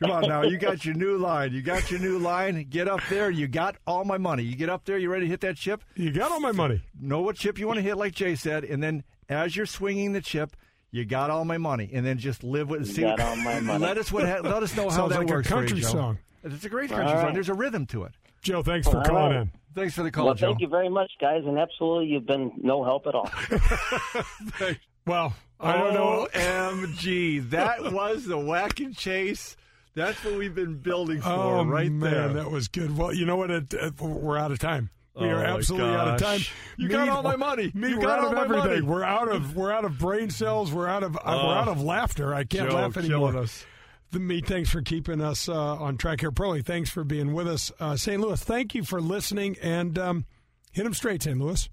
Come 0.00 0.10
on 0.10 0.28
now, 0.28 0.42
you 0.42 0.58
got 0.58 0.84
your 0.84 0.94
new 0.94 1.16
line. 1.16 1.52
You 1.52 1.62
got 1.62 1.90
your 1.90 2.00
new 2.00 2.18
line. 2.18 2.66
Get 2.68 2.86
up 2.86 3.00
there. 3.08 3.30
You 3.30 3.48
got 3.48 3.76
all 3.86 4.04
my 4.04 4.18
money. 4.18 4.42
You 4.42 4.54
get 4.54 4.68
up 4.68 4.84
there. 4.84 4.98
You 4.98 5.10
ready 5.10 5.24
to 5.24 5.30
hit 5.30 5.40
that 5.40 5.56
chip? 5.56 5.82
You 5.94 6.12
got 6.12 6.30
all 6.30 6.40
my 6.40 6.52
money. 6.52 6.82
Know 7.00 7.22
what 7.22 7.36
chip 7.36 7.58
you 7.58 7.66
want 7.66 7.78
to 7.78 7.82
hit, 7.82 7.96
like 7.96 8.14
Jay 8.14 8.34
said, 8.34 8.64
and 8.64 8.82
then 8.82 9.04
as 9.28 9.56
you're 9.56 9.66
swinging 9.66 10.12
the 10.12 10.20
chip, 10.20 10.54
you 10.90 11.04
got 11.04 11.30
all 11.30 11.44
my 11.44 11.58
money, 11.58 11.90
and 11.92 12.04
then 12.06 12.18
just 12.18 12.42
live 12.44 12.70
with. 12.70 12.86
You 12.86 12.92
see, 12.94 13.02
got 13.02 13.20
all 13.20 13.36
my 13.36 13.60
money. 13.60 13.84
Let 13.84 13.98
us 13.98 14.10
what. 14.12 14.26
Ha- 14.26 14.40
let 14.42 14.62
us 14.62 14.76
know 14.76 14.84
how 14.90 14.96
Sounds 14.96 15.12
that 15.12 15.18
like 15.20 15.30
a 15.30 15.32
works. 15.34 15.48
for 15.48 15.54
country 15.54 15.76
you, 15.78 15.82
Joe. 15.82 15.88
song. 15.90 16.18
It's 16.44 16.64
a 16.64 16.68
great 16.68 16.90
country 16.90 17.06
All 17.12 17.22
song. 17.22 17.34
There's 17.34 17.48
a 17.48 17.54
rhythm 17.54 17.86
to 17.86 18.04
it. 18.04 18.12
Joe, 18.42 18.62
thanks 18.62 18.86
for 18.88 18.98
All 18.98 19.04
calling 19.04 19.32
right. 19.32 19.40
in. 19.42 19.50
Thanks 19.74 19.94
for 19.94 20.02
the 20.04 20.10
call, 20.10 20.26
well, 20.26 20.34
Joe. 20.34 20.46
thank 20.46 20.60
you 20.60 20.68
very 20.68 20.88
much, 20.88 21.10
guys, 21.20 21.42
and 21.44 21.58
absolutely, 21.58 22.06
you've 22.06 22.24
been 22.26 22.52
no 22.62 22.82
help 22.84 23.06
at 23.06 23.14
all. 23.14 23.30
Well, 25.06 25.34
I 25.60 25.72
don't 25.76 25.94
know. 25.94 26.26
OMG, 26.34 27.50
that 27.50 27.92
was 27.92 28.24
the 28.24 28.36
whack 28.38 28.80
and 28.80 28.96
chase. 28.96 29.56
That's 29.94 30.22
what 30.24 30.34
we've 30.34 30.54
been 30.54 30.78
building 30.78 31.20
for 31.20 31.28
Oh 31.28 31.64
right 31.64 31.92
man, 31.92 32.10
there. 32.10 32.28
that 32.42 32.50
was 32.50 32.66
good. 32.68 32.96
Well, 32.98 33.14
you 33.14 33.24
know 33.24 33.36
what? 33.36 33.50
It, 33.52 33.72
it, 33.72 34.00
we're 34.00 34.36
out 34.36 34.50
of 34.50 34.58
time. 34.58 34.90
We 35.18 35.26
Oh, 35.26 35.30
are 35.30 35.36
my 35.36 35.44
absolutely 35.46 35.88
out 35.94 36.08
of 36.08 36.20
time. 36.20 36.38
gosh. 36.38 36.52
You 36.76 36.88
got 36.88 37.08
all 37.08 37.22
my 37.22 37.36
money. 37.36 37.70
Me, 37.74 37.88
You 37.90 38.00
got 38.00 38.18
out 38.18 38.24
all 38.24 38.30
of 38.30 38.34
my 38.36 38.42
everything. 38.44 38.68
money. 38.68 38.80
We're 38.82 39.02
out 39.04 39.28
of 39.28 39.56
we're 39.56 39.72
out 39.72 39.84
of 39.86 39.98
brain 39.98 40.28
cells. 40.30 40.72
We're 40.72 40.88
out 40.88 41.02
of 41.02 41.16
uh, 41.16 41.20
Oh. 41.24 41.46
we're 41.48 41.54
out 41.54 41.68
of 41.68 41.80
laughter. 41.82 42.34
I 42.34 42.44
can't 42.44 42.68
Joe 42.70 42.76
laugh 42.76 42.96
anymore. 42.96 43.30
killing 43.32 43.44
us. 43.44 43.64
The, 44.12 44.20
me, 44.20 44.40
thanks 44.40 44.70
for 44.70 44.82
keeping 44.82 45.20
us 45.20 45.48
uh, 45.48 45.54
on 45.76 45.96
track 45.96 46.20
here, 46.20 46.30
Pearlie. 46.30 46.62
Thanks 46.62 46.90
for 46.90 47.02
being 47.02 47.32
with 47.34 47.48
us, 47.48 47.72
uh, 47.80 47.96
St. 47.96 48.20
Louis. 48.20 48.40
Thank 48.42 48.74
you 48.74 48.84
for 48.84 49.00
listening 49.00 49.56
and 49.62 49.98
um, 49.98 50.26
hit 50.72 50.84
them 50.84 50.94
straight, 50.94 51.22
St. 51.22 51.38
Louis. 51.38 51.68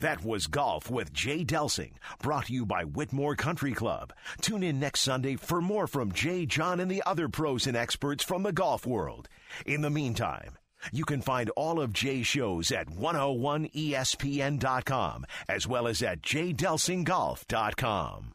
That 0.00 0.24
was 0.24 0.46
Golf 0.46 0.90
with 0.90 1.12
Jay 1.12 1.44
Delsing, 1.44 1.92
brought 2.22 2.46
to 2.46 2.52
you 2.52 2.64
by 2.64 2.84
Whitmoor 2.84 3.36
Country 3.36 3.72
Club. 3.72 4.12
Tune 4.40 4.62
in 4.62 4.78
next 4.80 5.00
Sunday 5.00 5.36
for 5.36 5.60
more 5.60 5.86
from 5.86 6.12
Jay, 6.12 6.46
John, 6.46 6.80
and 6.80 6.90
the 6.90 7.02
other 7.04 7.28
pros 7.28 7.66
and 7.66 7.76
experts 7.76 8.24
from 8.24 8.42
the 8.42 8.52
golf 8.52 8.86
world. 8.86 9.28
In 9.66 9.82
the 9.82 9.90
meantime, 9.90 10.56
you 10.92 11.04
can 11.04 11.22
find 11.22 11.50
all 11.50 11.80
of 11.80 11.92
Jay's 11.92 12.26
shows 12.26 12.72
at 12.72 12.88
101ESPN.com 12.88 15.26
as 15.48 15.68
well 15.68 15.86
as 15.86 16.02
at 16.02 16.22
jdelsinggolf.com. 16.22 18.34